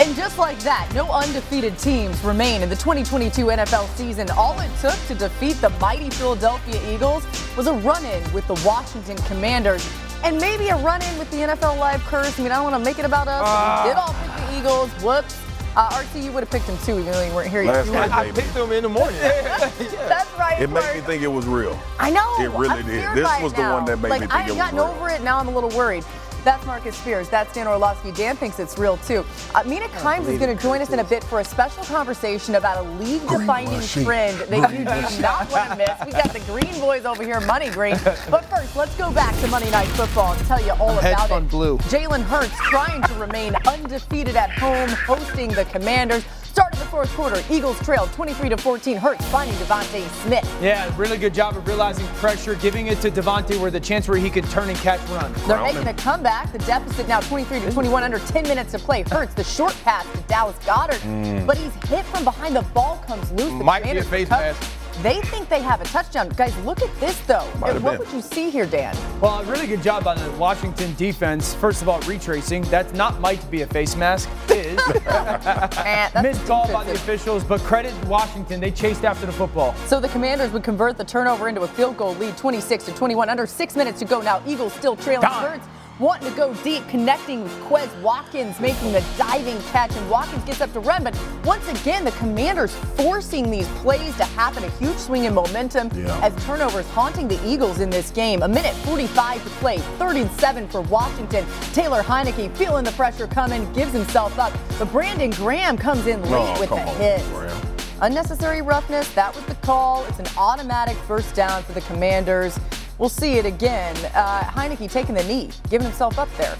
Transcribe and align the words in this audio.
And 0.00 0.16
just 0.16 0.38
like 0.38 0.58
that, 0.60 0.90
no 0.92 1.08
undefeated 1.10 1.78
teams 1.78 2.20
remain 2.24 2.62
in 2.62 2.68
the 2.68 2.74
2022 2.76 3.46
NFL 3.46 3.86
season. 3.96 4.28
All 4.30 4.58
it 4.60 4.70
took 4.80 4.96
to 5.06 5.14
defeat 5.14 5.54
the 5.60 5.70
mighty 5.80 6.10
Philadelphia 6.10 6.80
Eagles 6.92 7.24
was 7.56 7.68
a 7.68 7.72
run-in 7.74 8.32
with 8.32 8.46
the 8.48 8.60
Washington 8.66 9.16
Commanders. 9.18 9.88
And 10.24 10.38
maybe 10.38 10.68
a 10.68 10.76
run-in 10.78 11.16
with 11.18 11.30
the 11.30 11.38
NFL 11.38 11.78
Live 11.78 12.02
curse. 12.04 12.38
I 12.40 12.42
mean, 12.42 12.50
I 12.50 12.56
don't 12.56 12.64
want 12.64 12.74
to 12.74 12.90
make 12.90 12.98
it 12.98 13.04
about 13.04 13.28
us. 13.28 13.44
Uh, 13.46 13.82
we 13.84 13.90
did 13.90 13.96
all 13.96 14.14
pick 14.14 14.48
the 14.48 14.58
Eagles. 14.58 14.90
Whoops. 15.02 15.40
Uh, 15.76 15.90
RC, 15.90 16.22
you 16.22 16.30
would 16.32 16.42
have 16.42 16.50
picked 16.50 16.66
him 16.66 16.78
too, 16.84 17.00
even 17.00 17.12
though 17.12 17.24
you 17.24 17.34
weren't 17.34 17.50
here 17.50 17.64
Last 17.64 17.86
yet. 17.86 18.08
night, 18.08 18.12
I 18.12 18.30
picked 18.30 18.54
him 18.54 18.70
in 18.70 18.84
the 18.84 18.88
morning. 18.88 19.16
yeah. 19.20 19.68
That's 20.08 20.32
right. 20.38 20.60
It 20.62 20.70
made 20.70 20.94
me 20.94 21.00
think 21.00 21.22
it 21.22 21.28
was 21.28 21.46
real. 21.46 21.76
I 21.98 22.10
know. 22.10 22.36
It 22.38 22.50
really 22.50 22.80
I'm 22.80 22.86
did. 22.86 23.16
This 23.16 23.42
was 23.42 23.52
it 23.52 23.56
the 23.56 23.62
one 23.62 23.84
that 23.86 23.98
made 23.98 24.10
like, 24.10 24.20
me 24.20 24.26
think 24.28 24.34
I 24.34 24.46
it 24.46 24.50
was 24.50 24.54
real. 24.54 24.62
I've 24.62 24.72
gotten 24.72 24.96
over 24.96 25.08
it. 25.10 25.22
Now 25.22 25.38
I'm 25.38 25.48
a 25.48 25.50
little 25.50 25.70
worried. 25.70 26.04
That's 26.44 26.64
Marcus 26.66 26.96
Spears. 26.96 27.28
That's 27.30 27.52
Dan 27.54 27.66
Orlovsky. 27.66 28.12
Dan 28.12 28.36
thinks 28.36 28.58
it's 28.58 28.78
real 28.78 28.98
too. 28.98 29.24
Uh, 29.54 29.62
Mina 29.64 29.86
Kimes 29.88 30.28
is 30.28 30.38
going 30.38 30.54
to 30.54 30.62
join 30.62 30.82
us 30.82 30.90
in 30.90 30.98
a 30.98 31.04
bit 31.04 31.24
for 31.24 31.40
a 31.40 31.44
special 31.44 31.82
conversation 31.84 32.54
about 32.56 32.84
a 32.84 32.88
league-defining 32.98 33.80
trend 34.04 34.38
that 34.40 34.70
you 34.72 34.78
do 34.78 35.22
not 35.22 35.50
want 35.50 35.70
to 35.70 35.76
miss. 35.76 35.90
We 36.04 36.12
got 36.12 36.32
the 36.32 36.40
Green 36.40 36.78
Boys 36.80 37.06
over 37.06 37.22
here, 37.22 37.40
money 37.40 37.70
green. 37.70 37.96
But 38.30 38.44
first, 38.44 38.76
let's 38.76 38.94
go 38.96 39.10
back 39.12 39.34
to 39.40 39.46
Monday 39.48 39.70
Night 39.70 39.88
Football 39.88 40.34
and 40.34 40.46
tell 40.46 40.62
you 40.62 40.72
all 40.72 40.98
about 40.98 41.30
it. 41.30 41.48
blue. 41.48 41.78
Jalen 41.78 42.22
Hurts 42.22 42.54
trying 42.68 43.02
to 43.02 43.14
remain 43.14 43.54
undefeated 43.66 44.36
at 44.36 44.50
home, 44.50 44.90
hosting 44.90 45.48
the 45.50 45.64
Commanders. 45.66 46.24
Start 46.54 46.72
of 46.74 46.78
the 46.78 46.84
fourth 46.84 47.12
quarter, 47.16 47.42
Eagles 47.50 47.76
trailed 47.84 48.12
23 48.12 48.48
to 48.50 48.56
14. 48.56 48.96
Hurts 48.96 49.24
finding 49.26 49.56
DeVonta 49.56 50.08
Smith. 50.22 50.58
Yeah, 50.62 50.88
really 50.96 51.18
good 51.18 51.34
job 51.34 51.56
of 51.56 51.66
realizing 51.66 52.06
pressure, 52.18 52.54
giving 52.54 52.86
it 52.86 53.00
to 53.00 53.10
DeVonta 53.10 53.60
where 53.60 53.72
the 53.72 53.80
chance 53.80 54.06
where 54.06 54.18
he 54.18 54.30
could 54.30 54.44
turn 54.50 54.68
and 54.68 54.78
catch 54.78 55.00
run. 55.08 55.32
They're 55.32 55.56
Round 55.56 55.62
making 55.64 55.82
him. 55.82 55.88
a 55.88 55.94
comeback. 55.94 56.52
The 56.52 56.58
deficit 56.58 57.08
now 57.08 57.18
23 57.18 57.58
to 57.58 57.72
21 57.72 58.04
under 58.04 58.20
10 58.20 58.44
minutes 58.44 58.70
to 58.70 58.78
play. 58.78 59.02
Hurts 59.02 59.34
the 59.34 59.42
short 59.42 59.74
pass 59.82 60.06
to 60.12 60.18
Dallas 60.28 60.56
Goedert, 60.64 61.44
but 61.44 61.58
he's 61.58 61.74
hit 61.88 62.04
from 62.06 62.22
behind. 62.22 62.54
The 62.54 62.62
ball 62.72 63.02
comes 63.04 63.32
loose. 63.32 63.48
The 63.50 63.54
Mm. 63.58 63.64
Might 63.64 63.82
be 63.82 63.90
a 63.98 64.02
face 64.04 64.30
recover. 64.30 64.54
Mask. 64.96 65.02
They 65.02 65.20
think 65.28 65.48
they 65.48 65.60
have 65.62 65.80
a 65.80 65.84
touchdown. 65.84 66.28
Guys, 66.30 66.56
look 66.58 66.82
at 66.82 67.00
this 67.00 67.18
though. 67.20 67.46
Might 67.60 67.70
And 67.70 67.74
have 67.74 67.82
what 67.84 67.90
been. 67.98 68.00
would 68.06 68.12
you 68.14 68.20
see 68.22 68.50
here, 68.50 68.66
Dan? 68.66 68.96
Well, 69.20 69.40
a 69.40 69.44
really 69.44 69.66
good 69.66 69.82
job 69.82 70.06
on 70.06 70.16
the 70.18 70.30
Washington 70.32 70.94
defense. 70.96 71.54
First 71.54 71.82
of 71.82 71.88
all, 71.88 72.00
retracing. 72.00 72.62
That's 72.64 72.92
not 72.94 73.20
might 73.20 73.48
be 73.50 73.62
a 73.62 73.66
face 73.66 73.96
mask. 73.96 74.28
Is 74.50 74.76
missed 76.22 76.46
call 76.46 76.70
by 76.72 76.84
the 76.84 76.92
officials, 76.92 77.44
but 77.44 77.60
credit 77.62 77.92
Washington. 78.06 78.60
They 78.60 78.70
chased 78.70 79.04
after 79.04 79.26
the 79.26 79.32
football. 79.32 79.74
So 79.86 80.00
the 80.00 80.08
Commanders 80.08 80.52
would 80.52 80.64
convert 80.64 80.96
the 80.96 81.04
turnover 81.04 81.48
into 81.48 81.62
a 81.62 81.68
field 81.68 81.96
goal 81.96 82.14
lead, 82.14 82.36
26 82.36 82.84
to 82.84 82.92
21. 82.94 83.28
Under 83.28 83.46
six 83.46 83.76
minutes 83.76 83.98
to 84.00 84.04
go 84.04 84.20
now. 84.20 84.42
Eagles 84.46 84.72
still 84.74 84.96
trailing. 84.96 85.26
Time. 85.28 85.60
Wanting 86.00 86.28
to 86.28 86.36
go 86.36 86.52
deep, 86.64 86.86
connecting 86.88 87.44
with 87.44 87.52
Quez 87.66 87.88
Watkins, 88.02 88.58
making 88.58 88.90
the 88.90 89.04
diving 89.16 89.60
catch, 89.70 89.94
and 89.94 90.10
Watkins 90.10 90.42
gets 90.44 90.60
up 90.60 90.72
to 90.72 90.80
run. 90.80 91.04
But 91.04 91.16
once 91.44 91.68
again, 91.68 92.04
the 92.04 92.10
Commanders 92.12 92.74
forcing 92.96 93.48
these 93.48 93.68
plays 93.80 94.16
to 94.16 94.24
happen. 94.24 94.64
A 94.64 94.70
huge 94.70 94.96
swing 94.96 95.24
in 95.24 95.32
momentum 95.34 95.92
Yeah. 95.94 96.18
as 96.20 96.34
turnovers 96.44 96.84
haunting 96.90 97.28
the 97.28 97.38
Eagles 97.46 97.78
in 97.78 97.90
this 97.90 98.10
game. 98.10 98.42
A 98.42 98.48
minute 98.48 98.74
45 98.84 99.44
to 99.44 99.50
play, 99.60 99.78
37 100.00 100.66
for 100.66 100.80
Washington. 100.80 101.46
Taylor 101.72 102.02
Heinicke 102.02 102.52
feeling 102.56 102.84
the 102.84 102.92
pressure 102.92 103.28
coming, 103.28 103.72
gives 103.72 103.92
himself 103.92 104.36
up. 104.36 104.52
But 104.80 104.90
Brandon 104.90 105.30
Graham 105.30 105.78
comes 105.78 106.08
in 106.08 106.20
late 106.28 106.54
Oh, 106.56 106.60
with 106.60 106.72
on, 106.72 106.78
hit. 106.96 107.22
Graham. 107.32 107.56
Unnecessary 108.00 108.62
roughness, 108.62 109.08
that 109.14 109.32
was 109.36 109.44
the 109.44 109.54
call. 109.56 110.04
It's 110.08 110.18
an 110.18 110.26
automatic 110.36 110.96
first 111.06 111.36
down 111.36 111.62
for 111.62 111.70
the 111.72 111.80
Commanders. 111.82 112.58
We'll 112.98 113.08
see 113.08 113.34
it 113.34 113.46
again. 113.46 113.96
Uh, 114.14 114.42
Heinicke 114.44 114.90
taking 114.90 115.14
the 115.14 115.24
knee, 115.24 115.50
giving 115.68 115.86
himself 115.86 116.18
up 116.18 116.28
there. 116.36 116.56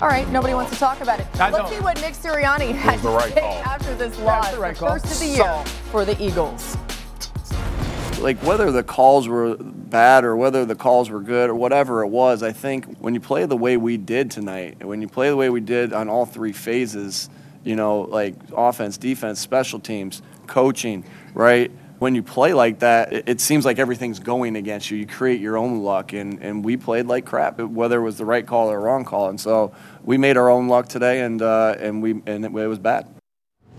All 0.00 0.06
right, 0.08 0.28
nobody 0.28 0.54
wants 0.54 0.70
to 0.72 0.78
talk 0.78 1.00
about 1.00 1.18
it. 1.18 1.26
I 1.40 1.50
Let's 1.50 1.56
don't. 1.68 1.70
see 1.78 1.80
what 1.82 2.00
Nick 2.00 2.14
Sirianni 2.14 2.72
had 2.72 3.00
the 3.00 3.10
to 3.10 3.16
right 3.16 3.34
say 3.34 3.40
call. 3.40 3.54
after 3.64 3.94
this 3.96 4.16
loss, 4.20 4.52
the 4.52 4.58
right 4.60 4.74
the 4.74 4.78
call. 4.80 4.90
first 4.92 5.06
of 5.06 5.18
the 5.18 5.26
year 5.26 5.36
Salt. 5.38 5.68
for 5.68 6.04
the 6.04 6.20
Eagles. 6.22 6.76
like 8.20 8.38
whether 8.44 8.70
the 8.70 8.84
calls 8.84 9.26
were 9.26 9.56
bad 9.58 10.22
or 10.24 10.36
whether 10.36 10.64
the 10.64 10.76
calls 10.76 11.10
were 11.10 11.20
good 11.20 11.50
or 11.50 11.56
whatever 11.56 12.02
it 12.04 12.08
was, 12.08 12.44
I 12.44 12.52
think 12.52 12.98
when 12.98 13.12
you 13.14 13.20
play 13.20 13.44
the 13.46 13.56
way 13.56 13.76
we 13.76 13.96
did 13.96 14.30
tonight, 14.30 14.84
when 14.84 15.02
you 15.02 15.08
play 15.08 15.30
the 15.30 15.36
way 15.36 15.50
we 15.50 15.60
did 15.60 15.92
on 15.92 16.08
all 16.08 16.26
three 16.26 16.52
phases, 16.52 17.28
you 17.64 17.74
know, 17.74 18.02
like 18.02 18.36
offense, 18.56 18.98
defense, 18.98 19.40
special 19.40 19.80
teams, 19.80 20.22
coaching, 20.46 21.02
right? 21.34 21.72
When 21.98 22.14
you 22.14 22.22
play 22.22 22.54
like 22.54 22.78
that, 22.78 23.12
it, 23.12 23.28
it 23.28 23.40
seems 23.40 23.64
like 23.64 23.78
everything's 23.78 24.18
going 24.18 24.56
against 24.56 24.90
you. 24.90 24.98
You 24.98 25.06
create 25.06 25.40
your 25.40 25.56
own 25.56 25.82
luck, 25.82 26.12
and, 26.12 26.42
and 26.42 26.64
we 26.64 26.76
played 26.76 27.06
like 27.06 27.26
crap, 27.26 27.58
whether 27.60 28.00
it 28.00 28.04
was 28.04 28.18
the 28.18 28.24
right 28.24 28.46
call 28.46 28.70
or 28.70 28.80
wrong 28.80 29.04
call. 29.04 29.28
And 29.28 29.40
so 29.40 29.72
we 30.04 30.16
made 30.16 30.36
our 30.36 30.48
own 30.48 30.68
luck 30.68 30.88
today, 30.88 31.22
and 31.22 31.42
uh, 31.42 31.74
and 31.78 32.02
we 32.02 32.22
and 32.26 32.44
it, 32.44 32.54
it 32.54 32.66
was 32.66 32.78
bad. 32.78 33.06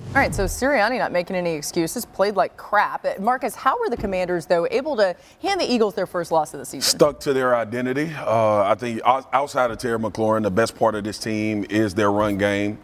All 0.09 0.16
right, 0.16 0.34
so 0.34 0.46
Sirianni 0.46 0.97
not 0.97 1.12
making 1.12 1.35
any 1.35 1.53
excuses, 1.53 2.03
played 2.03 2.35
like 2.35 2.57
crap. 2.57 3.06
Uh, 3.06 3.13
Marcus, 3.19 3.53
how 3.53 3.80
were 3.80 3.91
the 3.91 3.96
Commanders, 3.96 4.47
though, 4.47 4.68
able 4.72 4.96
to 4.96 5.16
hand 5.40 5.62
the 5.62 5.72
Eagles 5.72 5.94
their 5.94 6.07
first 6.07 6.31
loss 6.31 6.51
of 6.51 6.59
the 6.59 6.66
season? 6.66 6.81
Stuck 6.81 7.19
to 7.19 7.31
their 7.31 7.56
identity. 7.56 8.12
Uh, 8.18 8.63
I 8.63 8.74
think 8.74 9.01
outside 9.06 9.69
of 9.69 9.78
Terry 9.78 10.00
McLaurin, 10.00 10.41
the 10.41 10.50
best 10.50 10.75
part 10.75 10.96
of 10.96 11.03
this 11.03 11.19
team 11.19 11.63
is 11.69 11.94
their 11.94 12.12
run 12.12 12.40
game 12.40 12.80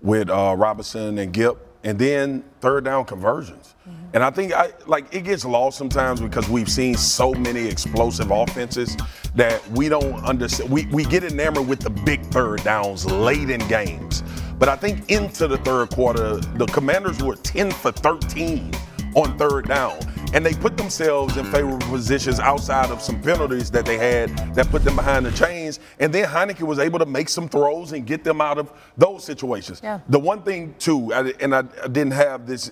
with 0.00 0.30
uh, 0.30 0.54
Robinson 0.56 1.18
and 1.18 1.34
Gip, 1.34 1.58
and 1.84 1.98
then 1.98 2.44
third 2.60 2.84
down 2.84 3.04
conversions. 3.04 3.74
Mm-hmm. 3.88 4.04
And 4.12 4.24
I 4.24 4.30
think 4.30 4.52
I, 4.52 4.72
like 4.86 5.12
it 5.14 5.22
gets 5.22 5.44
lost 5.44 5.78
sometimes 5.78 6.20
because 6.20 6.48
we've 6.48 6.68
seen 6.68 6.96
so 6.96 7.32
many 7.32 7.66
explosive 7.66 8.30
offenses 8.30 8.96
that 9.34 9.66
we 9.70 9.88
don't 9.88 10.22
understand. 10.24 10.70
We, 10.70 10.86
we 10.86 11.04
get 11.04 11.24
enamored 11.24 11.66
with 11.66 11.80
the 11.80 11.90
big 11.90 12.22
third 12.26 12.62
downs 12.64 13.06
late 13.06 13.50
in 13.50 13.66
games. 13.68 14.22
But 14.58 14.68
I 14.68 14.76
think 14.76 15.10
into 15.10 15.48
the 15.48 15.56
third 15.58 15.90
quarter, 15.90 16.36
the 16.36 16.66
Commanders 16.66 17.22
were 17.22 17.36
10 17.36 17.70
for 17.70 17.92
13 17.92 18.72
on 19.14 19.36
third 19.38 19.68
down. 19.68 19.98
And 20.32 20.46
they 20.46 20.54
put 20.54 20.76
themselves 20.76 21.36
in 21.36 21.44
favorable 21.46 21.86
positions 21.88 22.38
outside 22.38 22.90
of 22.90 23.02
some 23.02 23.20
penalties 23.20 23.70
that 23.72 23.84
they 23.84 23.98
had 23.98 24.28
that 24.54 24.68
put 24.68 24.84
them 24.84 24.94
behind 24.94 25.26
the 25.26 25.32
chains. 25.32 25.80
And 25.98 26.12
then 26.12 26.28
Heinicke 26.28 26.62
was 26.62 26.78
able 26.78 27.00
to 27.00 27.06
make 27.06 27.28
some 27.28 27.48
throws 27.48 27.92
and 27.92 28.06
get 28.06 28.22
them 28.22 28.40
out 28.40 28.58
of 28.58 28.72
those 28.96 29.24
situations. 29.24 29.80
Yeah. 29.82 29.98
The 30.08 30.20
one 30.20 30.42
thing, 30.42 30.74
too, 30.78 31.12
and 31.12 31.54
I, 31.54 31.64
I 31.82 31.88
didn't 31.88 32.12
have 32.12 32.46
this 32.46 32.70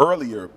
earlier 0.00 0.50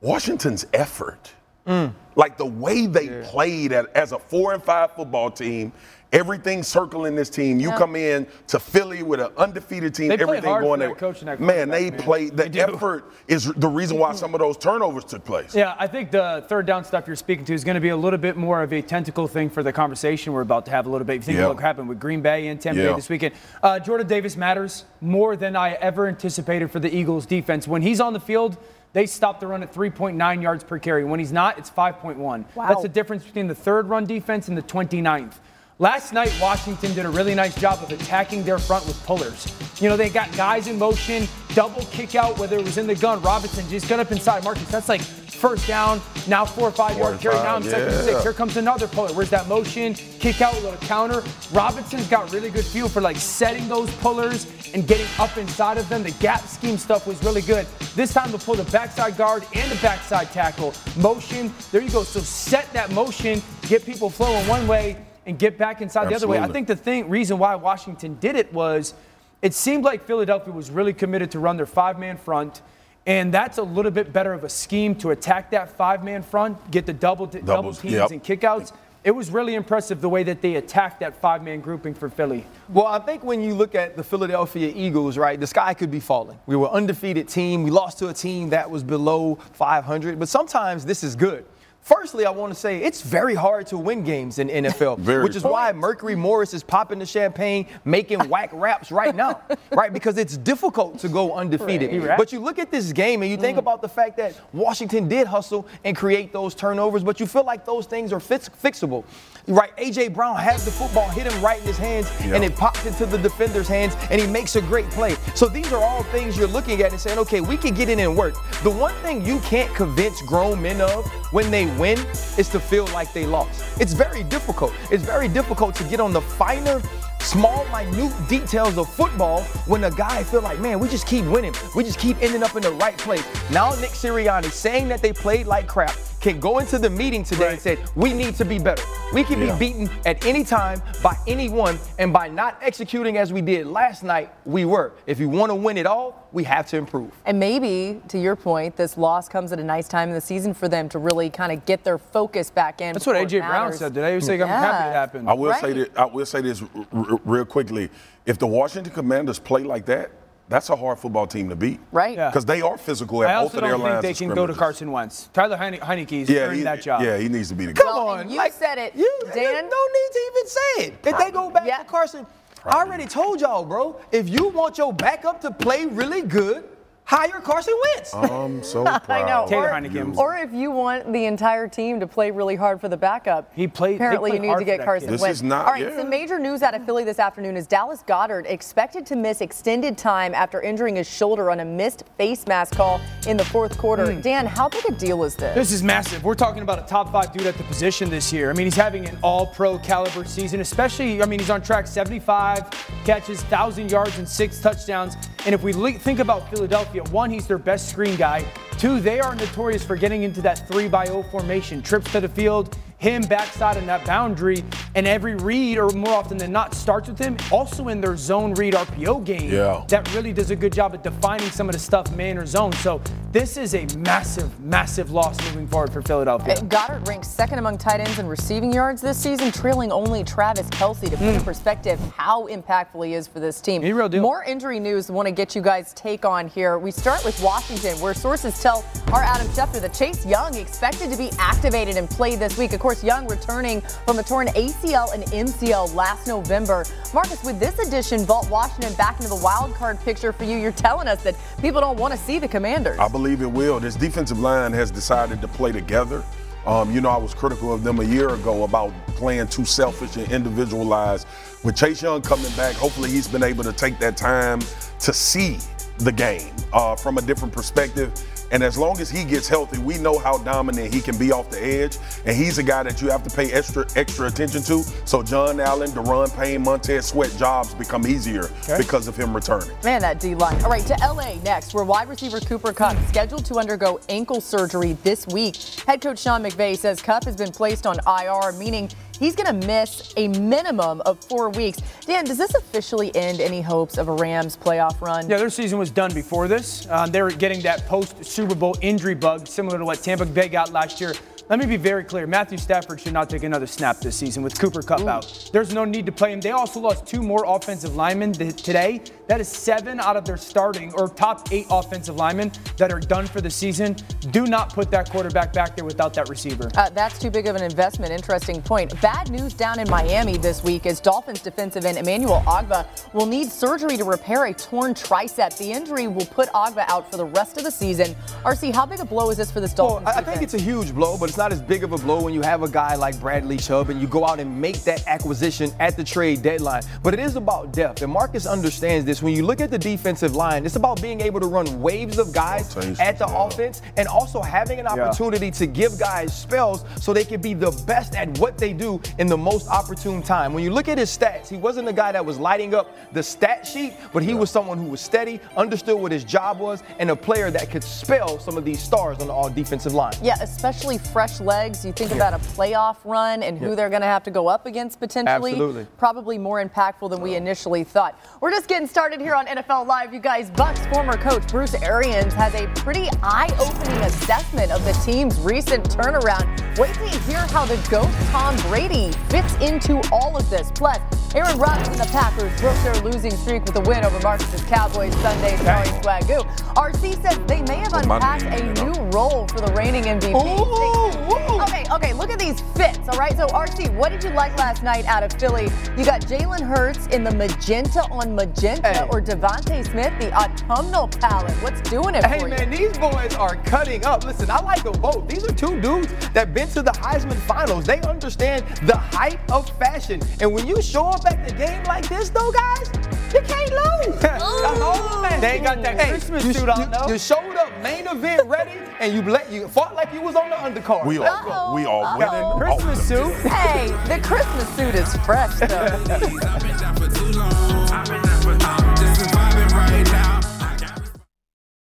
Washington's 0.00 0.66
effort. 0.72 1.32
Mm. 1.66 1.94
Like 2.14 2.36
the 2.36 2.46
way 2.46 2.86
they 2.86 3.08
played 3.24 3.72
at, 3.72 3.86
as 3.96 4.12
a 4.12 4.18
four 4.18 4.52
and 4.52 4.62
five 4.62 4.92
football 4.92 5.30
team, 5.30 5.72
everything 6.12 6.62
circling 6.62 7.16
this 7.16 7.28
team. 7.28 7.58
You 7.58 7.70
Yeah. 7.70 7.76
come 7.78 7.96
in 7.96 8.26
to 8.48 8.58
Philly 8.60 9.02
with 9.02 9.20
an 9.20 9.30
undefeated 9.36 9.94
team, 9.94 10.08
They 10.08 10.14
everything 10.14 10.44
hard 10.50 10.62
going 10.64 10.80
for 10.80 10.86
there. 10.86 10.94
coach 10.94 11.20
and 11.20 11.28
that 11.28 11.40
man, 11.40 11.68
they 11.68 11.90
quarterback, 11.90 11.98
man. 11.98 12.04
played. 12.06 12.36
The 12.36 12.48
They 12.48 12.60
effort 12.60 13.04
is 13.26 13.52
the 13.52 13.66
reason 13.68 13.98
why 13.98 14.12
some 14.14 14.32
of 14.34 14.40
those 14.40 14.56
turnovers 14.56 15.04
took 15.04 15.24
place. 15.24 15.54
Yeah, 15.54 15.74
I 15.78 15.86
think 15.88 16.10
the 16.12 16.44
third 16.48 16.66
down 16.66 16.84
stuff 16.84 17.06
you're 17.06 17.16
speaking 17.16 17.44
to 17.46 17.54
is 17.54 17.64
going 17.64 17.74
to 17.74 17.80
be 17.80 17.88
a 17.88 17.96
little 17.96 18.18
bit 18.18 18.36
more 18.36 18.62
of 18.62 18.72
a 18.72 18.80
tentacle 18.82 19.26
thing 19.26 19.50
for 19.50 19.62
the 19.62 19.72
conversation 19.72 20.32
we're 20.32 20.42
about 20.42 20.66
to 20.66 20.70
have 20.70 20.86
a 20.86 20.88
little 20.90 21.06
bit. 21.06 21.16
If 21.16 21.22
you 21.22 21.26
think 21.26 21.38
Yeah. 21.38 21.46
of 21.46 21.54
what 21.56 21.62
happened 21.62 21.88
with 21.88 21.98
Green 21.98 22.20
Bay 22.20 22.46
and 22.46 22.60
Tampa 22.60 22.80
Yeah. 22.80 22.88
Bay 22.90 22.94
this 22.96 23.08
weekend, 23.08 23.34
uh, 23.62 23.80
Jordan 23.80 24.06
Davis 24.06 24.36
matters 24.36 24.84
more 25.00 25.34
than 25.36 25.56
I 25.56 25.72
ever 25.72 26.06
anticipated 26.06 26.70
for 26.70 26.78
the 26.78 26.94
Eagles 26.94 27.26
defense. 27.26 27.66
When 27.66 27.82
he's 27.82 28.00
on 28.00 28.12
the 28.12 28.20
field, 28.20 28.56
they 28.92 29.06
stop 29.06 29.40
the 29.40 29.48
run 29.48 29.62
at 29.64 29.72
3.9 29.74 30.40
yards 30.40 30.62
per 30.62 30.78
carry. 30.78 31.02
When 31.04 31.18
he's 31.18 31.32
not, 31.32 31.58
it's 31.58 31.68
5.1. 31.70 32.44
Wow. 32.54 32.68
That's 32.68 32.82
the 32.82 32.88
difference 32.88 33.24
between 33.24 33.48
the 33.48 33.54
third 33.54 33.88
run 33.88 34.06
defense 34.06 34.46
and 34.46 34.56
the 34.56 34.62
29th. 34.62 35.40
Last 35.80 36.12
night, 36.12 36.32
Washington 36.40 36.94
did 36.94 37.04
a 37.04 37.10
really 37.10 37.34
nice 37.34 37.56
job 37.56 37.82
of 37.82 37.90
attacking 37.90 38.44
their 38.44 38.60
front 38.60 38.86
with 38.86 38.96
pullers. 39.04 39.52
You 39.82 39.88
know, 39.88 39.96
they 39.96 40.08
got 40.08 40.30
guys 40.36 40.68
in 40.68 40.78
motion, 40.78 41.26
double 41.52 41.82
kick 41.86 42.14
out, 42.14 42.38
whether 42.38 42.56
it 42.56 42.64
was 42.64 42.78
in 42.78 42.86
the 42.86 42.94
gun. 42.94 43.20
Robinson 43.22 43.68
just 43.68 43.88
got 43.88 43.98
up 43.98 44.12
inside 44.12 44.44
Marcus. 44.44 44.70
That's 44.70 44.88
like 44.88 45.00
first 45.00 45.66
down, 45.66 46.00
now 46.28 46.44
four 46.44 46.68
or 46.68 46.70
five 46.70 46.96
yard 46.96 47.14
and 47.14 47.20
carry. 47.20 47.34
Now 47.34 47.56
I'm 47.56 47.64
second 47.64 47.88
and 47.88 48.04
six. 48.04 48.22
Here 48.22 48.32
comes 48.32 48.56
another 48.56 48.86
puller. 48.86 49.12
Where's 49.14 49.30
that 49.30 49.48
motion? 49.48 49.94
Kick 49.94 50.40
out, 50.40 50.54
little 50.62 50.76
counter. 50.76 51.24
Robinson's 51.52 52.06
got 52.06 52.32
really 52.32 52.50
good 52.50 52.64
feel 52.64 52.88
for 52.88 53.00
like 53.00 53.16
setting 53.16 53.66
those 53.66 53.92
pullers 53.96 54.46
and 54.74 54.86
getting 54.86 55.08
up 55.18 55.36
inside 55.36 55.76
of 55.76 55.88
them. 55.88 56.04
The 56.04 56.12
gap 56.12 56.42
scheme 56.42 56.78
stuff 56.78 57.04
was 57.04 57.20
really 57.24 57.42
good. 57.42 57.66
This 57.96 58.14
time 58.14 58.30
they'll 58.30 58.38
pull 58.38 58.54
the 58.54 58.70
backside 58.70 59.16
guard 59.16 59.44
and 59.52 59.68
the 59.72 59.82
backside 59.82 60.30
tackle. 60.30 60.72
Motion. 60.98 61.52
There 61.72 61.82
you 61.82 61.90
go. 61.90 62.04
So 62.04 62.20
set 62.20 62.72
that 62.74 62.92
motion, 62.92 63.42
get 63.62 63.84
people 63.84 64.08
flowing 64.08 64.46
one 64.46 64.68
way 64.68 65.04
and 65.26 65.38
get 65.38 65.58
back 65.58 65.80
inside 65.80 66.08
the 66.08 66.14
other 66.14 66.28
way. 66.28 66.38
I 66.38 66.48
think 66.48 66.66
the 66.66 66.76
thing 66.76 67.08
reason 67.08 67.38
why 67.38 67.54
Washington 67.54 68.16
did 68.20 68.36
it 68.36 68.52
was 68.52 68.94
it 69.42 69.54
seemed 69.54 69.84
like 69.84 70.04
Philadelphia 70.04 70.52
was 70.52 70.70
really 70.70 70.92
committed 70.92 71.30
to 71.32 71.38
run 71.38 71.56
their 71.56 71.66
five-man 71.66 72.16
front. 72.16 72.62
And 73.06 73.34
that's 73.34 73.58
a 73.58 73.62
little 73.62 73.90
bit 73.90 74.14
better 74.14 74.32
of 74.32 74.44
a 74.44 74.48
scheme 74.48 74.94
to 74.96 75.10
attack 75.10 75.50
that 75.50 75.76
five-man 75.76 76.22
front, 76.22 76.70
get 76.70 76.86
the 76.86 76.94
double 76.94 77.26
double 77.26 77.74
teams 77.74 77.92
yep. 77.92 78.10
and 78.10 78.24
kickouts 78.24 78.72
it 79.04 79.10
was 79.10 79.30
really 79.30 79.54
impressive 79.54 80.00
the 80.00 80.08
way 80.08 80.22
that 80.22 80.40
they 80.40 80.54
attacked 80.56 81.00
that 81.00 81.14
five 81.20 81.44
man 81.44 81.60
grouping 81.60 81.92
for 81.92 82.08
Philly. 82.08 82.46
Well, 82.70 82.86
I 82.86 82.98
think 82.98 83.22
when 83.22 83.42
you 83.42 83.54
look 83.54 83.74
at 83.74 83.96
the 83.96 84.02
Philadelphia 84.02 84.72
Eagles, 84.74 85.18
right, 85.18 85.38
the 85.38 85.46
sky 85.46 85.74
could 85.74 85.90
be 85.90 86.00
falling. 86.00 86.38
We 86.46 86.56
were 86.56 86.70
undefeated 86.70 87.28
team. 87.28 87.62
We 87.62 87.70
lost 87.70 87.98
to 87.98 88.08
a 88.08 88.14
team 88.14 88.48
that 88.48 88.70
was 88.70 88.82
below 88.82 89.34
500, 89.52 90.18
but 90.18 90.28
sometimes 90.28 90.86
this 90.86 91.04
is 91.04 91.14
good. 91.14 91.44
Firstly, 91.84 92.24
I 92.24 92.30
want 92.30 92.50
to 92.50 92.58
say 92.58 92.78
it's 92.78 93.02
very 93.02 93.34
hard 93.34 93.66
to 93.66 93.76
win 93.76 94.04
games 94.04 94.38
in 94.38 94.48
NFL, 94.64 95.22
which 95.22 95.36
is 95.36 95.42
why 95.42 95.70
Mercury 95.72 96.14
Morris 96.14 96.54
is 96.54 96.62
popping 96.62 96.98
the 96.98 97.04
champagne, 97.04 97.66
making 97.84 98.26
whack 98.30 98.48
raps 98.54 98.90
right 98.90 99.14
now, 99.14 99.42
right? 99.70 99.92
Because 99.92 100.16
it's 100.16 100.38
difficult 100.38 100.98
to 101.00 101.10
go 101.10 101.34
undefeated. 101.34 102.02
Right. 102.02 102.16
But 102.16 102.32
you 102.32 102.40
look 102.40 102.58
at 102.58 102.70
this 102.70 102.90
game 102.92 103.20
and 103.20 103.30
you 103.30 103.36
think 103.36 103.56
mm. 103.56 103.58
about 103.58 103.82
the 103.82 103.88
fact 103.88 104.16
that 104.16 104.34
Washington 104.54 105.08
did 105.08 105.26
hustle 105.26 105.68
and 105.84 105.94
create 105.94 106.32
those 106.32 106.54
turnovers, 106.54 107.04
but 107.04 107.20
you 107.20 107.26
feel 107.26 107.44
like 107.44 107.66
those 107.66 107.84
things 107.84 108.14
are 108.14 108.20
fix- 108.20 108.48
fixable. 108.48 109.04
Right, 109.46 109.76
AJ 109.76 110.14
Brown 110.14 110.38
has 110.38 110.64
the 110.64 110.70
football, 110.70 111.06
hit 111.10 111.30
him 111.30 111.44
right 111.44 111.60
in 111.60 111.66
his 111.66 111.76
hands, 111.76 112.10
yep. 112.20 112.36
and 112.36 112.44
it 112.44 112.56
pops 112.56 112.86
into 112.86 113.04
the 113.04 113.18
defender's 113.18 113.68
hands, 113.68 113.94
and 114.10 114.18
he 114.18 114.26
makes 114.26 114.56
a 114.56 114.62
great 114.62 114.88
play. 114.88 115.16
So 115.34 115.48
these 115.48 115.70
are 115.70 115.84
all 115.84 116.02
things 116.04 116.38
you're 116.38 116.48
looking 116.48 116.80
at 116.80 116.92
and 116.92 117.00
saying, 117.00 117.18
okay, 117.18 117.42
we 117.42 117.58
can 117.58 117.74
get 117.74 117.90
in 117.90 118.00
and 118.00 118.16
work. 118.16 118.36
The 118.62 118.70
one 118.70 118.94
thing 119.02 119.22
you 119.22 119.38
can't 119.40 119.72
convince 119.74 120.22
grown 120.22 120.62
men 120.62 120.80
of 120.80 121.04
when 121.30 121.50
they 121.50 121.66
win 121.78 121.98
is 122.38 122.48
to 122.50 122.60
feel 122.60 122.86
like 122.86 123.12
they 123.12 123.26
lost. 123.26 123.62
It's 123.80 123.92
very 123.92 124.22
difficult. 124.22 124.72
It's 124.90 125.04
very 125.04 125.28
difficult 125.28 125.74
to 125.76 125.84
get 125.84 126.00
on 126.00 126.12
the 126.12 126.20
finer 126.20 126.80
small, 127.20 127.64
minute 127.70 128.12
details 128.28 128.76
of 128.76 128.92
football 128.92 129.42
when 129.66 129.84
a 129.84 129.90
guy 129.90 130.22
feel 130.22 130.42
like, 130.42 130.60
man, 130.60 130.78
we 130.78 130.88
just 130.88 131.06
keep 131.06 131.24
winning. 131.24 131.54
We 131.74 131.82
just 131.82 131.98
keep 131.98 132.20
ending 132.22 132.42
up 132.42 132.54
in 132.54 132.62
the 132.62 132.72
right 132.72 132.96
place. 132.98 133.24
Now 133.50 133.70
Nick 133.76 133.90
Sirianni 133.90 134.50
saying 134.50 134.88
that 134.88 135.00
they 135.00 135.12
played 135.12 135.46
like 135.46 135.66
crap 135.66 135.96
can 136.24 136.40
go 136.40 136.58
into 136.58 136.78
the 136.78 136.88
meeting 136.88 137.22
today 137.22 137.44
right. 137.44 137.52
and 137.52 137.60
say, 137.60 137.76
we 137.94 138.14
need 138.14 138.34
to 138.34 138.46
be 138.46 138.58
better. 138.58 138.82
We 139.12 139.24
can 139.24 139.38
yeah. 139.40 139.52
be 139.52 139.66
beaten 139.66 139.90
at 140.06 140.24
any 140.24 140.42
time 140.42 140.80
by 141.02 141.14
anyone, 141.26 141.78
and 141.98 142.14
by 142.14 142.28
not 142.28 142.58
executing 142.62 143.18
as 143.18 143.30
we 143.30 143.42
did 143.42 143.66
last 143.66 144.02
night, 144.02 144.32
we 144.46 144.64
were. 144.64 144.94
If 145.06 145.20
you 145.20 145.28
want 145.28 145.50
to 145.50 145.54
win 145.54 145.76
it 145.76 145.84
all, 145.84 146.26
we 146.32 146.42
have 146.44 146.66
to 146.68 146.78
improve. 146.78 147.12
And 147.26 147.38
maybe, 147.38 148.00
to 148.08 148.18
your 148.18 148.36
point, 148.36 148.74
this 148.74 148.96
loss 148.96 149.28
comes 149.28 149.52
at 149.52 149.60
a 149.60 149.64
nice 149.64 149.86
time 149.86 150.08
in 150.08 150.14
the 150.14 150.20
season 150.20 150.54
for 150.54 150.66
them 150.66 150.88
to 150.88 150.98
really 150.98 151.28
kind 151.28 151.52
of 151.52 151.66
get 151.66 151.84
their 151.84 151.98
focus 151.98 152.50
back 152.50 152.80
in. 152.80 152.94
That's 152.94 153.06
what 153.06 153.16
AJ 153.16 153.46
Brown 153.46 153.74
said 153.74 153.92
today. 153.92 154.10
He 154.10 154.16
was 154.16 154.24
saying, 154.24 154.42
I'm 154.42 154.48
happy 154.48 154.88
it 154.88 154.92
happened. 154.94 155.28
I 155.28 155.34
will 155.34 155.50
right. 155.50 155.60
say 155.60 155.72
this, 155.74 155.88
I 155.94 156.06
will 156.06 156.26
say 156.26 156.40
this 156.40 156.62
r- 156.62 157.20
real 157.26 157.44
quickly. 157.44 157.90
If 158.24 158.38
the 158.38 158.46
Washington 158.46 158.94
Commanders 158.94 159.38
play 159.38 159.62
like 159.62 159.84
that, 159.86 160.10
that's 160.48 160.68
a 160.70 160.76
hard 160.76 160.98
football 160.98 161.26
team 161.26 161.48
to 161.48 161.56
beat. 161.56 161.80
Right. 161.90 162.16
Because 162.16 162.44
yeah. 162.44 162.54
they 162.54 162.62
are 162.62 162.76
physical 162.76 163.24
at 163.24 163.42
both 163.42 163.54
of 163.54 163.60
their 163.60 163.70
lines. 163.70 163.72
I 163.72 163.72
also 163.72 163.94
don't 163.94 164.02
think 164.02 164.16
they 164.18 164.26
can 164.26 164.34
go 164.34 164.46
to 164.46 164.54
Carson 164.54 164.92
Wentz. 164.92 165.28
Tyler 165.32 165.56
Heine- 165.56 165.80
Heinicke's 165.80 166.28
yeah, 166.28 166.40
earned 166.40 166.66
that 166.66 166.82
job. 166.82 167.02
Yeah, 167.02 167.16
he 167.16 167.28
needs 167.28 167.48
to 167.48 167.54
be 167.54 167.66
the 167.66 167.72
guy. 167.72 167.82
Come 167.82 167.96
on. 167.96 168.30
You 168.30 168.36
like, 168.36 168.52
said 168.52 168.78
it, 168.78 168.94
you, 168.94 169.20
Dan. 169.32 169.54
No 169.54 169.62
need 169.62 170.12
to 170.12 170.30
even 170.30 170.46
say 170.46 170.84
it. 170.86 170.94
If 171.04 171.18
they 171.18 171.30
go 171.30 171.50
back 171.50 171.66
yeah. 171.66 171.78
to 171.78 171.84
Carson, 171.84 172.26
Probably. 172.60 172.80
I 172.80 172.84
already 172.84 173.06
told 173.06 173.40
y'all, 173.40 173.64
bro. 173.64 174.00
If 174.12 174.28
you 174.28 174.48
want 174.48 174.78
your 174.78 174.92
backup 174.92 175.40
to 175.42 175.50
play 175.50 175.86
really 175.86 176.22
good, 176.22 176.64
hire 177.04 177.40
Carson 177.40 177.74
Wentz. 177.94 178.14
I'm 178.14 178.62
so 178.62 178.84
proud. 178.84 179.02
I 179.10 179.26
know. 179.26 179.46
Taylor 179.48 179.68
Heinicke. 179.68 180.16
Or 180.16 180.36
if 180.36 180.52
you 180.52 180.70
want 180.70 181.12
the 181.12 181.24
entire 181.26 181.68
team 181.68 182.00
to 182.00 182.06
play 182.06 182.30
really 182.30 182.56
hard 182.56 182.80
for 182.80 182.88
the 182.88 182.96
backup, 182.96 183.52
he 183.54 183.68
played. 183.68 183.96
Apparently, 183.96 184.32
you 184.32 184.38
need 184.38 184.56
to 184.56 184.64
get 184.64 184.84
Carson 184.84 185.08
Wentz. 185.10 185.22
This 185.22 185.30
is 185.36 185.42
not. 185.42 185.66
All 185.66 185.72
right. 185.72 185.82
Yeah. 185.82 185.96
Some 185.96 186.10
major 186.10 186.38
news 186.38 186.62
out 186.62 186.74
of 186.74 186.84
Philly 186.84 187.04
this 187.04 187.18
afternoon 187.18 187.56
is 187.56 187.66
Dallas 187.66 188.02
Goedert 188.06 188.46
expected 188.46 189.06
to 189.06 189.16
miss 189.16 189.40
extended 189.40 189.96
time 189.98 190.34
after 190.34 190.60
injuring 190.60 190.96
his 190.96 191.08
shoulder 191.08 191.50
on 191.50 191.60
a 191.60 191.64
missed 191.64 192.04
face 192.16 192.46
mask 192.46 192.74
call 192.74 193.00
in 193.26 193.36
the 193.36 193.44
fourth 193.44 193.76
quarter. 193.78 194.06
Mm. 194.06 194.22
Dan, 194.22 194.46
how 194.46 194.68
big 194.68 194.84
a 194.88 194.92
deal 194.92 195.24
is 195.24 195.36
this? 195.36 195.54
This 195.54 195.72
is 195.72 195.82
massive. 195.82 196.24
We're 196.24 196.34
talking 196.34 196.62
about 196.62 196.78
a 196.78 196.86
top 196.86 197.12
five 197.12 197.32
dude 197.32 197.46
at 197.46 197.56
the 197.56 197.64
position 197.64 198.10
this 198.10 198.32
year. 198.32 198.50
I 198.50 198.54
mean, 198.54 198.66
he's 198.66 198.74
having 198.74 199.06
an 199.08 199.18
All-Pro 199.22 199.78
caliber 199.78 200.24
season, 200.24 200.60
especially. 200.60 201.22
I 201.22 201.26
mean, 201.26 201.38
he's 201.38 201.50
on 201.50 201.62
track 201.62 201.86
75 201.86 202.70
catches, 203.04 203.40
1,000 203.42 203.90
yards, 203.90 204.18
and 204.18 204.28
six 204.28 204.60
touchdowns. 204.60 205.16
And 205.46 205.54
if 205.54 205.62
we 205.62 205.72
think 205.98 206.20
about 206.20 206.48
Philadelphia, 206.50 206.93
one, 207.02 207.30
he's 207.30 207.46
their 207.46 207.58
best 207.58 207.88
screen 207.88 208.16
guy. 208.16 208.44
Two, 208.78 209.00
they 209.00 209.20
are 209.20 209.34
notorious 209.34 209.84
for 209.84 209.96
getting 209.96 210.22
into 210.22 210.40
that 210.42 210.68
3 210.68 210.88
by 210.88 211.06
0 211.06 211.22
formation, 211.24 211.82
trips 211.82 212.10
to 212.12 212.20
the 212.20 212.28
field, 212.28 212.76
him 212.98 213.22
backside 213.22 213.76
in 213.76 213.86
that 213.86 214.04
boundary, 214.06 214.64
and 214.94 215.06
every 215.06 215.34
read, 215.34 215.78
or 215.78 215.90
more 215.90 216.14
often 216.14 216.36
than 216.36 216.52
not, 216.52 216.74
starts 216.74 217.08
with 217.08 217.18
him. 217.18 217.36
Also 217.50 217.88
in 217.88 218.00
their 218.00 218.16
zone 218.16 218.54
read 218.54 218.74
RPO 218.74 219.24
game, 219.24 219.52
yeah. 219.52 219.84
that 219.88 220.12
really 220.14 220.32
does 220.32 220.50
a 220.50 220.56
good 220.56 220.72
job 220.72 220.94
at 220.94 221.02
defining 221.02 221.50
some 221.50 221.68
of 221.68 221.72
the 221.72 221.78
stuff 221.78 222.10
man 222.16 222.38
or 222.38 222.46
zone. 222.46 222.72
So 222.74 223.00
this 223.34 223.56
is 223.56 223.74
a 223.74 223.84
massive, 223.96 224.60
massive 224.60 225.10
loss 225.10 225.36
moving 225.46 225.66
forward 225.66 225.92
for 225.92 226.00
Philadelphia. 226.00 226.54
Goedert 226.54 227.04
ranks 227.08 227.26
second 227.26 227.58
among 227.58 227.78
tight 227.78 227.98
ends 227.98 228.20
in 228.20 228.28
receiving 228.28 228.72
yards 228.72 229.02
this 229.02 229.18
season, 229.18 229.50
trailing 229.50 229.90
only 229.90 230.22
Travis 230.22 230.68
Kelce. 230.68 231.10
To 231.10 231.10
put 231.10 231.18
mm. 231.18 231.34
in 231.34 231.40
perspective 231.42 231.98
how 232.16 232.46
impactful 232.46 233.04
he 233.04 233.14
is 233.14 233.26
for 233.26 233.40
this 233.40 233.60
team. 233.60 233.82
He 233.82 233.92
real 233.92 234.08
deal. 234.08 234.22
More 234.22 234.44
injury 234.44 234.78
news 234.78 235.10
I 235.10 235.14
want 235.14 235.26
to 235.26 235.32
get 235.32 235.56
you 235.56 235.62
guys' 235.62 235.92
take 235.94 236.24
on 236.24 236.46
here. 236.46 236.78
We 236.78 236.92
start 236.92 237.24
with 237.24 237.42
Washington, 237.42 238.00
where 238.00 238.14
sources 238.14 238.62
tell 238.62 238.84
our 239.12 239.24
Adam 239.24 239.48
Schefter 239.48 239.80
that 239.80 239.92
Chase 239.92 240.24
Young 240.24 240.54
expected 240.54 241.10
to 241.10 241.16
be 241.16 241.30
activated 241.36 241.96
and 241.96 242.08
play 242.08 242.36
this 242.36 242.56
week. 242.56 242.72
Of 242.72 242.78
course, 242.78 243.02
Young 243.02 243.26
returning 243.26 243.80
from 244.06 244.20
a 244.20 244.22
torn 244.22 244.46
ACL 244.48 245.12
and 245.12 245.24
MCL 245.24 245.92
last 245.92 246.28
November. 246.28 246.84
Marcus, 247.12 247.42
with 247.42 247.58
this 247.58 247.80
addition, 247.80 248.24
vault 248.24 248.48
Washington 248.48 248.94
back 248.94 249.16
into 249.16 249.28
the 249.28 249.40
wild 249.42 249.74
card 249.74 250.00
picture 250.02 250.32
for 250.32 250.44
you. 250.44 250.56
You're 250.56 250.70
telling 250.70 251.08
us 251.08 251.20
that 251.24 251.34
people 251.60 251.80
don't 251.80 251.98
want 251.98 252.12
to 252.12 252.18
see 252.18 252.38
the 252.38 252.46
Commanders. 252.46 253.00
I 253.00 253.08
believe 253.08 253.23
it 253.32 253.50
will. 253.50 253.80
This 253.80 253.96
defensive 253.96 254.38
line 254.38 254.72
has 254.72 254.90
decided 254.90 255.40
to 255.40 255.48
play 255.48 255.72
together. 255.72 256.24
Um, 256.66 256.90
you 256.90 257.00
know, 257.00 257.10
I 257.10 257.16
was 257.16 257.34
critical 257.34 257.72
of 257.72 257.82
them 257.82 257.98
a 258.00 258.04
year 258.04 258.30
ago 258.30 258.64
about 258.64 258.92
playing 259.08 259.48
too 259.48 259.64
selfish 259.64 260.16
and 260.16 260.30
individualized. 260.30 261.26
With 261.62 261.76
Chase 261.76 262.02
Young 262.02 262.22
coming 262.22 262.50
back, 262.52 262.74
hopefully 262.74 263.10
he's 263.10 263.28
been 263.28 263.42
able 263.42 263.64
to 263.64 263.72
take 263.72 263.98
that 263.98 264.16
time 264.16 264.60
to 265.00 265.12
see 265.12 265.58
the 265.98 266.12
game 266.12 266.52
uh, 266.72 266.96
from 266.96 267.18
a 267.18 267.22
different 267.22 267.52
perspective 267.52 268.12
and 268.50 268.62
as 268.62 268.76
long 268.76 269.00
as 269.00 269.10
he 269.10 269.24
gets 269.24 269.48
healthy, 269.48 269.78
we 269.78 269.98
know 269.98 270.18
how 270.18 270.38
dominant 270.38 270.92
he 270.92 271.00
can 271.00 271.16
be 271.18 271.32
off 271.32 271.50
the 271.50 271.62
edge. 271.62 271.98
And 272.24 272.36
he's 272.36 272.58
a 272.58 272.62
guy 272.62 272.82
that 272.82 273.00
you 273.02 273.10
have 273.10 273.22
to 273.22 273.34
pay 273.34 273.52
extra 273.52 273.86
extra 273.96 274.26
attention 274.26 274.62
to. 274.64 274.82
So 275.04 275.22
John 275.22 275.60
Allen, 275.60 275.90
Daron 275.90 276.34
Payne, 276.36 276.62
Montez 276.62 277.06
Sweat 277.06 277.34
jobs 277.36 277.74
become 277.74 278.06
easier 278.06 278.44
okay. 278.44 278.78
because 278.78 279.08
of 279.08 279.16
him 279.16 279.34
returning. 279.34 279.70
Man, 279.82 280.00
that 280.02 280.20
D 280.20 280.34
line. 280.34 280.62
All 280.62 280.70
right, 280.70 280.84
to 280.86 280.96
LA 281.00 281.34
next, 281.42 281.74
where 281.74 281.84
wide 281.84 282.08
receiver 282.08 282.40
Cooper 282.40 282.72
Kupp 282.72 282.96
scheduled 283.08 283.44
to 283.46 283.56
undergo 283.56 284.00
ankle 284.08 284.40
surgery 284.40 284.94
this 285.02 285.26
week. 285.28 285.56
Head 285.86 286.00
coach 286.00 286.20
Sean 286.20 286.42
McVay 286.42 286.76
says 286.76 287.02
Kupp 287.02 287.24
has 287.24 287.36
been 287.36 287.52
placed 287.52 287.86
on 287.86 287.98
IR, 288.06 288.52
meaning 288.52 288.90
He's 289.18 289.36
going 289.36 289.60
to 289.60 289.66
miss 289.66 290.12
a 290.16 290.28
minimum 290.28 291.00
of 291.02 291.22
four 291.24 291.50
weeks. 291.50 291.78
Dan, 292.06 292.24
does 292.24 292.38
this 292.38 292.54
officially 292.54 293.14
end 293.14 293.40
any 293.40 293.60
hopes 293.62 293.98
of 293.98 294.08
a 294.08 294.12
Rams 294.12 294.56
playoff 294.56 295.00
run? 295.00 295.28
Yeah, 295.28 295.38
their 295.38 295.50
season 295.50 295.78
was 295.78 295.90
done 295.90 296.12
before 296.12 296.48
this. 296.48 296.88
Um, 296.90 297.10
they 297.10 297.22
were 297.22 297.30
getting 297.30 297.60
that 297.62 297.86
post 297.86 298.24
Super 298.24 298.54
Bowl 298.54 298.76
injury 298.80 299.14
bug, 299.14 299.46
similar 299.46 299.78
to 299.78 299.84
what 299.84 300.02
Tampa 300.02 300.26
Bay 300.26 300.48
got 300.48 300.72
last 300.72 301.00
year. 301.00 301.14
Let 301.50 301.58
me 301.58 301.66
be 301.66 301.76
very 301.76 302.04
clear. 302.04 302.26
Matthew 302.26 302.56
Stafford 302.56 302.98
should 303.00 303.12
not 303.12 303.28
take 303.28 303.42
another 303.42 303.66
snap 303.66 304.00
this 304.00 304.16
season 304.16 304.42
with 304.42 304.58
Cooper 304.58 304.80
Kupp 304.80 305.00
Ooh. 305.00 305.08
out. 305.10 305.50
There's 305.52 305.74
no 305.74 305.84
need 305.84 306.06
to 306.06 306.12
play 306.12 306.32
him. 306.32 306.40
They 306.40 306.52
also 306.52 306.80
lost 306.80 307.06
two 307.06 307.22
more 307.22 307.44
offensive 307.46 307.94
linemen 307.94 308.32
today. 308.32 309.02
That 309.26 309.40
is 309.40 309.48
seven 309.48 310.00
out 310.00 310.16
of 310.16 310.24
their 310.24 310.38
starting 310.38 310.92
or 310.94 311.08
top 311.08 311.48
eight 311.52 311.66
offensive 311.70 312.16
linemen 312.16 312.50
that 312.78 312.90
are 312.90 313.00
done 313.00 313.26
for 313.26 313.42
the 313.42 313.50
season. 313.50 313.96
Do 314.30 314.46
not 314.46 314.72
put 314.72 314.90
that 314.90 315.10
quarterback 315.10 315.52
back 315.52 315.76
there 315.76 315.84
without 315.84 316.14
that 316.14 316.30
receiver. 316.30 316.70
Uh, 316.76 316.88
that's 316.90 317.18
too 317.18 317.30
big 317.30 317.46
of 317.46 317.56
an 317.56 317.62
investment. 317.62 318.12
Interesting 318.12 318.62
point. 318.62 318.98
Bad 319.02 319.30
news 319.30 319.52
down 319.52 319.78
in 319.78 319.88
Miami 319.90 320.38
this 320.38 320.64
week 320.64 320.86
is 320.86 320.98
Dolphins 320.98 321.42
defensive 321.42 321.84
end 321.84 321.98
Emmanuel 321.98 322.42
Ogbah 322.46 322.86
will 323.12 323.26
need 323.26 323.50
surgery 323.50 323.98
to 323.98 324.04
repair 324.04 324.46
a 324.46 324.54
torn 324.54 324.94
tricep. 324.94 325.56
The 325.58 325.72
injury 325.72 326.06
will 326.08 326.26
put 326.26 326.48
Ogbah 326.50 326.86
out 326.88 327.10
for 327.10 327.18
the 327.18 327.26
rest 327.26 327.58
of 327.58 327.64
the 327.64 327.70
season. 327.70 328.14
RC, 328.44 328.74
how 328.74 328.86
big 328.86 329.00
a 329.00 329.04
blow 329.04 329.28
is 329.30 329.36
this 329.36 329.50
for 329.50 329.60
this 329.60 329.74
Dolphins? 329.74 330.06
Well, 330.06 330.14
I, 330.14 330.20
I 330.20 330.22
think 330.22 330.42
it's 330.42 330.54
a 330.54 330.60
huge 330.60 330.94
blow, 330.94 331.18
but 331.18 331.33
it's 331.34 331.38
not 331.40 331.50
as 331.50 331.60
big 331.60 331.82
of 331.82 331.90
a 331.90 331.98
blow 331.98 332.22
when 332.22 332.32
you 332.32 332.42
have 332.42 332.62
a 332.62 332.68
guy 332.68 332.94
like 332.94 333.18
Bradley 333.18 333.56
Chubb 333.56 333.90
and 333.90 334.00
you 334.00 334.06
go 334.06 334.24
out 334.24 334.38
and 334.38 334.60
make 334.60 334.84
that 334.84 335.04
acquisition 335.08 335.72
at 335.80 335.96
the 335.96 336.04
trade 336.04 336.42
deadline. 336.42 336.82
But 337.02 337.12
it 337.12 337.18
is 337.18 337.34
about 337.34 337.72
depth, 337.72 338.02
and 338.02 338.12
Marcus 338.12 338.46
understands 338.46 339.04
this. 339.04 339.20
When 339.20 339.34
you 339.34 339.44
look 339.44 339.60
at 339.60 339.68
the 339.68 339.76
defensive 339.76 340.36
line, 340.36 340.64
it's 340.64 340.76
about 340.76 341.02
being 341.02 341.20
able 341.20 341.40
to 341.40 341.48
run 341.48 341.82
waves 341.82 342.18
of 342.18 342.32
guys 342.32 342.76
at 343.00 343.18
the 343.18 343.26
yeah. 343.26 343.46
offense 343.46 343.82
and 343.96 344.06
also 344.06 344.40
having 344.40 344.78
an 344.78 344.86
opportunity 344.86 345.46
yeah. 345.46 345.52
to 345.54 345.66
give 345.66 345.98
guys 345.98 346.32
spells 346.32 346.84
so 347.00 347.12
they 347.12 347.24
can 347.24 347.40
be 347.40 347.52
the 347.52 347.72
best 347.84 348.14
at 348.14 348.38
what 348.38 348.56
they 348.56 348.72
do 348.72 349.00
in 349.18 349.26
the 349.26 349.36
most 349.36 349.66
opportune 349.66 350.22
time. 350.22 350.54
When 350.54 350.62
you 350.62 350.70
look 350.70 350.86
at 350.86 350.98
his 350.98 351.10
stats, 351.10 351.48
he 351.48 351.56
wasn't 351.56 351.88
a 351.88 351.92
guy 351.92 352.12
that 352.12 352.24
was 352.24 352.38
lighting 352.38 352.76
up 352.76 352.94
the 353.12 353.24
stat 353.24 353.66
sheet, 353.66 353.94
but 354.12 354.22
he 354.22 354.30
yeah. 354.30 354.36
was 354.36 354.50
someone 354.50 354.78
who 354.78 354.84
was 354.84 355.00
steady, 355.00 355.40
understood 355.56 355.98
what 355.98 356.12
his 356.12 356.22
job 356.22 356.60
was, 356.60 356.84
and 357.00 357.10
a 357.10 357.16
player 357.16 357.50
that 357.50 357.70
could 357.70 357.82
spell 357.82 358.38
some 358.38 358.56
of 358.56 358.64
these 358.64 358.80
stars 358.80 359.18
on 359.18 359.26
the 359.26 359.32
all 359.32 359.50
defensive 359.50 359.94
line. 359.94 360.14
Yeah, 360.22 360.36
especially 360.40 360.98
fresh 360.98 361.23
fresh 361.26 361.40
legs. 361.40 361.84
You 361.84 361.92
think 361.92 362.10
yeah. 362.10 362.16
about 362.16 362.34
a 362.34 362.38
playoff 362.38 362.96
run 363.04 363.42
and 363.42 363.58
who 363.58 363.70
yeah. 363.70 363.74
they're 363.74 363.88
going 363.88 364.02
to 364.02 364.06
have 364.06 364.22
to 364.24 364.30
go 364.30 364.46
up 364.46 364.66
against 364.66 365.00
potentially. 365.00 365.52
Absolutely. 365.52 365.86
Probably 365.96 366.38
more 366.38 366.64
impactful 366.64 367.10
than 367.10 367.20
we 367.20 367.34
initially 367.34 367.84
thought. 367.84 368.18
We're 368.40 368.50
just 368.50 368.68
getting 368.68 368.86
started 368.86 369.20
here 369.20 369.34
on 369.34 369.46
NFL 369.46 369.86
Live, 369.86 370.12
you 370.12 370.20
guys. 370.20 370.50
Bucks 370.50 370.84
former 370.86 371.16
coach 371.16 371.46
Bruce 371.48 371.74
Arians 371.74 372.34
has 372.34 372.54
a 372.54 372.66
pretty 372.74 373.08
eye-opening 373.22 374.02
assessment 374.02 374.70
of 374.70 374.84
the 374.84 374.92
team's 375.04 375.38
recent 375.40 375.88
turnaround. 375.88 376.44
Wait 376.78 376.94
till 376.94 377.06
you 377.06 377.18
hear 377.20 377.46
how 377.48 377.64
the 377.64 377.76
GOAT 377.88 378.10
Tom 378.30 378.56
Brady 378.68 379.12
fits 379.28 379.54
into 379.54 380.00
all 380.12 380.36
of 380.36 380.48
this. 380.50 380.70
Plus, 380.74 380.98
Aaron 381.34 381.58
Rodgers 381.58 381.88
and 381.88 381.98
the 381.98 382.06
Packers 382.12 382.60
broke 382.60 382.80
their 382.84 382.94
losing 383.02 383.32
streak 383.32 383.64
with 383.64 383.74
a 383.74 383.80
win 383.80 384.04
over 384.04 384.20
Marcus's 384.20 384.62
Cowboys 384.64 385.12
Sunday. 385.16 385.56
Sorry, 385.56 385.88
Swagu. 386.00 386.42
RC 386.74 387.20
says 387.22 387.38
they 387.46 387.62
may 387.62 387.78
have 387.78 387.92
unpacked 387.92 388.44
a 388.44 388.84
new 388.84 388.92
role 389.10 389.46
for 389.48 389.60
the 389.60 389.72
reigning 389.72 390.04
MVP. 390.04 390.34
Ooh, 390.34 391.13
okay, 391.14 391.84
okay, 391.92 392.12
look 392.12 392.30
at 392.30 392.38
these 392.38 392.60
fits, 392.76 393.08
all 393.08 393.18
right? 393.18 393.36
So, 393.36 393.46
RC, 393.48 393.94
what 393.94 394.10
did 394.10 394.24
you 394.24 394.30
like 394.30 394.56
last 394.58 394.82
night 394.82 395.04
out 395.06 395.22
of 395.22 395.32
Philly? 395.32 395.64
You 395.96 396.04
got 396.04 396.22
Jalen 396.22 396.60
Hurts 396.60 397.06
in 397.08 397.24
the 397.24 397.34
magenta 397.34 398.02
on 398.10 398.34
magenta 398.34 398.88
hey. 398.88 399.08
or 399.10 399.20
DeVonta 399.20 399.84
Smith, 399.84 400.12
the 400.20 400.32
autumnal 400.32 401.08
palette. 401.08 401.54
What's 401.62 401.80
doing 401.90 402.14
it 402.14 402.24
hey, 402.24 402.40
for 402.40 402.48
man, 402.48 402.72
you? 402.72 402.88
these 402.88 402.98
boys 402.98 403.34
are 403.34 403.56
cutting 403.64 404.04
up. 404.04 404.24
Listen, 404.24 404.50
I 404.50 404.60
like 404.60 404.82
them 404.82 405.00
both. 405.00 405.28
These 405.28 405.44
are 405.44 405.52
two 405.52 405.80
dudes 405.80 406.08
that 406.32 406.54
been 406.54 406.68
to 406.68 406.82
the 406.82 406.92
Heisman 406.92 407.36
Finals. 407.46 407.84
They 407.84 408.00
understand 408.02 408.66
the 408.86 408.96
height 408.96 409.38
of 409.50 409.68
fashion. 409.78 410.20
And 410.40 410.52
when 410.52 410.66
you 410.66 410.80
show 410.82 411.06
up 411.06 411.26
at 411.26 411.46
the 411.46 411.54
game 411.54 411.82
like 411.84 412.08
this, 412.08 412.30
though, 412.30 412.52
guys, 412.52 412.90
you 413.34 413.40
can't 413.40 413.70
lose. 413.70 414.20
they 415.40 415.60
got 415.60 415.82
that 415.82 416.00
hey, 416.00 416.10
Christmas 416.10 416.44
you, 416.44 416.52
suit 416.52 416.68
on, 416.68 416.90
though. 416.90 417.08
You 417.08 417.18
showed 417.18 417.56
up 417.56 417.70
main 417.82 418.06
event 418.06 418.46
ready, 418.46 418.78
and 419.00 419.12
you 419.12 419.22
let 419.22 419.50
you 419.50 419.68
fought 419.68 419.94
like 419.94 420.12
you 420.12 420.22
was 420.22 420.36
on 420.36 420.50
the 420.50 420.56
undercard. 420.56 421.03
We 421.04 421.18
are, 421.18 421.74
we 421.74 421.84
are 421.84 422.18
winning. 422.18 422.58
Christmas 422.58 423.06
suit. 423.06 423.34
Hey, 423.46 423.88
the 424.08 424.26
Christmas 424.26 424.68
suit 424.76 424.94
is 424.94 425.14
fresh, 425.18 425.54
though. 425.58 427.20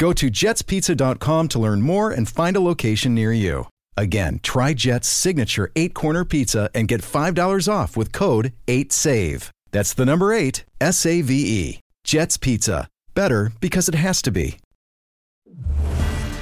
Go 0.00 0.14
to 0.14 0.30
jetspizza.com 0.30 1.48
to 1.48 1.58
learn 1.58 1.82
more 1.82 2.10
and 2.10 2.26
find 2.26 2.56
a 2.56 2.60
location 2.60 3.14
near 3.14 3.34
you. 3.34 3.66
Again, 3.98 4.40
try 4.42 4.72
Jet's 4.72 5.06
signature 5.06 5.70
eight 5.76 5.92
corner 5.92 6.24
pizza 6.24 6.70
and 6.74 6.88
get 6.88 7.02
$5 7.02 7.70
off 7.70 7.98
with 7.98 8.10
code 8.10 8.54
8SAVE. 8.66 9.50
That's 9.72 9.92
the 9.92 10.06
number 10.06 10.32
eight, 10.32 10.64
S 10.80 11.04
A 11.04 11.20
V 11.20 11.34
E. 11.34 11.80
Jet's 12.02 12.38
Pizza. 12.38 12.88
Better 13.14 13.52
because 13.60 13.90
it 13.90 13.94
has 13.94 14.22
to 14.22 14.30
be. 14.30 14.56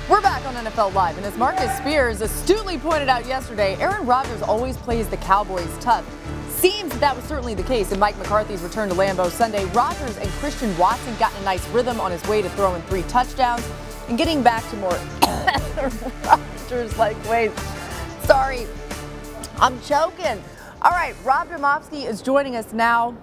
We're 0.08 0.20
back 0.20 0.46
on 0.46 0.54
NFL 0.64 0.94
Live, 0.94 1.16
and 1.16 1.26
as 1.26 1.36
Marcus 1.36 1.76
Spears 1.78 2.20
astutely 2.20 2.78
pointed 2.78 3.08
out 3.08 3.26
yesterday, 3.26 3.74
Aaron 3.80 4.06
Rodgers 4.06 4.40
always 4.40 4.76
plays 4.76 5.08
the 5.08 5.16
Cowboys 5.16 5.76
tough. 5.80 6.06
Seems 6.58 6.90
that 6.90 6.98
that 6.98 7.14
was 7.14 7.24
certainly 7.24 7.54
the 7.54 7.62
case 7.62 7.92
in 7.92 8.00
Mike 8.00 8.18
McCarthy's 8.18 8.62
return 8.62 8.88
to 8.88 8.94
Lambeau 8.96 9.30
Sunday. 9.30 9.64
Rodgers 9.66 10.16
and 10.16 10.28
Christian 10.40 10.76
Watson 10.76 11.14
got 11.16 11.32
a 11.38 11.44
nice 11.44 11.64
rhythm 11.68 12.00
on 12.00 12.10
his 12.10 12.20
way 12.24 12.42
to 12.42 12.48
throwing 12.50 12.82
three 12.82 13.02
touchdowns 13.02 13.64
and 14.08 14.18
getting 14.18 14.42
back 14.42 14.68
to 14.70 14.76
more 14.78 14.98
Rodgers-like 16.24 17.24
ways. 17.28 17.52
Sorry, 18.24 18.66
I'm 19.60 19.80
choking. 19.82 20.42
All 20.82 20.90
right, 20.90 21.14
Rob 21.22 21.48
Demovsky 21.48 22.04
is 22.04 22.22
joining 22.22 22.56
us 22.56 22.72
now. 22.72 23.16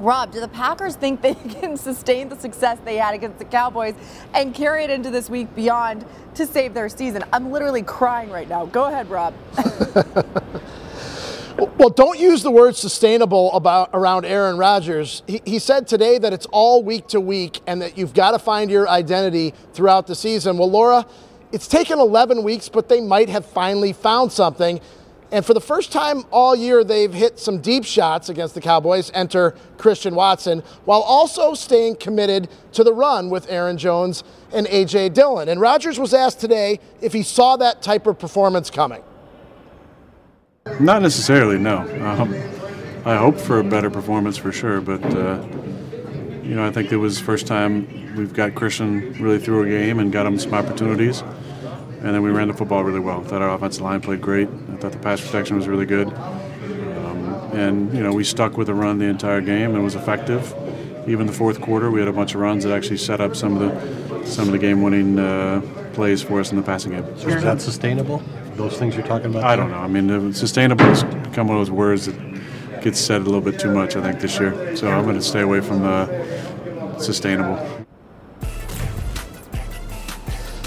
Rob, 0.00 0.32
do 0.32 0.40
the 0.40 0.48
Packers 0.48 0.96
think 0.96 1.22
they 1.22 1.34
can 1.60 1.76
sustain 1.76 2.28
the 2.28 2.36
success 2.36 2.78
they 2.84 2.96
had 2.96 3.14
against 3.14 3.38
the 3.38 3.44
Cowboys 3.44 3.94
and 4.34 4.52
carry 4.52 4.82
it 4.82 4.90
into 4.90 5.10
this 5.10 5.30
week 5.30 5.54
beyond 5.54 6.04
to 6.34 6.44
save 6.44 6.74
their 6.74 6.88
season? 6.88 7.22
I'm 7.32 7.52
literally 7.52 7.82
crying 7.82 8.30
right 8.30 8.48
now. 8.48 8.66
Go 8.66 8.86
ahead, 8.86 9.08
Rob. 9.08 9.32
Well, 11.56 11.90
don't 11.90 12.18
use 12.18 12.42
the 12.42 12.50
word 12.50 12.74
sustainable 12.74 13.52
about 13.52 13.90
around 13.92 14.24
Aaron 14.24 14.56
Rodgers. 14.56 15.22
He, 15.28 15.40
he 15.44 15.58
said 15.60 15.86
today 15.86 16.18
that 16.18 16.32
it's 16.32 16.46
all 16.46 16.82
week 16.82 17.06
to 17.08 17.20
week 17.20 17.60
and 17.66 17.80
that 17.80 17.96
you've 17.96 18.12
got 18.12 18.32
to 18.32 18.40
find 18.40 18.70
your 18.70 18.88
identity 18.88 19.54
throughout 19.72 20.08
the 20.08 20.16
season. 20.16 20.58
Well, 20.58 20.70
Laura, 20.70 21.06
it's 21.52 21.68
taken 21.68 22.00
11 22.00 22.42
weeks, 22.42 22.68
but 22.68 22.88
they 22.88 23.00
might 23.00 23.28
have 23.28 23.46
finally 23.46 23.92
found 23.92 24.32
something. 24.32 24.80
And 25.30 25.46
for 25.46 25.54
the 25.54 25.60
first 25.60 25.92
time 25.92 26.24
all 26.32 26.56
year, 26.56 26.82
they've 26.82 27.12
hit 27.12 27.38
some 27.38 27.60
deep 27.60 27.84
shots 27.84 28.28
against 28.28 28.54
the 28.54 28.60
Cowboys. 28.60 29.12
Enter 29.14 29.54
Christian 29.78 30.16
Watson, 30.16 30.60
while 30.86 31.02
also 31.02 31.54
staying 31.54 31.96
committed 31.96 32.48
to 32.72 32.82
the 32.82 32.92
run 32.92 33.30
with 33.30 33.48
Aaron 33.48 33.78
Jones 33.78 34.24
and 34.52 34.66
A.J. 34.68 35.10
Dillon. 35.10 35.48
And 35.48 35.60
Rodgers 35.60 36.00
was 36.00 36.14
asked 36.14 36.40
today 36.40 36.80
if 37.00 37.12
he 37.12 37.22
saw 37.22 37.56
that 37.56 37.80
type 37.80 38.08
of 38.08 38.18
performance 38.18 38.70
coming. 38.70 39.02
Not 40.80 41.02
necessarily, 41.02 41.58
no. 41.58 41.78
Um, 42.04 42.34
I 43.04 43.16
hope 43.16 43.36
for 43.36 43.60
a 43.60 43.64
better 43.64 43.90
performance 43.90 44.38
for 44.38 44.50
sure, 44.50 44.80
but 44.80 45.04
uh, 45.04 45.46
you 46.42 46.54
know 46.54 46.66
I 46.66 46.70
think 46.70 46.90
it 46.90 46.96
was 46.96 47.18
the 47.18 47.24
first 47.24 47.46
time 47.46 48.16
we've 48.16 48.32
got 48.32 48.54
Christian 48.54 49.12
really 49.22 49.38
through 49.38 49.64
a 49.64 49.68
game 49.68 49.98
and 49.98 50.10
got 50.10 50.24
him 50.24 50.38
some 50.38 50.54
opportunities, 50.54 51.20
and 51.20 52.14
then 52.14 52.22
we 52.22 52.30
ran 52.30 52.48
the 52.48 52.54
football 52.54 52.82
really 52.82 52.98
well. 52.98 53.20
I 53.20 53.24
thought 53.24 53.42
our 53.42 53.54
offensive 53.54 53.82
line 53.82 54.00
played 54.00 54.22
great. 54.22 54.48
I 54.72 54.76
thought 54.76 54.92
the 54.92 54.98
pass 54.98 55.20
protection 55.20 55.56
was 55.56 55.68
really 55.68 55.84
good, 55.84 56.08
um, 56.08 57.50
and 57.52 57.92
you 57.94 58.02
know 58.02 58.12
we 58.12 58.24
stuck 58.24 58.56
with 58.56 58.68
the 58.68 58.74
run 58.74 58.98
the 58.98 59.04
entire 59.04 59.42
game 59.42 59.74
and 59.74 59.84
was 59.84 59.94
effective. 59.94 60.54
Even 61.06 61.26
the 61.26 61.32
fourth 61.34 61.60
quarter, 61.60 61.90
we 61.90 62.00
had 62.00 62.08
a 62.08 62.12
bunch 62.12 62.34
of 62.34 62.40
runs 62.40 62.64
that 62.64 62.72
actually 62.72 62.96
set 62.96 63.20
up 63.20 63.36
some 63.36 63.56
of 63.56 63.60
the 63.60 64.26
some 64.26 64.46
of 64.46 64.52
the 64.52 64.58
game-winning 64.58 65.18
uh, 65.18 65.60
plays 65.92 66.22
for 66.22 66.40
us 66.40 66.50
in 66.50 66.56
the 66.56 66.62
passing 66.62 66.92
game. 66.92 67.04
Is 67.04 67.42
that 67.42 67.60
sustainable? 67.60 68.22
Those 68.56 68.78
things 68.78 68.94
you're 68.94 69.06
talking 69.06 69.30
about? 69.30 69.44
I 69.44 69.56
don't 69.56 69.70
know. 69.70 69.78
I 69.78 69.86
mean, 69.86 70.32
sustainable 70.32 70.84
has 70.84 71.04
become 71.04 71.48
one 71.48 71.58
of 71.58 71.66
those 71.66 71.70
words 71.70 72.06
that 72.06 72.82
gets 72.82 73.00
said 73.00 73.22
a 73.22 73.24
little 73.24 73.40
bit 73.40 73.58
too 73.58 73.72
much, 73.72 73.96
I 73.96 74.02
think, 74.02 74.20
this 74.20 74.38
year. 74.38 74.76
So 74.76 74.88
I'm 74.90 75.04
going 75.04 75.16
to 75.16 75.22
stay 75.22 75.40
away 75.40 75.60
from 75.60 75.80
the 75.80 76.98
sustainable. 76.98 77.58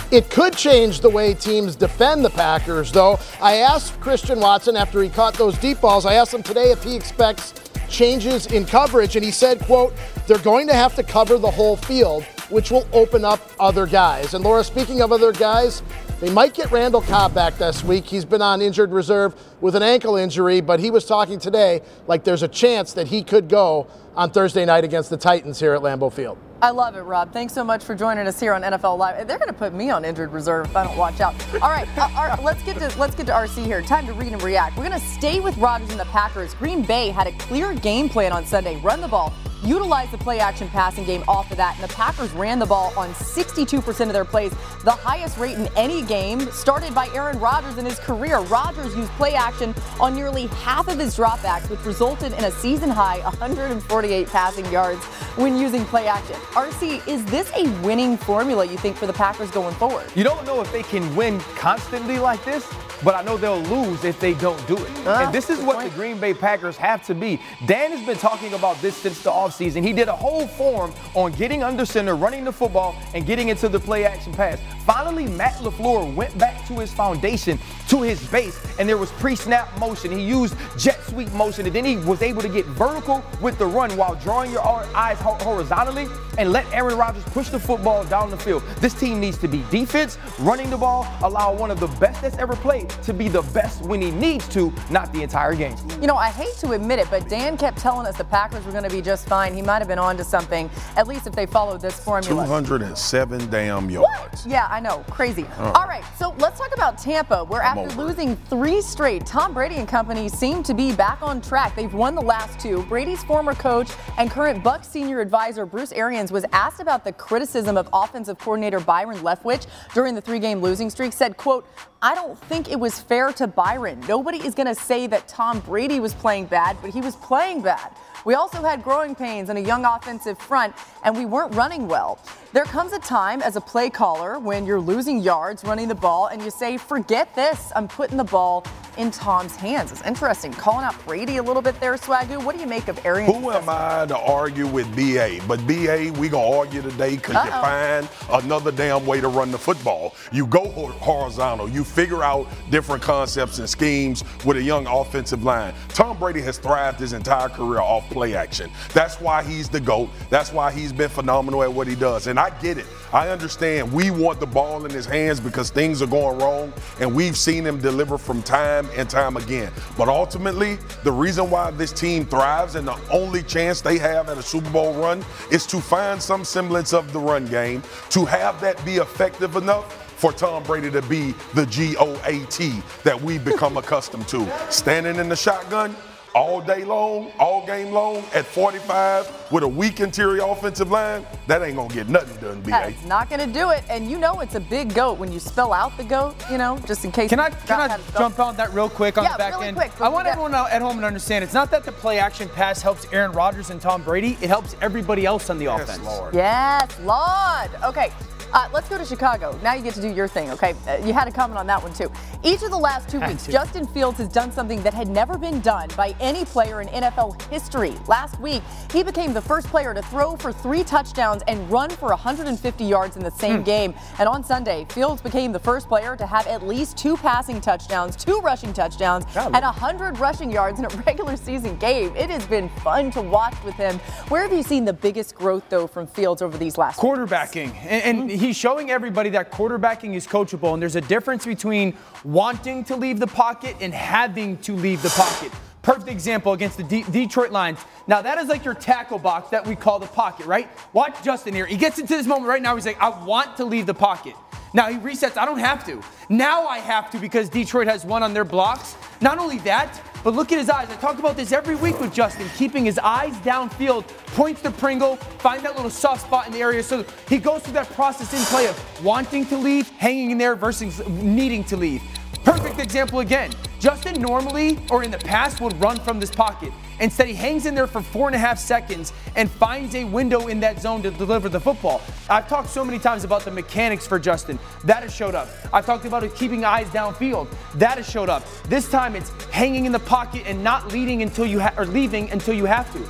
It 0.09 0.29
could 0.29 0.55
change 0.55 1.01
the 1.01 1.09
way 1.09 1.33
teams 1.33 1.75
defend 1.75 2.23
the 2.23 2.29
Packers, 2.29 2.93
though. 2.93 3.19
I 3.41 3.57
asked 3.57 3.99
Christian 3.99 4.39
Watson 4.39 4.77
after 4.77 5.03
he 5.03 5.09
caught 5.09 5.33
those 5.33 5.57
deep 5.57 5.81
balls, 5.81 6.05
I 6.05 6.13
asked 6.13 6.33
him 6.33 6.43
today 6.43 6.71
if 6.71 6.81
he 6.81 6.95
expects 6.95 7.53
changes 7.89 8.47
in 8.47 8.65
coverage, 8.65 9.15
and 9.15 9.25
he 9.25 9.31
said, 9.31 9.59
quote, 9.61 9.93
they're 10.25 10.37
going 10.39 10.67
to 10.67 10.73
have 10.73 10.95
to 10.95 11.03
cover 11.03 11.37
the 11.37 11.51
whole 11.51 11.75
field, 11.75 12.23
which 12.49 12.71
will 12.71 12.87
open 12.93 13.25
up 13.25 13.41
other 13.59 13.85
guys. 13.85 14.33
And 14.33 14.43
Laura, 14.43 14.63
speaking 14.63 15.01
of 15.01 15.11
other 15.11 15.33
guys, 15.33 15.83
they 16.19 16.31
might 16.31 16.53
get 16.55 16.71
Randall 16.71 17.01
Cobb 17.01 17.35
back 17.35 17.57
this 17.57 17.83
week. 17.83 18.05
He's 18.05 18.25
been 18.25 18.41
on 18.41 18.61
injured 18.61 18.91
reserve 18.91 19.35
with 19.61 19.75
an 19.75 19.83
ankle 19.83 20.15
injury, 20.15 20.61
but 20.61 20.79
he 20.79 20.89
was 20.89 21.05
talking 21.05 21.37
today 21.37 21.81
like 22.07 22.23
there's 22.23 22.43
a 22.43 22.47
chance 22.47 22.93
that 22.93 23.07
he 23.07 23.21
could 23.21 23.47
go 23.47 23.87
on 24.15 24.31
Thursday 24.31 24.65
night 24.65 24.83
against 24.83 25.09
the 25.11 25.17
Titans 25.17 25.59
here 25.59 25.73
at 25.73 25.81
Lambeau 25.81 26.11
Field. 26.11 26.39
I 26.59 26.71
love 26.71 26.95
it, 26.95 27.01
Rob. 27.01 27.31
Thanks 27.31 27.53
so 27.53 27.63
much 27.63 27.83
for 27.83 27.93
joining 27.93 28.25
us 28.25 28.39
here 28.39 28.51
on 28.51 28.63
NFL 28.63 28.97
Live. 28.97 29.27
They're 29.27 29.37
going 29.37 29.47
to 29.47 29.53
put 29.53 29.75
me 29.75 29.91
on 29.91 30.03
injured 30.03 30.33
reserve 30.33 30.65
if 30.65 30.75
I 30.75 30.85
don't 30.85 30.97
watch 30.97 31.21
out. 31.21 31.35
All 31.61 31.69
right, 31.69 31.87
uh, 31.95 32.35
let's 32.41 32.63
get 32.63 32.79
to 32.79 32.97
let's 32.97 33.13
get 33.13 33.27
to 33.27 33.31
RC 33.31 33.63
here. 33.63 33.83
Time 33.83 34.07
to 34.07 34.13
read 34.13 34.33
and 34.33 34.41
react. 34.41 34.75
We're 34.75 34.87
going 34.87 34.99
to 34.99 35.05
stay 35.05 35.39
with 35.39 35.55
Rodgers 35.57 35.91
and 35.91 35.99
the 35.99 36.05
Packers. 36.05 36.55
Green 36.55 36.81
Bay 36.81 37.09
had 37.09 37.27
a 37.27 37.31
clear 37.33 37.75
game 37.75 38.09
plan 38.09 38.31
on 38.31 38.43
Sunday: 38.43 38.81
run 38.81 39.01
the 39.01 39.07
ball, 39.07 39.33
utilize 39.63 40.09
the 40.11 40.17
play 40.17 40.39
action 40.39 40.67
passing 40.69 41.03
game 41.03 41.23
off 41.27 41.49
of 41.51 41.57
that, 41.57 41.75
and 41.75 41.87
the 41.87 41.93
Packers 41.93 42.31
ran 42.31 42.59
the 42.59 42.65
ball 42.65 42.93
on 42.97 43.09
62% 43.13 44.07
of 44.07 44.13
their 44.13 44.25
plays, 44.25 44.51
the 44.83 44.91
highest 44.91 45.37
rate 45.37 45.57
in 45.57 45.67
any 45.75 46.01
game 46.01 46.51
started 46.51 46.93
by 46.93 47.07
Aaron 47.13 47.39
Rodgers 47.39 47.77
in 47.77 47.85
his 47.85 47.99
career. 47.99 48.39
Rodgers 48.41 48.95
used 48.95 49.11
play 49.11 49.33
action 49.33 49.73
on 49.99 50.15
nearly 50.15 50.47
half 50.47 50.87
of 50.87 50.99
his 50.99 51.15
dropbacks, 51.15 51.69
which 51.69 51.83
resulted 51.85 52.33
in 52.33 52.45
a 52.45 52.51
season 52.51 52.89
high 52.89 53.19
148 53.19 54.27
passing 54.27 54.65
yards 54.71 55.03
when 55.35 55.57
using 55.57 55.85
play 55.85 56.07
action. 56.07 56.35
RC, 56.57 57.07
is 57.07 57.23
this 57.25 57.51
a 57.55 57.69
winning 57.85 58.17
formula, 58.17 58.65
you 58.65 58.77
think, 58.77 58.97
for 58.97 59.05
the 59.05 59.13
Packers 59.13 59.51
going 59.51 59.75
forward? 59.75 60.11
You 60.15 60.23
don't 60.23 60.43
know 60.43 60.59
if 60.59 60.71
they 60.71 60.81
can 60.81 61.15
win 61.15 61.39
constantly 61.55 62.17
like 62.17 62.43
this, 62.43 62.67
but 63.03 63.15
I 63.15 63.21
know 63.21 63.37
they'll 63.37 63.61
lose 63.61 64.03
if 64.03 64.19
they 64.19 64.33
don't 64.35 64.65
do 64.67 64.75
it. 64.77 65.07
Uh, 65.07 65.25
and 65.25 65.33
this 65.33 65.49
is 65.49 65.59
what 65.59 65.77
point. 65.77 65.89
the 65.89 65.95
Green 65.95 66.19
Bay 66.19 66.33
Packers 66.33 66.77
have 66.77 67.05
to 67.07 67.15
be. 67.15 67.39
Dan 67.65 67.91
has 67.91 68.05
been 68.05 68.17
talking 68.17 68.53
about 68.53 68.81
this 68.81 68.95
since 68.95 69.21
the 69.21 69.31
offseason. 69.31 69.83
He 69.83 69.93
did 69.93 70.07
a 70.07 70.15
whole 70.15 70.47
form 70.47 70.93
on 71.13 71.31
getting 71.33 71.63
under 71.63 71.85
center, 71.85 72.15
running 72.15 72.43
the 72.43 72.51
football, 72.51 72.95
and 73.13 73.25
getting 73.25 73.49
into 73.49 73.69
the 73.69 73.79
play 73.79 74.05
action 74.05 74.33
pass. 74.33 74.59
Finally, 74.85 75.27
Matt 75.27 75.55
LaFleur 75.55 76.13
went 76.15 76.37
back 76.37 76.65
to 76.67 76.73
his 76.79 76.93
foundation, 76.93 77.59
to 77.89 78.01
his 78.01 78.25
base, 78.27 78.59
and 78.79 78.87
there 78.87 78.97
was 78.97 79.11
pre 79.13 79.35
snap 79.35 79.77
motion. 79.79 80.11
He 80.11 80.23
used 80.23 80.55
jet 80.77 81.01
sweep 81.03 81.31
motion, 81.33 81.65
and 81.65 81.75
then 81.75 81.85
he 81.85 81.97
was 81.97 82.21
able 82.21 82.41
to 82.41 82.49
get 82.49 82.65
vertical 82.65 83.23
with 83.41 83.57
the 83.57 83.65
run 83.65 83.95
while 83.97 84.15
drawing 84.15 84.51
your 84.51 84.61
eyes 84.63 85.17
horizontally 85.19 86.07
and 86.37 86.51
let 86.51 86.71
Aaron 86.71 86.97
Rodgers 86.97 87.23
push 87.25 87.49
the 87.49 87.59
football 87.59 88.03
down 88.05 88.29
the 88.29 88.37
field. 88.37 88.63
This 88.79 88.93
team 88.93 89.19
needs 89.19 89.37
to 89.39 89.47
be 89.47 89.63
defense, 89.71 90.17
running 90.39 90.69
the 90.69 90.77
ball, 90.77 91.07
allow 91.21 91.53
one 91.53 91.71
of 91.71 91.79
the 91.79 91.87
best 91.99 92.21
that's 92.21 92.37
ever 92.37 92.55
played 92.55 92.86
to 93.03 93.13
be 93.13 93.27
the 93.27 93.41
best 93.53 93.81
when 93.83 94.01
he 94.01 94.11
needs 94.11 94.47
to, 94.49 94.73
not 94.89 95.11
the 95.13 95.23
entire 95.23 95.55
game. 95.55 95.75
You 96.01 96.07
know, 96.07 96.15
I 96.15 96.29
hate 96.29 96.53
to 96.59 96.71
admit 96.71 96.99
it, 96.99 97.07
but 97.09 97.27
Dan 97.29 97.57
kept 97.57 97.77
telling 97.77 98.07
us 98.07 98.17
the 98.17 98.23
Packers 98.23 98.65
were 98.65 98.71
going 98.71 98.83
to 98.83 98.89
be 98.89 99.01
just 99.01 99.27
fine. 99.27 99.53
He 99.53 99.61
might 99.61 99.79
have 99.79 99.87
been 99.87 99.99
on 99.99 100.17
to 100.17 100.23
something, 100.23 100.69
at 100.95 101.07
least 101.07 101.27
if 101.27 101.33
they 101.33 101.45
followed 101.45 101.81
this 101.81 101.99
formula. 101.99 102.45
207 102.45 103.49
damn 103.49 103.89
yards. 103.89 104.07
What? 104.07 104.45
Yeah, 104.45 104.67
I 104.69 104.79
know. 104.79 105.03
Crazy. 105.09 105.45
Uh, 105.57 105.71
All 105.71 105.87
right, 105.87 106.03
so 106.17 106.35
let's 106.39 106.57
talk 106.57 106.73
about 106.73 106.97
Tampa, 106.97 107.43
where 107.43 107.63
I'm 107.63 107.77
after 107.77 107.95
losing 107.95 108.35
three 108.35 108.81
straight, 108.81 109.25
Tom 109.25 109.53
Brady 109.53 109.75
and 109.75 109.87
company 109.87 110.29
seem 110.29 110.63
to 110.63 110.73
be 110.73 110.93
back 110.93 111.21
on 111.21 111.41
track. 111.41 111.75
They've 111.75 111.93
won 111.93 112.15
the 112.15 112.21
last 112.21 112.59
two. 112.59 112.83
Brady's 112.83 113.23
former 113.23 113.53
coach 113.53 113.89
and 114.17 114.29
current 114.29 114.63
Buck 114.63 114.83
senior 114.83 115.19
advisor 115.19 115.65
Bruce 115.65 115.91
Arians 115.91 116.31
was 116.31 116.45
asked 116.53 116.79
about 116.79 117.03
the 117.03 117.11
criticism 117.13 117.77
of 117.77 117.89
offensive 117.93 118.37
coordinator 118.39 118.79
Byron 118.79 119.17
Leftwich 119.17 119.67
during 119.93 120.15
the 120.15 120.21
three-game 120.21 120.61
losing 120.61 120.89
streak. 120.89 121.13
Said, 121.13 121.37
"quote 121.37 121.65
I 122.01 122.13
don't 122.13 122.37
think 122.37 122.71
it 122.71 122.79
was 122.79 122.99
fair 122.99 123.31
to 123.33 123.47
Byron. 123.47 123.99
Nobody 124.07 124.37
is 124.37 124.53
going 124.53 124.67
to 124.67 124.75
say 124.75 125.07
that 125.07 125.27
Tom 125.27 125.59
Brady 125.61 125.99
was 125.99 126.13
playing 126.13 126.45
bad, 126.45 126.77
but 126.79 126.91
he 126.91 127.01
was 127.01 127.15
playing 127.15 127.61
bad. 127.61 127.91
We 128.23 128.35
also 128.35 128.61
had 128.61 128.83
growing 128.83 129.15
pains 129.15 129.49
and 129.49 129.57
a 129.57 129.61
young 129.61 129.83
offensive 129.83 130.37
front, 130.37 130.75
and 131.03 131.17
we 131.17 131.25
weren't 131.25 131.55
running 131.55 131.87
well. 131.87 132.19
There 132.57 132.65
comes 132.65 132.91
a 132.91 132.97
time 132.97 133.43
as 133.43 133.55
a 133.55 133.61
play 133.61 133.87
caller 133.91 134.39
when 134.39 134.65
you're 134.65 134.81
losing 134.81 135.19
yards 135.19 135.63
running 135.63 135.87
the 135.87 135.93
ball 135.93 136.25
and 136.25 136.41
you 136.41 136.49
say, 136.49 136.75
forget 136.75 137.35
this, 137.35 137.71
I'm 137.75 137.87
putting 137.87 138.17
the 138.17 138.23
ball 138.23 138.65
in 138.97 139.11
Tom's 139.11 139.55
hands. 139.55 139.91
It's 139.91 140.01
interesting. 140.01 140.51
Calling 140.51 140.83
out 140.83 140.95
Brady 141.05 141.37
a 141.37 141.43
little 141.43 141.61
bit 141.61 141.79
there, 141.79 141.93
Swagu. 141.93 142.43
What 142.43 142.55
do 142.55 142.61
you 142.61 142.67
make 142.67 142.87
of 142.87 143.05
Arian? 143.05 143.31
Who 143.31 143.51
am 143.51 143.69
I 143.69 144.07
to 144.07 144.17
argue 144.17 144.65
with 144.65 144.87
BA? 144.95 145.39
But 145.47 145.65
BA, 145.67 146.11
we 146.19 146.29
going 146.29 146.51
to 146.51 146.57
argue 146.57 146.81
today 146.81 147.15
because 147.15 147.45
you 147.45 147.51
find 147.51 148.09
another 148.31 148.71
damn 148.71 149.05
way 149.05 149.21
to 149.21 149.27
run 149.27 149.51
the 149.51 149.57
football. 149.57 150.15
You 150.31 150.47
go 150.47 150.67
horizontal. 150.67 151.69
You 151.69 151.83
figure 151.83 152.23
out 152.23 152.47
different 152.71 153.03
concepts 153.03 153.59
and 153.59 153.69
schemes 153.69 154.23
with 154.45 154.57
a 154.57 154.63
young 154.63 154.87
offensive 154.87 155.43
line. 155.43 155.75
Tom 155.89 156.17
Brady 156.17 156.41
has 156.41 156.57
thrived 156.57 156.99
his 156.99 157.13
entire 157.13 157.49
career 157.49 157.81
off 157.81 158.09
play 158.09 158.35
action. 158.35 158.71
That's 158.93 159.21
why 159.21 159.43
he's 159.43 159.69
the 159.69 159.79
GOAT. 159.79 160.09
That's 160.31 160.51
why 160.51 160.71
he's 160.71 160.91
been 160.91 161.09
phenomenal 161.09 161.61
at 161.61 161.71
what 161.71 161.87
he 161.87 161.95
does. 161.95 162.25
And 162.25 162.39
I 162.39 162.46
get 162.49 162.77
it. 162.77 162.85
I 163.13 163.29
understand 163.29 163.91
we 163.91 164.11
want 164.11 164.39
the 164.39 164.45
ball 164.45 164.85
in 164.85 164.91
his 164.91 165.05
hands 165.05 165.39
because 165.39 165.69
things 165.69 166.01
are 166.01 166.07
going 166.07 166.37
wrong, 166.39 166.73
and 166.99 167.13
we've 167.13 167.37
seen 167.37 167.65
him 167.65 167.79
deliver 167.79 168.17
from 168.17 168.41
time 168.43 168.89
and 168.95 169.09
time 169.09 169.37
again. 169.37 169.71
But 169.97 170.09
ultimately, 170.09 170.77
the 171.03 171.11
reason 171.11 171.49
why 171.49 171.71
this 171.71 171.91
team 171.91 172.25
thrives 172.25 172.75
and 172.75 172.87
the 172.87 172.97
only 173.11 173.43
chance 173.43 173.81
they 173.81 173.97
have 173.97 174.29
at 174.29 174.37
a 174.37 174.43
Super 174.43 174.69
Bowl 174.71 174.93
run 174.93 175.23
is 175.51 175.65
to 175.67 175.79
find 175.79 176.21
some 176.21 176.43
semblance 176.43 176.93
of 176.93 177.13
the 177.13 177.19
run 177.19 177.45
game, 177.45 177.81
to 178.09 178.25
have 178.25 178.59
that 178.61 178.83
be 178.85 178.95
effective 178.97 179.55
enough 179.55 180.03
for 180.17 180.31
Tom 180.33 180.63
Brady 180.63 180.89
to 180.91 181.01
be 181.03 181.33
the 181.53 181.65
G 181.67 181.95
O 181.97 182.19
A 182.25 182.43
T 182.47 182.81
that 183.03 183.19
we've 183.21 183.43
become 183.45 183.77
accustomed 183.77 184.27
to. 184.29 184.47
Standing 184.71 185.17
in 185.17 185.29
the 185.29 185.35
shotgun, 185.35 185.95
all 186.35 186.61
day 186.61 186.83
long, 186.83 187.31
all 187.39 187.65
game 187.65 187.91
long, 187.91 188.17
at 188.33 188.45
45 188.45 189.51
with 189.51 189.63
a 189.63 189.67
weak 189.67 189.99
interior 189.99 190.43
offensive 190.43 190.91
line, 190.91 191.25
that 191.47 191.61
ain't 191.61 191.75
gonna 191.75 191.93
get 191.93 192.09
nothing 192.09 192.37
done, 192.41 192.61
BA. 192.61 192.69
That's 192.69 193.05
not 193.05 193.29
gonna 193.29 193.47
do 193.47 193.71
it. 193.71 193.83
And 193.89 194.09
you 194.09 194.17
know 194.17 194.39
it's 194.41 194.55
a 194.55 194.59
big 194.59 194.93
goat 194.93 195.17
when 195.17 195.31
you 195.31 195.39
spell 195.39 195.73
out 195.73 195.95
the 195.97 196.03
goat, 196.03 196.35
you 196.51 196.57
know, 196.57 196.77
just 196.85 197.05
in 197.05 197.11
case. 197.11 197.29
Can 197.29 197.39
I 197.39 197.49
can 197.49 197.91
I 197.91 197.99
jump 198.17 198.39
on 198.39 198.55
that 198.57 198.73
real 198.73 198.89
quick 198.89 199.17
on 199.17 199.23
yeah, 199.23 199.33
the 199.33 199.37
back 199.37 199.53
really 199.53 199.67
end? 199.67 199.77
Quick, 199.77 199.99
I 200.01 200.09
want 200.09 200.27
everyone 200.27 200.53
at 200.53 200.81
home 200.81 200.99
to 200.99 201.05
understand 201.05 201.43
it's 201.43 201.53
not 201.53 201.71
that 201.71 201.83
the 201.83 201.91
play 201.91 202.19
action 202.19 202.49
pass 202.49 202.81
helps 202.81 203.05
Aaron 203.11 203.31
Rodgers 203.31 203.69
and 203.69 203.81
Tom 203.81 204.03
Brady, 204.03 204.37
it 204.41 204.49
helps 204.49 204.75
everybody 204.81 205.25
else 205.25 205.49
on 205.49 205.57
the 205.57 205.65
yes, 205.65 205.83
offense. 205.83 206.03
Lord. 206.03 206.35
Yes, 206.35 206.99
Lord. 207.01 207.69
Okay. 207.83 208.11
Uh, 208.53 208.69
let's 208.73 208.87
go 208.87 208.97
to 208.97 209.05
Chicago. 209.05 209.57
Now 209.61 209.73
you 209.73 209.83
get 209.83 209.93
to 209.95 210.01
do 210.01 210.07
your 210.07 210.27
thing, 210.27 210.49
okay? 210.51 210.73
Uh, 210.87 210.97
you 211.05 211.13
had 211.13 211.27
a 211.27 211.31
comment 211.31 211.59
on 211.59 211.67
that 211.67 211.81
one 211.81 211.93
too. 211.93 212.09
Each 212.43 212.63
of 212.63 212.71
the 212.71 212.77
last 212.77 213.09
two 213.09 213.19
weeks, 213.27 213.45
Justin 213.47 213.85
Fields 213.87 214.17
has 214.19 214.29
done 214.29 214.51
something 214.51 214.81
that 214.83 214.93
had 214.93 215.09
never 215.09 215.37
been 215.37 215.59
done 215.61 215.89
by 215.97 216.15
any 216.19 216.45
player 216.45 216.81
in 216.81 216.87
NFL 216.87 217.41
history. 217.49 217.95
Last 218.07 218.39
week, 218.39 218.63
he 218.91 219.03
became 219.03 219.33
the 219.33 219.41
first 219.41 219.67
player 219.67 219.93
to 219.93 220.01
throw 220.03 220.37
for 220.37 220.53
three 220.53 220.83
touchdowns 220.83 221.43
and 221.47 221.69
run 221.69 221.89
for 221.89 222.09
150 222.09 222.83
yards 222.85 223.17
in 223.17 223.23
the 223.23 223.31
same 223.31 223.57
hmm. 223.57 223.63
game. 223.63 223.93
And 224.17 224.29
on 224.29 224.43
Sunday, 224.43 224.85
Fields 224.89 225.21
became 225.21 225.51
the 225.51 225.59
first 225.59 225.87
player 225.87 226.15
to 226.15 226.25
have 226.25 226.47
at 226.47 226.65
least 226.65 226.97
two 226.97 227.17
passing 227.17 227.59
touchdowns, 227.59 228.15
two 228.15 228.39
rushing 228.39 228.71
touchdowns, 228.71 229.25
and 229.35 229.53
100 229.53 230.19
rushing 230.19 230.49
yards 230.49 230.79
in 230.79 230.85
a 230.85 230.89
regular 231.05 231.35
season 231.35 231.75
game. 231.77 232.15
It 232.15 232.29
has 232.29 232.45
been 232.47 232.69
fun 232.69 233.11
to 233.11 233.21
watch 233.21 233.55
with 233.65 233.75
him. 233.75 233.99
Where 234.29 234.43
have 234.43 234.53
you 234.53 234.63
seen 234.63 234.85
the 234.85 234.93
biggest 234.93 235.35
growth, 235.35 235.63
though, 235.69 235.87
from 235.87 236.07
Fields 236.07 236.41
over 236.41 236.57
these 236.57 236.77
last 236.77 236.99
quarterbacking? 236.99 237.75
And, 237.81 238.03
and 238.03 238.29
mm-hmm 238.29 238.36
he's 238.37 238.55
showing 238.55 238.91
everybody 238.91 239.29
that 239.31 239.51
quarterbacking 239.51 240.15
is 240.15 240.27
coachable, 240.27 240.73
and 240.73 240.81
there's 240.81 240.95
a 240.95 241.01
difference 241.01 241.45
between 241.45 241.95
wanting 242.23 242.83
to 242.85 242.95
leave 242.95 243.19
the 243.19 243.27
pocket 243.27 243.75
and 243.81 243.93
having 243.93 244.57
to 244.59 244.73
leave 244.75 245.01
the 245.01 245.09
pocket. 245.09 245.51
Perfect 245.81 246.09
example 246.09 246.53
against 246.53 246.77
the 246.77 246.83
D- 246.83 247.05
Detroit 247.09 247.51
Lions. 247.51 247.79
Now, 248.07 248.21
that 248.21 248.37
is 248.37 248.49
like 248.49 248.65
your 248.65 248.73
tackle 248.73 249.19
box 249.19 249.51
that 249.51 249.65
we 249.65 249.75
call 249.75 249.99
the 249.99 250.07
pocket, 250.07 250.45
right? 250.45 250.69
Watch 250.91 251.23
Justin 251.23 251.53
here. 251.53 251.65
He 251.65 251.77
gets 251.77 251.97
into 251.97 252.15
this 252.15 252.27
moment 252.27 252.49
right 252.49 252.61
now. 252.61 252.75
He's 252.75 252.85
like, 252.85 253.01
I 253.01 253.09
want 253.23 253.55
to 253.57 253.65
leave 253.65 253.85
the 253.85 253.93
pocket. 253.93 254.35
Now 254.73 254.89
he 254.89 254.97
resets. 254.97 255.37
I 255.37 255.45
don't 255.45 255.59
have 255.59 255.85
to. 255.85 256.01
Now 256.29 256.67
I 256.67 256.79
have 256.79 257.09
to 257.11 257.19
because 257.19 257.49
Detroit 257.49 257.87
has 257.87 258.05
one 258.05 258.21
on 258.21 258.33
their 258.33 258.43
blocks. 258.43 258.95
Not 259.21 259.39
only 259.39 259.59
that, 259.59 259.99
but 260.23 260.33
look 260.33 260.51
at 260.51 260.57
his 260.57 260.69
eyes. 260.69 260.89
I 260.89 260.95
talk 260.95 261.19
about 261.19 261.35
this 261.35 261.51
every 261.51 261.75
week 261.75 261.99
with 261.99 262.13
Justin, 262.13 262.47
keeping 262.55 262.85
his 262.85 262.99
eyes 262.99 263.33
downfield, 263.37 264.07
points 264.35 264.61
to 264.61 264.71
Pringle, 264.71 265.15
find 265.15 265.63
that 265.63 265.75
little 265.75 265.91
soft 265.91 266.21
spot 266.21 266.47
in 266.47 266.53
the 266.53 266.59
area. 266.59 266.83
So 266.83 267.05
he 267.27 267.37
goes 267.37 267.63
through 267.63 267.73
that 267.73 267.89
process 267.91 268.33
in 268.33 268.43
play 268.45 268.67
of 268.67 269.03
wanting 269.05 269.45
to 269.47 269.57
leave, 269.57 269.89
hanging 269.89 270.31
in 270.31 270.37
there 270.37 270.55
versus 270.55 271.05
needing 271.07 271.63
to 271.65 271.77
leave. 271.77 272.01
Perfect 272.47 272.79
example 272.79 273.19
again. 273.19 273.51
Justin 273.77 274.21
normally 274.21 274.79
or 274.89 275.03
in 275.03 275.11
the 275.11 275.17
past 275.17 275.59
would 275.59 275.77
run 275.81 275.99
from 275.99 276.17
this 276.17 276.31
pocket. 276.31 276.71
Instead, 277.01 277.27
he 277.27 277.33
hangs 277.33 277.65
in 277.65 277.75
there 277.75 277.87
for 277.87 278.01
four 278.01 278.29
and 278.29 278.35
a 278.37 278.39
half 278.39 278.57
seconds 278.57 279.11
and 279.35 279.51
finds 279.51 279.95
a 279.95 280.05
window 280.05 280.47
in 280.47 280.61
that 280.61 280.81
zone 280.81 281.03
to 281.03 281.11
deliver 281.11 281.49
the 281.49 281.59
football. 281.59 282.01
I've 282.29 282.47
talked 282.47 282.69
so 282.69 282.85
many 282.85 282.99
times 282.99 283.25
about 283.25 283.43
the 283.43 283.51
mechanics 283.51 284.07
for 284.07 284.17
Justin. 284.17 284.57
That 284.85 285.03
has 285.03 285.13
showed 285.13 285.35
up. 285.35 285.49
I've 285.73 285.85
talked 285.85 286.05
about 286.05 286.23
keeping 286.35 286.63
eyes 286.63 286.87
downfield. 286.87 287.49
That 287.73 287.97
has 287.97 288.09
showed 288.09 288.29
up. 288.29 288.45
This 288.69 288.89
time 288.89 289.17
it's 289.17 289.29
hanging 289.51 289.85
in 289.85 289.91
the 289.91 289.99
pocket 289.99 290.43
and 290.45 290.63
not 290.63 290.93
leading 290.93 291.23
until 291.23 291.45
you 291.45 291.59
ha- 291.59 291.73
or 291.75 291.85
leaving 291.85 292.31
until 292.31 292.53
you 292.53 292.63
have 292.63 292.89
to. 292.93 293.05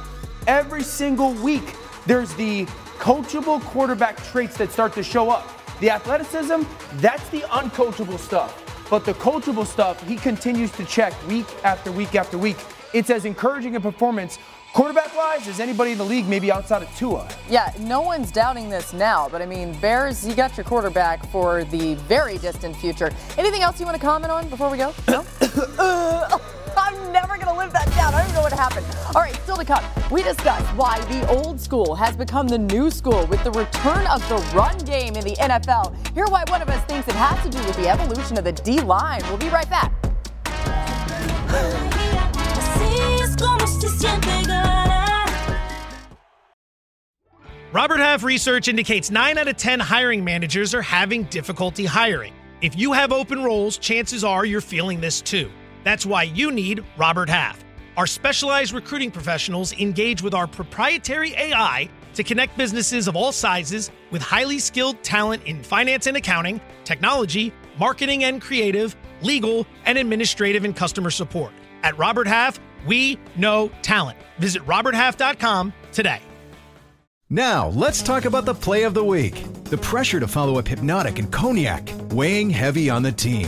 Every 0.47 0.81
single 0.81 1.33
week, 1.33 1.75
there's 2.07 2.33
the 2.33 2.65
coachable 2.97 3.61
quarterback 3.61 4.17
traits 4.31 4.57
that 4.57 4.71
start 4.71 4.93
to 4.93 5.03
show 5.03 5.29
up. 5.29 5.47
The 5.79 5.91
athleticism, 5.91 6.63
that's 6.93 7.29
the 7.29 7.41
uncoachable 7.41 8.17
stuff. 8.17 8.63
But 8.89 9.05
the 9.05 9.13
coachable 9.15 9.65
stuff, 9.65 10.01
he 10.07 10.15
continues 10.15 10.71
to 10.73 10.85
check 10.85 11.13
week 11.27 11.47
after 11.63 11.91
week 11.91 12.15
after 12.15 12.37
week. 12.37 12.57
It's 12.93 13.09
as 13.09 13.25
encouraging 13.25 13.75
a 13.75 13.79
performance 13.81 14.39
quarterback 14.73 15.15
wise 15.15 15.47
as 15.47 15.59
anybody 15.59 15.91
in 15.91 15.97
the 15.97 16.05
league, 16.05 16.27
maybe 16.27 16.51
outside 16.51 16.83
of 16.83 16.95
Tua. 16.95 17.27
Yeah, 17.49 17.73
no 17.79 18.01
one's 18.01 18.31
doubting 18.31 18.69
this 18.69 18.93
now, 18.93 19.27
but 19.29 19.41
I 19.41 19.45
mean, 19.45 19.73
Bears, 19.79 20.25
you 20.25 20.35
got 20.35 20.55
your 20.55 20.63
quarterback 20.63 21.25
for 21.27 21.63
the 21.65 21.95
very 21.95 22.37
distant 22.37 22.75
future. 22.75 23.11
Anything 23.37 23.61
else 23.61 23.79
you 23.79 23.85
want 23.85 23.99
to 23.99 24.05
comment 24.05 24.31
on 24.31 24.47
before 24.49 24.69
we 24.69 24.77
go? 24.77 24.93
No? 25.07 25.25
I'm 26.77 27.11
never 27.11 27.35
going 27.35 27.47
to 27.47 27.53
live 27.53 27.73
that 27.73 27.87
down. 27.95 28.13
I 28.13 28.19
don't 28.19 28.29
even 28.29 28.35
know 28.35 28.41
what 28.41 28.53
happened. 28.53 28.85
All 29.15 29.21
right, 29.21 29.35
still 29.43 29.57
to 29.57 29.65
come. 29.65 29.83
We 30.11 30.23
discuss 30.23 30.61
why 30.75 30.99
the 31.05 31.27
old 31.29 31.59
school 31.59 31.95
has 31.95 32.15
become 32.15 32.47
the 32.47 32.57
new 32.57 32.91
school 32.91 33.25
with 33.27 33.43
the 33.43 33.51
return 33.51 34.05
of 34.07 34.27
the 34.29 34.37
run 34.55 34.77
game 34.79 35.15
in 35.15 35.23
the 35.23 35.35
NFL. 35.35 35.95
Hear 36.13 36.25
why 36.27 36.43
one 36.47 36.61
of 36.61 36.69
us 36.69 36.83
thinks 36.85 37.07
it 37.07 37.15
has 37.15 37.41
to 37.43 37.49
do 37.49 37.57
with 37.65 37.75
the 37.77 37.89
evolution 37.89 38.37
of 38.37 38.43
the 38.43 38.51
D 38.51 38.79
line. 38.79 39.21
We'll 39.23 39.37
be 39.37 39.49
right 39.49 39.69
back. 39.69 39.91
Robert 47.73 47.99
Half 47.99 48.23
research 48.23 48.69
indicates 48.69 49.11
9 49.11 49.37
out 49.37 49.47
of 49.47 49.57
10 49.57 49.79
hiring 49.79 50.23
managers 50.23 50.73
are 50.73 50.81
having 50.81 51.23
difficulty 51.25 51.85
hiring. 51.85 52.33
If 52.61 52.77
you 52.77 52.93
have 52.93 53.11
open 53.11 53.43
roles, 53.43 53.77
chances 53.77 54.23
are 54.23 54.45
you're 54.45 54.61
feeling 54.61 55.01
this 55.01 55.21
too. 55.21 55.51
That's 55.87 56.05
why 56.05 56.23
you 56.23 56.51
need 56.51 56.83
Robert 56.97 57.29
Half. 57.29 57.63
Our 57.95 58.07
specialized 58.07 58.73
recruiting 58.73 59.09
professionals 59.09 59.71
engage 59.79 60.21
with 60.21 60.33
our 60.33 60.45
proprietary 60.45 61.33
AI 61.35 61.87
to 62.15 62.23
connect 62.23 62.57
businesses 62.57 63.07
of 63.07 63.15
all 63.15 63.31
sizes 63.31 63.89
with 64.11 64.21
highly 64.21 64.59
skilled 64.59 65.01
talent 65.01 65.43
in 65.45 65.63
finance 65.63 66.05
and 66.05 66.17
accounting, 66.17 66.59
technology, 66.83 67.53
marketing 67.79 68.25
and 68.25 68.41
creative, 68.41 68.97
legal, 69.21 69.65
and 69.85 69.97
administrative 69.97 70.65
and 70.65 70.75
customer 70.75 71.09
support. 71.09 71.53
At 71.83 71.97
Robert 71.97 72.27
Half, 72.27 72.59
we 72.85 73.17
know 73.37 73.71
talent. 73.81 74.17
Visit 74.39 74.63
RobertHalf.com 74.63 75.71
today. 75.93 76.19
Now, 77.29 77.69
let's 77.69 78.01
talk 78.01 78.25
about 78.25 78.43
the 78.43 78.53
play 78.53 78.83
of 78.83 78.93
the 78.93 79.05
week. 79.05 79.41
The 79.63 79.77
pressure 79.77 80.19
to 80.19 80.27
follow 80.27 80.59
up 80.59 80.65
Hpnotiq 80.65 81.17
and 81.17 81.31
Cognac, 81.31 81.89
weighing 82.11 82.49
heavy 82.49 82.89
on 82.89 83.03
the 83.03 83.13
team. 83.13 83.47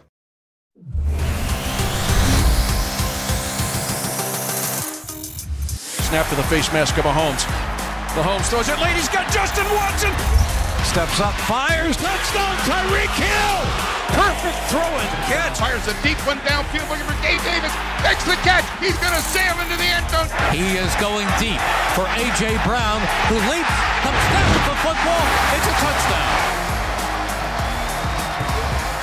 Snap 6.11 6.27
to 6.27 6.35
the 6.35 6.43
face 6.51 6.67
mask 6.73 6.97
of 6.97 7.05
Mahomes. 7.05 7.47
Mahomes 8.19 8.49
throws 8.51 8.67
it 8.67 8.75
late. 8.83 8.99
He's 8.99 9.07
got 9.07 9.31
Justin 9.31 9.63
Watson. 9.71 10.11
Steps 10.83 11.23
up, 11.23 11.31
fires, 11.47 11.95
touchdown, 11.95 12.57
Tyreek 12.67 13.13
Hill. 13.15 13.61
Perfect 14.11 14.59
throw 14.67 14.83
and 14.83 15.07
catch. 15.31 15.55
Fires 15.55 15.87
a 15.87 15.95
deep 16.03 16.19
one 16.27 16.35
downfield 16.43 16.83
looking 16.91 17.07
for 17.07 17.15
Gabe 17.23 17.39
Davis. 17.47 17.71
Makes 18.03 18.27
the 18.27 18.35
catch. 18.43 18.67
He's 18.83 18.99
going 18.99 19.15
to 19.15 19.23
sail 19.23 19.55
into 19.63 19.79
the 19.79 19.87
end 19.87 20.03
zone. 20.11 20.27
He 20.51 20.75
is 20.75 20.91
going 20.99 21.31
deep 21.39 21.63
for 21.95 22.03
A.J. 22.19 22.59
Brown, 22.67 22.99
who 23.31 23.39
leaps, 23.47 23.75
comes 24.03 24.23
down 24.35 24.47
with 24.51 24.65
the 24.67 24.77
football. 24.83 25.25
It's 25.55 25.67
a 25.71 25.75
touchdown. 25.79 26.50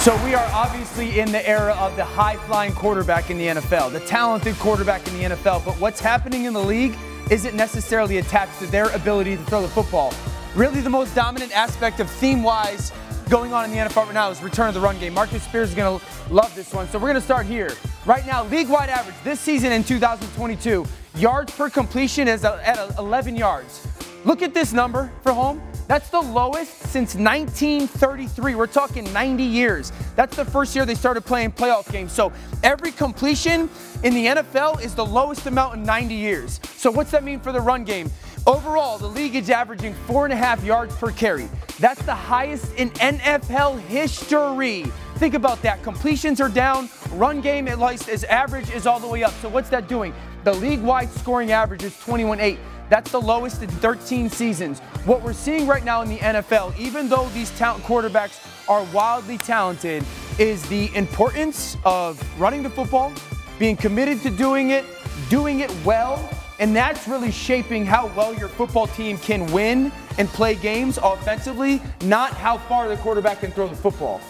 So 0.09 0.25
we 0.25 0.33
are 0.33 0.49
obviously 0.55 1.21
in 1.21 1.31
the 1.33 1.47
era 1.47 1.75
of 1.75 1.95
the 1.97 2.03
high-flying 2.03 2.73
quarterback 2.73 3.29
in 3.29 3.37
the 3.37 3.49
NFL, 3.49 3.93
the 3.93 4.01
talented 4.01 4.55
quarterback 4.57 5.07
in 5.07 5.13
the 5.13 5.37
NFL. 5.37 5.63
But 5.67 5.79
what's 5.79 6.01
happening 6.01 6.45
in 6.45 6.55
the 6.55 6.63
league 6.63 6.97
isn't 7.31 7.55
necessarily 7.55 8.17
attached 8.17 8.59
to 8.61 8.67
their 8.69 8.89
ability 8.95 9.37
to 9.37 9.45
throw 9.45 9.61
the 9.61 9.69
football. 9.69 10.15
Really, 10.55 10.81
the 10.81 10.89
most 10.89 11.15
dominant 11.15 11.55
aspect 11.55 12.01
of 12.01 12.09
theme-wise 12.09 12.91
going 13.29 13.53
on 13.53 13.67
in 13.67 13.71
the 13.71 13.77
NFL 13.77 14.07
right 14.07 14.15
now 14.15 14.31
is 14.31 14.43
return 14.43 14.69
of 14.69 14.73
the 14.73 14.81
run 14.81 14.99
game. 14.99 15.13
Marcus 15.13 15.43
Spears 15.43 15.69
is 15.69 15.75
going 15.75 16.01
to 16.01 16.33
love 16.33 16.55
this 16.55 16.73
one. 16.73 16.89
So 16.89 16.99
we're 16.99 17.09
going 17.09 17.17
to 17.17 17.21
start 17.21 17.45
here. 17.45 17.73
Right 18.07 18.25
now, 18.25 18.45
league-wide 18.45 18.89
average 18.89 19.17
this 19.25 19.41
season 19.41 19.73
in 19.73 19.85
2022, 19.85 20.87
yards 21.17 21.55
per 21.55 21.69
completion 21.69 22.29
is 22.29 22.47
at 22.47 22.99
11 22.99 23.37
yards. 23.37 23.87
Look 24.25 24.41
at 24.41 24.55
this 24.55 24.73
number 24.73 25.13
for 25.23 25.35
home. 25.35 25.61
That's 25.89 26.11
the 26.11 26.21
lowest 26.21 26.79
since 26.81 27.15
1933. 27.15 28.55
We're 28.55 28.67
talking 28.67 29.11
90 29.11 29.43
years. 29.43 29.91
That's 30.17 30.37
the 30.37 30.45
first 30.45 30.77
year 30.77 30.85
they 30.85 30.95
started 30.95 31.25
playing 31.25 31.53
playoff 31.53 31.91
games. 31.91 32.13
So 32.13 32.31
every 32.63 32.93
completion 32.93 33.71
in 34.05 34.13
the 34.13 34.27
NFL 34.27 34.85
is 34.85 34.95
the 34.95 35.07
lowest 35.07 35.47
amount 35.47 35.77
in 35.77 35.83
90 35.85 36.15
years. 36.15 36.61
So 36.77 36.91
what's 36.91 37.11
that 37.13 37.25
mean 37.25 37.41
for 37.41 37.53
the 37.53 37.61
run 37.61 37.85
game? 37.85 38.11
Overall, 38.47 38.99
the 38.99 39.09
league 39.09 39.35
is 39.35 39.49
averaging 39.49 39.95
four 40.07 40.25
and 40.25 40.33
a 40.33 40.37
half 40.37 40.63
yards 40.63 40.95
per 40.95 41.11
carry. 41.11 41.49
That's 41.81 42.03
the 42.03 42.15
highest 42.15 42.75
in 42.75 42.91
NFL 42.91 43.81
history. 43.81 44.85
Think 45.17 45.35
about 45.35 45.63
that. 45.63 45.83
Completions 45.83 46.39
are 46.41 46.49
down. 46.51 46.91
Run 47.13 47.41
game, 47.41 47.67
at 47.67 47.79
least, 47.79 48.09
is 48.09 48.25
average, 48.25 48.71
is 48.71 48.87
all 48.87 49.01
the 49.01 49.09
way 49.09 49.25
up. 49.25 49.33
So 49.41 49.49
what's 49.49 49.71
that 49.71 49.89
doing? 49.89 50.15
The 50.45 50.53
league-wide 50.53 51.11
scoring 51.11 51.51
average 51.51 51.83
is 51.83 51.93
21-8. 51.95 52.59
That's 52.89 53.11
the 53.11 53.21
lowest 53.21 53.63
in 53.63 53.69
13 53.69 54.31
seasons. 54.31 54.81
What 55.05 55.23
we're 55.23 55.33
seeing 55.33 55.67
right 55.67 55.85
now 55.85 56.03
in 56.03 56.09
the 56.09 56.19
NFL, 56.19 56.79
even 56.79 57.09
though 57.09 57.29
these 57.31 57.51
talent 57.59 57.85
quarterbacks 57.85 58.39
are 58.69 58.85
wildly 58.95 59.39
talented, 59.39 60.05
is 60.39 60.67
the 60.69 60.95
importance 60.95 61.77
of 61.85 62.23
running 62.41 62.63
the 62.63 62.71
football, 62.71 63.13
being 63.59 63.77
committed 63.77 64.21
to 64.23 64.31
doing 64.31 64.71
it, 64.71 64.85
doing 65.29 65.61
it 65.61 65.75
well, 65.85 66.29
and 66.61 66.75
that's 66.75 67.07
really 67.07 67.31
shaping 67.31 67.85
how 67.85 68.07
well 68.17 68.35
your 68.35 68.49
football 68.49 68.87
team 68.89 69.19
can 69.19 69.51
win 69.53 69.93
and 70.19 70.29
play 70.29 70.55
games 70.55 70.99
offensively, 71.03 71.81
not 72.03 72.33
how 72.33 72.59
far 72.59 72.89
the 72.89 72.97
quarterback 72.97 73.41
can 73.41 73.53
throw 73.53 73.69
the 73.69 73.77
football. 73.77 74.21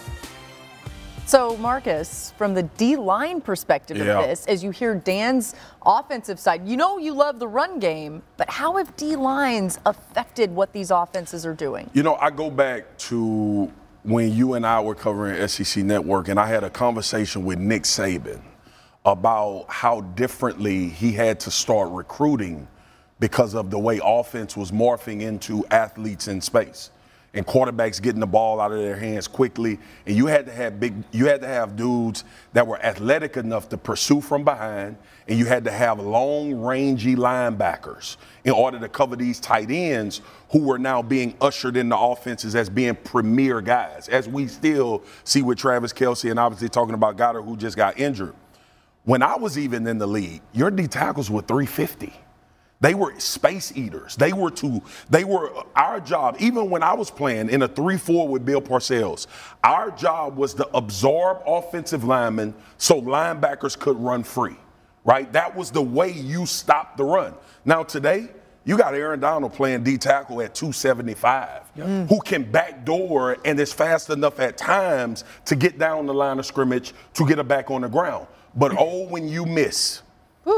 So, 1.28 1.58
Marcus, 1.58 2.32
from 2.38 2.54
the 2.54 2.62
D 2.62 2.96
line 2.96 3.42
perspective 3.42 3.98
Yeah. 3.98 4.18
of 4.18 4.26
this, 4.26 4.46
as 4.46 4.64
you 4.64 4.70
hear 4.70 4.94
Dan's 4.94 5.54
offensive 5.84 6.40
side, 6.40 6.66
you 6.66 6.74
know 6.74 6.96
you 6.96 7.12
love 7.12 7.38
the 7.38 7.46
run 7.46 7.78
game, 7.78 8.22
but 8.38 8.48
how 8.48 8.78
have 8.78 8.96
D 8.96 9.14
lines 9.14 9.78
affected 9.84 10.54
what 10.54 10.72
these 10.72 10.90
offenses 10.90 11.44
are 11.44 11.52
doing? 11.52 11.90
You 11.92 12.02
know, 12.02 12.16
I 12.18 12.30
go 12.30 12.50
back 12.50 12.96
to 13.10 13.70
when 14.04 14.32
you 14.32 14.54
and 14.54 14.64
I 14.64 14.80
were 14.80 14.94
covering 14.94 15.46
SEC 15.46 15.84
Network, 15.84 16.28
and 16.28 16.40
I 16.40 16.46
had 16.46 16.64
a 16.64 16.70
conversation 16.70 17.44
with 17.44 17.58
Nick 17.58 17.82
Saban 17.82 18.40
about 19.04 19.66
how 19.68 20.00
differently 20.00 20.88
he 20.88 21.12
had 21.12 21.40
to 21.40 21.50
start 21.50 21.90
recruiting 21.90 22.66
because 23.20 23.54
of 23.54 23.68
the 23.68 23.78
way 23.78 24.00
offense 24.02 24.56
was 24.56 24.70
morphing 24.70 25.20
into 25.20 25.66
athletes 25.70 26.26
in 26.26 26.40
space 26.40 26.90
and 27.34 27.46
quarterbacks 27.46 28.00
getting 28.00 28.20
the 28.20 28.26
ball 28.26 28.60
out 28.60 28.72
of 28.72 28.78
their 28.78 28.96
hands 28.96 29.28
quickly. 29.28 29.78
And 30.06 30.16
you 30.16 30.26
had 30.26 30.46
to 30.46 30.52
have 30.52 30.80
big 30.80 30.94
you 31.12 31.26
had 31.26 31.40
to 31.42 31.46
have 31.46 31.76
dudes 31.76 32.24
that 32.52 32.66
were 32.66 32.80
athletic 32.82 33.36
enough 33.36 33.68
to 33.70 33.78
pursue 33.78 34.20
from 34.20 34.44
behind 34.44 34.96
and 35.26 35.38
you 35.38 35.44
had 35.44 35.64
to 35.64 35.70
have 35.70 36.00
long 36.00 36.54
rangy 36.54 37.14
linebackers 37.14 38.16
in 38.44 38.52
order 38.52 38.78
to 38.78 38.88
cover 38.88 39.14
these 39.14 39.38
tight 39.38 39.70
ends 39.70 40.22
who 40.50 40.60
were 40.60 40.78
now 40.78 41.02
being 41.02 41.36
ushered 41.40 41.76
into 41.76 41.96
offenses 41.96 42.54
as 42.54 42.70
being 42.70 42.94
premier 42.94 43.60
guys 43.60 44.08
as 44.08 44.26
we 44.26 44.48
still 44.48 45.02
see 45.24 45.42
with 45.42 45.58
Travis 45.58 45.92
Kelce 45.92 46.30
and 46.30 46.40
obviously 46.40 46.68
talking 46.68 46.94
about 46.94 47.16
Goedert 47.16 47.44
who 47.44 47.56
just 47.56 47.76
got 47.76 47.98
injured. 47.98 48.34
When 49.04 49.22
I 49.22 49.36
was 49.36 49.58
even 49.58 49.86
in 49.86 49.98
the 49.98 50.06
league 50.06 50.40
your 50.52 50.70
D 50.70 50.86
tackles 50.86 51.30
were 51.30 51.42
350 51.42 52.12
they 52.80 52.94
were 52.94 53.18
space 53.18 53.76
eaters. 53.76 54.14
They 54.16 54.32
were 54.32 54.50
to, 54.52 54.82
they 55.10 55.24
were 55.24 55.50
our 55.74 56.00
job, 56.00 56.36
even 56.38 56.70
when 56.70 56.82
I 56.82 56.94
was 56.94 57.10
playing 57.10 57.50
in 57.50 57.62
a 57.62 57.68
3-4 57.68 58.28
with 58.28 58.44
Bill 58.44 58.62
Parcells, 58.62 59.26
our 59.64 59.90
job 59.90 60.36
was 60.36 60.54
to 60.54 60.68
absorb 60.76 61.42
offensive 61.46 62.04
linemen 62.04 62.54
so 62.76 63.00
linebackers 63.00 63.78
could 63.78 63.96
run 63.98 64.22
free. 64.22 64.56
Right? 65.04 65.32
That 65.32 65.56
was 65.56 65.70
the 65.70 65.82
way 65.82 66.10
you 66.12 66.44
stopped 66.44 66.98
the 66.98 67.04
run. 67.04 67.34
Now 67.64 67.82
today, 67.82 68.28
you 68.64 68.76
got 68.76 68.92
Aaron 68.94 69.18
Donald 69.18 69.54
playing 69.54 69.82
D 69.82 69.96
tackle 69.96 70.42
at 70.42 70.54
275, 70.54 71.62
who 72.08 72.20
can 72.20 72.42
backdoor 72.50 73.38
and 73.44 73.58
is 73.58 73.72
fast 73.72 74.10
enough 74.10 74.38
at 74.40 74.58
times 74.58 75.24
to 75.46 75.56
get 75.56 75.78
down 75.78 76.04
the 76.04 76.12
line 76.12 76.38
of 76.38 76.44
scrimmage 76.44 76.92
to 77.14 77.26
get 77.26 77.38
it 77.38 77.48
back 77.48 77.70
on 77.70 77.80
the 77.80 77.88
ground. 77.88 78.26
But 78.54 78.74
oh, 78.76 79.06
when 79.06 79.26
you 79.26 79.46
miss, 79.46 80.02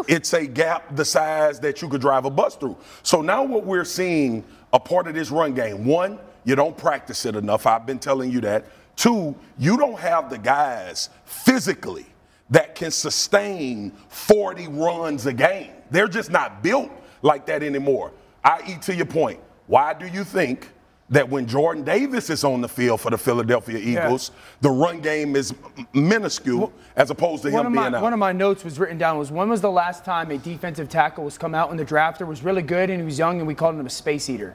it's 0.09 0.33
a 0.33 0.46
gap 0.46 0.94
the 0.96 1.05
size 1.05 1.61
that 1.61 1.83
you 1.83 1.88
could 1.88 2.00
drive 2.00 2.24
a 2.24 2.31
bus 2.31 2.57
through. 2.57 2.76
So 3.03 3.22
now 3.22 3.42
what 3.44 3.64
we're 3.64 3.85
seeing 3.85 4.44
a 4.72 4.81
part 4.81 5.07
of 5.07 5.14
this 5.14 5.31
run 5.31 5.55
game, 5.55 5.85
one, 5.85 6.18
you 6.44 6.55
don't 6.55 6.76
practice 6.76 7.26
it 7.26 7.37
enough. 7.37 7.66
I've 7.66 7.87
been 7.87 7.98
telling 7.98 8.31
you 8.31 8.40
that. 8.42 8.66
Two, 8.96 9.35
you 9.59 9.76
don't 9.76 9.98
have 9.98 10.31
the 10.31 10.38
guys 10.38 11.09
physically 11.24 12.07
that 12.50 12.74
can 12.74 12.90
sustain 12.90 13.92
40 14.09 14.68
runs 14.68 15.26
a 15.26 15.33
game. 15.33 15.70
They're 15.90 16.09
just 16.09 16.31
not 16.31 16.62
built 16.62 16.90
like 17.22 17.46
that 17.46 17.62
anymore. 17.62 18.12
I.e., 18.44 18.76
to 18.83 18.94
your 18.94 19.07
point, 19.07 19.40
why 19.66 19.94
do 19.94 20.07
you 20.07 20.24
think 20.24 20.70
that 21.11 21.29
when 21.29 21.46
Jordan 21.46 21.83
Davis 21.83 22.31
is 22.31 22.44
on 22.44 22.61
the 22.61 22.68
field 22.68 23.01
for 23.01 23.11
the 23.11 23.18
Philadelphia 23.18 23.79
Eagles, 23.79 24.31
the 24.61 24.70
run 24.70 25.01
game 25.01 25.35
is 25.35 25.53
minuscule 25.92 26.73
as 26.96 27.11
opposed 27.11 27.42
to 27.42 27.51
him 27.51 27.66
of, 27.66 27.73
being 27.73 27.90
my, 27.90 27.96
out? 27.99 28.03
one 28.03 28.12
of 28.12 28.18
my 28.18 28.33
notes 28.33 28.62
was 28.64 28.79
written 28.79 28.96
down 28.96 29.18
was 29.18 29.31
when 29.33 29.49
was 29.49 29.61
the 29.61 29.70
last 29.70 30.05
time 30.05 30.31
a 30.31 30.38
defensive 30.38 30.88
tackle 30.88 31.25
was 31.25 31.37
come 31.37 31.55
out 31.55 31.70
in 31.70 31.77
the 31.77 31.85
draft 31.85 32.20
that 32.20 32.27
was 32.27 32.42
really 32.44 32.62
good 32.62 32.90
and 32.90 33.01
he 33.01 33.05
was 33.05 33.18
young 33.18 33.38
and 33.38 33.46
we 33.46 33.55
called 33.55 33.75
him 33.75 33.85
a 33.85 33.90
space 33.90 34.31
eater? 34.31 34.55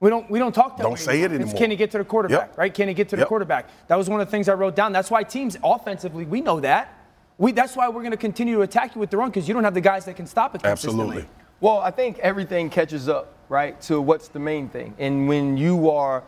We 0.00 0.10
don't 0.10 0.30
we 0.30 0.38
don't 0.38 0.54
talk 0.54 0.76
that 0.76 0.82
Don't 0.84 0.92
way 0.92 0.98
say 0.98 1.22
it 1.22 1.32
It's 1.32 1.40
anymore. 1.42 1.54
can 1.58 1.70
he 1.70 1.76
get 1.76 1.90
to 1.92 1.98
the 1.98 2.04
quarterback, 2.04 2.50
Yep. 2.50 2.58
right? 2.58 2.72
Can 2.72 2.86
he 2.88 2.94
get 2.94 3.08
to 3.08 3.16
the 3.16 3.20
Yep. 3.22 3.28
quarterback? 3.28 3.66
That 3.88 3.96
was 3.96 4.08
one 4.08 4.20
of 4.20 4.26
the 4.26 4.30
things 4.30 4.48
I 4.48 4.52
wrote 4.54 4.76
down. 4.76 4.92
That's 4.92 5.10
why 5.10 5.22
teams 5.24 5.56
offensively, 5.64 6.24
we 6.24 6.40
know 6.40 6.60
that. 6.60 6.94
We, 7.38 7.52
that's 7.52 7.74
why 7.74 7.88
we're 7.88 8.02
going 8.02 8.10
to 8.10 8.16
continue 8.16 8.56
to 8.56 8.62
attack 8.62 8.94
you 8.94 9.00
with 9.00 9.10
the 9.10 9.16
run 9.16 9.30
because 9.30 9.48
you 9.48 9.54
don't 9.54 9.64
have 9.64 9.74
the 9.74 9.80
guys 9.80 10.04
that 10.04 10.14
can 10.16 10.26
stop 10.26 10.54
it 10.54 10.62
consistently. 10.62 11.04
Absolutely. 11.04 11.28
Well, 11.60 11.78
I 11.78 11.90
think 11.90 12.18
everything 12.18 12.68
catches 12.68 13.08
up 13.08 13.32
right, 13.48 13.80
to 13.82 14.00
what's 14.00 14.28
the 14.28 14.38
main 14.38 14.68
thing. 14.68 14.94
And 14.98 15.28
when 15.28 15.56
you 15.56 15.90
are 15.90 16.22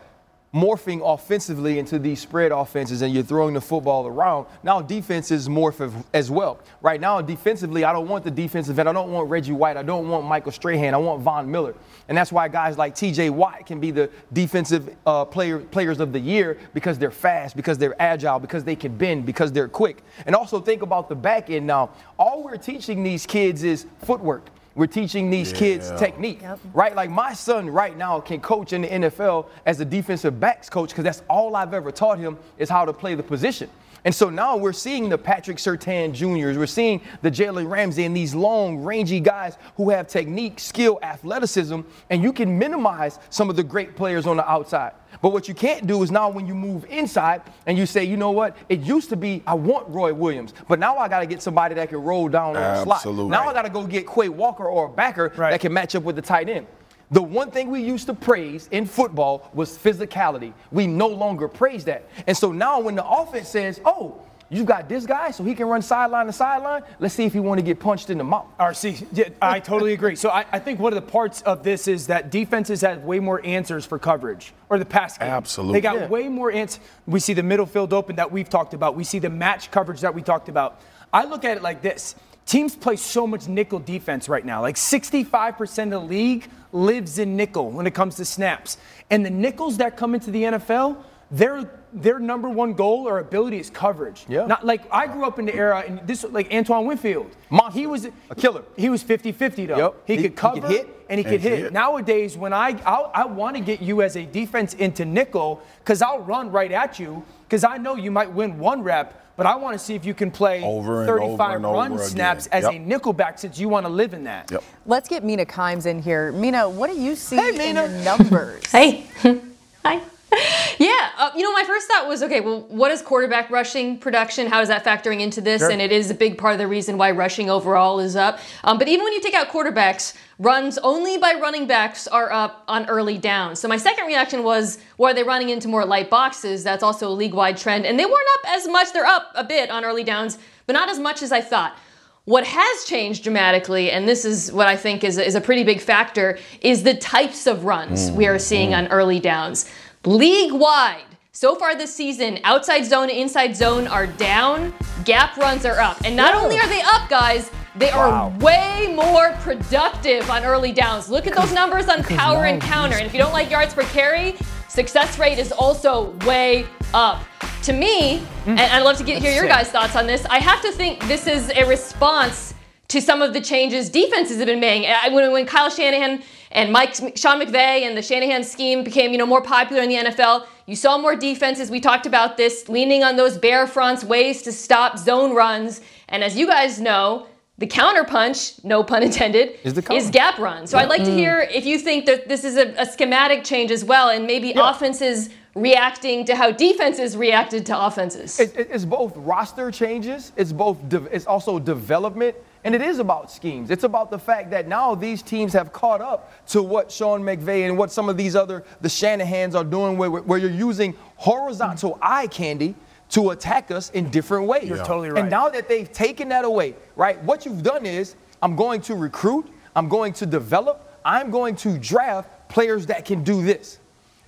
morphing 0.53 1.01
offensively 1.01 1.79
into 1.79 1.97
these 1.97 2.19
spread 2.19 2.51
offenses 2.51 3.01
and 3.01 3.13
you're 3.13 3.23
throwing 3.23 3.53
the 3.53 3.61
football 3.61 4.05
around, 4.05 4.45
now 4.63 4.81
defenses 4.81 5.47
morph 5.47 6.03
as 6.13 6.29
well. 6.29 6.59
Right 6.81 6.99
now, 6.99 7.21
defensively, 7.21 7.85
I 7.85 7.93
don't 7.93 8.09
want 8.09 8.25
the 8.25 8.31
defensive 8.31 8.77
end. 8.77 8.89
I 8.89 8.93
don't 8.93 9.11
want 9.11 9.29
Reggie 9.29 9.53
White. 9.53 9.77
I 9.77 9.83
don't 9.83 10.09
want 10.09 10.25
Michael 10.25 10.51
Strahan. 10.51 10.93
I 10.93 10.97
want 10.97 11.21
Von 11.21 11.49
Miller. 11.49 11.73
And 12.09 12.17
that's 12.17 12.31
why 12.31 12.47
guys 12.49 12.77
like 12.77 12.95
TJ 12.95 13.29
Watt 13.29 13.65
can 13.65 13.79
be 13.79 13.91
the 13.91 14.09
defensive 14.33 14.95
uh, 15.05 15.23
player, 15.23 15.59
players 15.59 15.99
of 15.99 16.11
the 16.11 16.19
year 16.19 16.57
because 16.73 16.99
they're 16.99 17.11
fast, 17.11 17.55
because 17.55 17.77
they're 17.77 17.99
agile, 18.01 18.39
because 18.39 18.65
they 18.65 18.75
can 18.75 18.97
bend, 18.97 19.25
because 19.25 19.51
they're 19.51 19.69
quick. 19.69 20.03
And 20.25 20.35
also 20.35 20.59
think 20.59 20.81
about 20.81 21.07
the 21.07 21.15
back 21.15 21.49
end 21.49 21.65
now. 21.65 21.91
All 22.19 22.43
we're 22.43 22.57
teaching 22.57 23.03
these 23.03 23.25
kids 23.25 23.63
is 23.63 23.85
footwork. 24.03 24.49
We're 24.73 24.87
teaching 24.87 25.29
these 25.29 25.51
yeah. 25.51 25.57
kids 25.57 25.91
technique, 25.99 26.41
yep. 26.41 26.59
right? 26.73 26.95
Like 26.95 27.09
my 27.09 27.33
son 27.33 27.69
right 27.69 27.97
now 27.97 28.19
can 28.21 28.39
coach 28.39 28.71
in 28.71 28.83
the 28.83 28.87
NFL 28.87 29.47
as 29.65 29.79
a 29.81 29.85
defensive 29.85 30.39
backs 30.39 30.69
coach 30.69 30.89
because 30.89 31.03
that's 31.03 31.23
all 31.29 31.55
I've 31.55 31.73
ever 31.73 31.91
taught 31.91 32.19
him 32.19 32.37
is 32.57 32.69
how 32.69 32.85
to 32.85 32.93
play 32.93 33.15
the 33.15 33.23
position. 33.23 33.69
And 34.03 34.13
so 34.13 34.29
now 34.29 34.57
we're 34.57 34.73
seeing 34.73 35.09
the 35.09 35.17
Patrick 35.17 35.57
Surtain 35.57 36.11
Juniors, 36.11 36.57
we're 36.57 36.65
seeing 36.65 37.01
the 37.21 37.29
Jalen 37.29 37.69
Ramsey 37.69 38.05
and 38.05 38.15
these 38.15 38.33
long, 38.33 38.79
rangy 38.79 39.19
guys 39.19 39.57
who 39.77 39.91
have 39.91 40.07
technique, 40.07 40.59
skill, 40.59 40.97
athleticism, 41.03 41.81
and 42.09 42.23
you 42.23 42.33
can 42.33 42.57
minimize 42.57 43.19
some 43.29 43.49
of 43.49 43.55
the 43.55 43.63
great 43.63 43.95
players 43.95 44.25
on 44.25 44.37
the 44.37 44.49
outside. 44.49 44.93
But 45.21 45.33
what 45.33 45.47
you 45.47 45.53
can't 45.53 45.85
do 45.85 46.01
is 46.01 46.09
now 46.09 46.29
when 46.29 46.47
you 46.47 46.55
move 46.55 46.85
inside 46.85 47.43
and 47.67 47.77
you 47.77 47.85
say, 47.85 48.03
you 48.03 48.17
know 48.17 48.31
what, 48.31 48.57
it 48.69 48.79
used 48.79 49.09
to 49.09 49.15
be 49.15 49.43
I 49.45 49.53
want 49.53 49.87
Roy 49.89 50.13
Williams, 50.13 50.53
but 50.67 50.79
now 50.79 50.97
I 50.97 51.07
got 51.07 51.19
to 51.19 51.27
get 51.27 51.41
somebody 51.41 51.75
that 51.75 51.89
can 51.89 51.99
roll 51.99 52.27
down 52.27 52.55
on 52.55 52.61
the 52.61 52.83
slot. 52.83 53.05
Now 53.05 53.47
I 53.47 53.53
got 53.53 53.63
to 53.63 53.69
go 53.69 53.85
get 53.85 54.07
Quay 54.07 54.29
Walker 54.29 54.65
or 54.65 54.85
a 54.85 54.89
backer 54.89 55.31
right. 55.35 55.51
that 55.51 55.61
can 55.61 55.73
match 55.73 55.95
up 55.95 56.03
with 56.03 56.15
the 56.15 56.21
tight 56.21 56.49
end. 56.49 56.65
The 57.11 57.21
one 57.21 57.51
thing 57.51 57.69
we 57.69 57.83
used 57.83 58.07
to 58.07 58.13
praise 58.13 58.69
in 58.71 58.85
football 58.85 59.49
was 59.53 59.77
physicality. 59.77 60.53
We 60.71 60.87
no 60.87 61.07
longer 61.07 61.47
praise 61.49 61.83
that. 61.85 62.07
And 62.25 62.35
so 62.35 62.51
now 62.53 62.79
when 62.79 62.95
the 62.95 63.05
offense 63.05 63.49
says, 63.49 63.81
oh, 63.83 64.21
you 64.51 64.65
got 64.65 64.89
this 64.89 65.05
guy 65.05 65.31
so 65.31 65.45
he 65.45 65.55
can 65.55 65.67
run 65.67 65.81
sideline 65.81 66.25
to 66.25 66.33
sideline. 66.33 66.83
Let's 66.99 67.13
see 67.13 67.23
if 67.23 67.31
he 67.31 67.39
want 67.39 67.59
to 67.59 67.63
get 67.63 67.79
punched 67.79 68.09
in 68.09 68.17
the 68.17 68.25
mouth. 68.25 68.47
RC, 68.59 69.07
yeah, 69.13 69.29
I 69.41 69.61
totally 69.61 69.93
agree. 69.93 70.17
So 70.17 70.29
I, 70.29 70.45
I, 70.51 70.59
think 70.59 70.77
one 70.77 70.91
of 70.91 70.95
the 70.95 71.09
parts 71.09 71.41
of 71.43 71.63
this 71.63 71.87
is 71.87 72.07
that 72.07 72.31
defenses 72.31 72.81
have 72.81 73.03
way 73.03 73.19
more 73.19 73.39
answers 73.45 73.85
for 73.85 73.97
coverage 73.97 74.53
or 74.67 74.77
the 74.77 74.85
pass 74.85 75.17
game. 75.17 75.29
Absolutely. 75.29 75.77
They 75.77 75.81
got 75.81 75.95
yeah. 75.95 76.07
way 76.07 76.27
more 76.27 76.51
answers. 76.51 76.83
We 77.07 77.21
see 77.21 77.33
the 77.33 77.43
middle 77.43 77.65
field 77.65 77.93
open 77.93 78.17
that 78.17 78.29
we've 78.29 78.49
talked 78.49 78.73
about. 78.73 78.95
We 78.95 79.05
see 79.05 79.19
the 79.19 79.29
match 79.29 79.71
coverage 79.71 80.01
that 80.01 80.13
we 80.13 80.21
talked 80.21 80.49
about. 80.49 80.81
I 81.13 81.23
look 81.23 81.45
at 81.45 81.55
it 81.55 81.63
like 81.63 81.81
this. 81.81 82.15
Teams 82.51 82.75
play 82.75 82.97
so 82.97 83.25
much 83.25 83.47
nickel 83.47 83.79
defense 83.79 84.27
right 84.27 84.45
now. 84.45 84.61
Like 84.61 84.75
65% 84.75 85.83
of 85.83 85.89
the 85.89 85.99
league 85.99 86.49
lives 86.73 87.17
in 87.17 87.37
nickel 87.37 87.71
when 87.71 87.87
it 87.87 87.93
comes 87.93 88.15
to 88.15 88.25
snaps. 88.25 88.77
And 89.09 89.25
the 89.25 89.29
nickels 89.29 89.77
that 89.77 89.95
come 89.95 90.13
into 90.13 90.31
the 90.31 90.43
NFL, 90.43 91.01
they're 91.31 91.71
their 91.93 92.19
number 92.19 92.49
one 92.49 92.73
goal 92.73 93.07
or 93.07 93.19
ability 93.19 93.57
is 93.57 93.69
coverage. 93.69 94.25
Yeah. 94.27 94.47
Not 94.47 94.65
like 94.65 94.81
I 94.91 95.07
grew 95.07 95.23
up 95.23 95.39
in 95.39 95.45
the 95.45 95.55
era 95.55 95.85
and 95.87 96.05
this 96.05 96.25
like 96.25 96.53
Antoine 96.53 96.87
Winfield. 96.87 97.33
Monster. 97.49 97.79
He 97.79 97.87
was 97.87 98.09
a 98.29 98.35
killer. 98.35 98.63
He 98.75 98.89
was 98.89 99.01
50-50 99.01 99.67
though. 99.67 99.77
Yep. 99.77 99.95
He, 100.05 100.15
he 100.17 100.21
could 100.23 100.35
cover 100.35 100.55
he 100.55 100.61
could 100.61 100.71
hit 100.71 101.00
and 101.11 101.19
he 101.19 101.23
could 101.23 101.41
hit. 101.41 101.59
hit. 101.59 101.73
Nowadays, 101.73 102.37
when 102.37 102.53
I 102.53 102.79
I'll, 102.85 103.11
i 103.13 103.25
want 103.25 103.55
to 103.57 103.61
get 103.61 103.81
you 103.81 104.01
as 104.01 104.15
a 104.15 104.25
defense 104.25 104.73
into 104.75 105.05
nickel 105.05 105.61
because 105.79 106.01
I'll 106.01 106.21
run 106.21 106.51
right 106.51 106.71
at 106.71 106.99
you 106.99 107.23
because 107.43 107.63
I 107.63 107.77
know 107.77 107.95
you 107.95 108.11
might 108.11 108.31
win 108.31 108.57
one 108.57 108.81
rep. 108.81 109.17
But 109.37 109.45
I 109.45 109.55
want 109.55 109.73
to 109.73 109.83
see 109.83 109.95
if 109.95 110.05
you 110.05 110.13
can 110.13 110.29
play 110.29 110.61
over 110.63 111.05
35 111.05 111.63
over 111.63 111.73
run 111.73 111.93
over 111.93 112.03
snaps 112.03 112.45
again. 112.47 112.57
as 112.57 112.63
yep. 112.65 112.73
a 112.73 112.85
nickelback 112.85 113.39
since 113.39 113.57
you 113.57 113.69
want 113.69 113.85
to 113.85 113.91
live 113.91 114.13
in 114.13 114.25
that. 114.25 114.51
Yep. 114.51 114.63
Let's 114.85 115.09
get 115.09 115.23
Mina 115.23 115.45
Kimes 115.45 115.85
in 115.85 116.01
here. 116.01 116.31
Mina, 116.31 116.69
what 116.69 116.91
do 116.91 116.99
you 116.99 117.15
see 117.15 117.37
hey, 117.37 117.49
in 117.49 117.57
Mina. 117.57 117.87
your 117.87 118.03
numbers? 118.03 118.65
hey. 118.71 119.07
Hi. 119.85 120.01
Yeah, 120.79 121.09
uh, 121.19 121.29
you 121.35 121.43
know, 121.43 121.51
my 121.51 121.63
first 121.63 121.87
thought 121.87 122.07
was 122.07 122.23
okay, 122.23 122.39
well, 122.39 122.61
what 122.61 122.89
is 122.89 123.03
quarterback 123.03 123.51
rushing 123.51 123.99
production? 123.99 124.47
How 124.47 124.61
is 124.61 124.69
that 124.69 124.83
factoring 124.83 125.19
into 125.19 125.39
this? 125.39 125.61
Sure. 125.61 125.69
And 125.69 125.79
it 125.79 125.91
is 125.91 126.09
a 126.09 126.15
big 126.15 126.39
part 126.39 126.53
of 126.53 126.59
the 126.59 126.67
reason 126.67 126.97
why 126.97 127.11
rushing 127.11 127.51
overall 127.51 127.99
is 127.99 128.15
up. 128.15 128.39
Um, 128.63 128.79
but 128.79 128.87
even 128.87 129.03
when 129.03 129.13
you 129.13 129.21
take 129.21 129.35
out 129.35 129.49
quarterbacks, 129.49 130.15
runs 130.39 130.79
only 130.79 131.19
by 131.19 131.33
running 131.33 131.67
backs 131.67 132.07
are 132.07 132.31
up 132.31 132.63
on 132.67 132.87
early 132.87 133.19
downs. 133.19 133.59
So 133.59 133.67
my 133.67 133.77
second 133.77 134.07
reaction 134.07 134.41
was, 134.41 134.79
well, 134.97 135.11
are 135.11 135.13
they 135.13 135.23
running 135.23 135.49
into 135.49 135.67
more 135.67 135.85
light 135.85 136.09
boxes? 136.09 136.63
That's 136.63 136.81
also 136.81 137.09
a 137.09 137.13
league 137.13 137.35
wide 137.35 137.57
trend. 137.57 137.85
And 137.85 137.99
they 137.99 138.05
weren't 138.05 138.27
up 138.39 138.49
as 138.49 138.67
much. 138.67 138.91
They're 138.91 139.05
up 139.05 139.31
a 139.35 139.43
bit 139.43 139.69
on 139.69 139.85
early 139.85 140.03
downs, 140.03 140.39
but 140.65 140.73
not 140.73 140.89
as 140.89 140.97
much 140.97 141.21
as 141.21 141.31
I 141.31 141.41
thought. 141.41 141.77
What 142.25 142.45
has 142.45 142.85
changed 142.85 143.23
dramatically, 143.23 143.89
and 143.89 144.07
this 144.07 144.25
is 144.25 144.51
what 144.51 144.67
I 144.67 144.77
think 144.77 145.03
is, 145.03 145.17
is 145.17 145.33
a 145.33 145.41
pretty 145.41 145.63
big 145.63 145.81
factor, 145.81 146.37
is 146.61 146.83
the 146.83 146.93
types 146.93 147.47
of 147.47 147.65
runs 147.65 148.11
mm, 148.11 148.15
we 148.15 148.27
are 148.27 148.37
seeing 148.37 148.71
mm. 148.71 148.77
on 148.77 148.87
early 148.89 149.19
downs. 149.19 149.69
League 150.05 150.51
wide, 150.51 151.05
so 151.31 151.53
far 151.53 151.75
this 151.75 151.93
season, 151.93 152.39
outside 152.43 152.83
zone 152.83 153.11
and 153.11 153.19
inside 153.19 153.55
zone 153.55 153.85
are 153.85 154.07
down, 154.07 154.73
gap 155.05 155.37
runs 155.37 155.63
are 155.63 155.79
up. 155.79 155.95
And 156.03 156.15
not 156.15 156.33
only 156.33 156.57
are 156.57 156.67
they 156.67 156.81
up, 156.81 157.07
guys, 157.07 157.51
they 157.75 157.91
are 157.91 158.35
way 158.39 158.91
more 158.95 159.33
productive 159.41 160.27
on 160.31 160.43
early 160.43 160.71
downs. 160.71 161.07
Look 161.07 161.27
at 161.27 161.35
those 161.35 161.53
numbers 161.53 161.87
on 161.87 162.03
power 162.03 162.45
and 162.45 162.59
counter. 162.59 162.95
And 162.95 163.05
if 163.05 163.13
you 163.13 163.19
don't 163.19 163.31
like 163.31 163.51
yards 163.51 163.75
per 163.75 163.83
carry, 163.83 164.37
success 164.69 165.19
rate 165.19 165.37
is 165.37 165.51
also 165.51 166.17
way 166.25 166.65
up. 166.95 167.21
To 167.65 167.73
me, 167.73 168.17
mm. 168.17 168.47
and 168.47 168.59
I'd 168.59 168.81
love 168.81 168.97
to 168.97 169.03
get, 169.03 169.21
hear 169.21 169.35
your 169.35 169.45
guys' 169.45 169.69
thoughts 169.69 169.95
on 169.95 170.07
this, 170.07 170.25
I 170.25 170.39
have 170.39 170.63
to 170.63 170.71
think 170.71 171.07
this 171.07 171.27
is 171.27 171.51
a 171.51 171.63
response 171.65 172.55
to 172.91 173.01
some 173.01 173.21
of 173.21 173.31
the 173.31 173.39
changes 173.39 173.89
defenses 173.89 174.37
have 174.37 174.47
been 174.47 174.59
making. 174.59 174.89
When, 175.13 175.31
when 175.31 175.45
Kyle 175.45 175.69
Shanahan 175.69 176.21
and 176.51 176.73
Mike 176.73 176.93
Sean 177.15 177.39
McVay 177.39 177.83
and 177.83 177.95
the 177.95 178.01
Shanahan 178.01 178.43
scheme 178.43 178.83
became, 178.83 179.13
you 179.13 179.17
know, 179.17 179.25
more 179.25 179.41
popular 179.41 179.81
in 179.81 179.87
the 179.87 179.95
NFL. 179.95 180.45
You 180.65 180.75
saw 180.75 180.97
more 180.97 181.15
defenses. 181.15 181.71
We 181.71 181.79
talked 181.79 182.05
about 182.05 182.35
this, 182.35 182.67
leaning 182.67 183.01
on 183.01 183.15
those 183.15 183.37
bare 183.37 183.65
fronts, 183.65 184.03
ways 184.03 184.41
to 184.41 184.51
stop 184.51 184.97
zone 184.97 185.33
runs. 185.33 185.79
And 186.09 186.21
as 186.21 186.35
you 186.35 186.45
guys 186.45 186.81
know, 186.81 187.27
the 187.59 187.67
counterpunch, 187.67 188.61
no 188.65 188.83
pun 188.83 189.03
intended, 189.03 189.57
is, 189.63 189.77
is 189.77 190.09
gap 190.09 190.37
run. 190.37 190.67
So 190.67 190.75
yeah. 190.75 190.83
I'd 190.83 190.89
like 190.89 191.05
to 191.05 191.11
mm. 191.11 191.15
hear 191.15 191.47
if 191.49 191.65
you 191.65 191.79
think 191.79 192.05
that 192.07 192.27
this 192.27 192.43
is 192.43 192.57
a, 192.57 192.73
a 192.77 192.85
schematic 192.85 193.45
change 193.45 193.71
as 193.71 193.85
well, 193.85 194.09
and 194.09 194.27
maybe 194.27 194.49
yeah. 194.49 194.69
offenses 194.69 195.29
reacting 195.55 196.25
to 196.25 196.35
how 196.35 196.51
defenses 196.51 197.15
reacted 197.15 197.65
to 197.67 197.85
offenses. 197.85 198.37
It, 198.37 198.57
it, 198.57 198.67
it's 198.69 198.83
both 198.83 199.15
roster 199.15 199.71
changes. 199.71 200.33
It's 200.35 200.51
both. 200.51 200.77
De- 200.89 201.07
it's 201.15 201.25
also 201.25 201.57
development 201.57 202.35
and 202.63 202.75
it 202.75 202.81
is 202.81 202.99
about 202.99 203.31
schemes. 203.31 203.71
It's 203.71 203.83
about 203.83 204.11
the 204.11 204.19
fact 204.19 204.51
that 204.51 204.67
now 204.67 204.93
these 204.93 205.21
teams 205.21 205.53
have 205.53 205.73
caught 205.73 206.01
up 206.01 206.31
to 206.49 206.61
what 206.61 206.91
Sean 206.91 207.21
McVay 207.21 207.67
and 207.67 207.77
what 207.77 207.91
some 207.91 208.07
of 208.07 208.17
these 208.17 208.35
other, 208.35 208.63
the 208.81 208.87
Shanahans 208.87 209.55
are 209.55 209.63
doing, 209.63 209.97
where, 209.97 210.09
where 210.09 210.37
you're 210.37 210.49
using 210.49 210.95
horizontal 211.15 211.97
eye 212.01 212.27
candy 212.27 212.75
to 213.09 213.31
attack 213.31 213.71
us 213.71 213.89
in 213.91 214.09
different 214.09 214.47
ways. 214.47 214.69
You're 214.69 214.77
totally 214.77 215.09
right. 215.09 215.21
And 215.21 215.29
now 215.29 215.49
that 215.49 215.67
they've 215.67 215.91
taken 215.91 216.29
that 216.29 216.45
away, 216.45 216.75
right, 216.95 217.21
what 217.23 217.45
you've 217.45 217.63
done 217.63 217.85
is 217.85 218.15
I'm 218.41 218.55
going 218.55 218.81
to 218.81 218.95
recruit, 218.95 219.47
I'm 219.75 219.89
going 219.89 220.13
to 220.13 220.25
develop, 220.25 220.99
I'm 221.03 221.31
going 221.31 221.55
to 221.57 221.77
draft 221.77 222.29
players 222.47 222.85
that 222.87 223.05
can 223.05 223.23
do 223.23 223.43
this. 223.43 223.79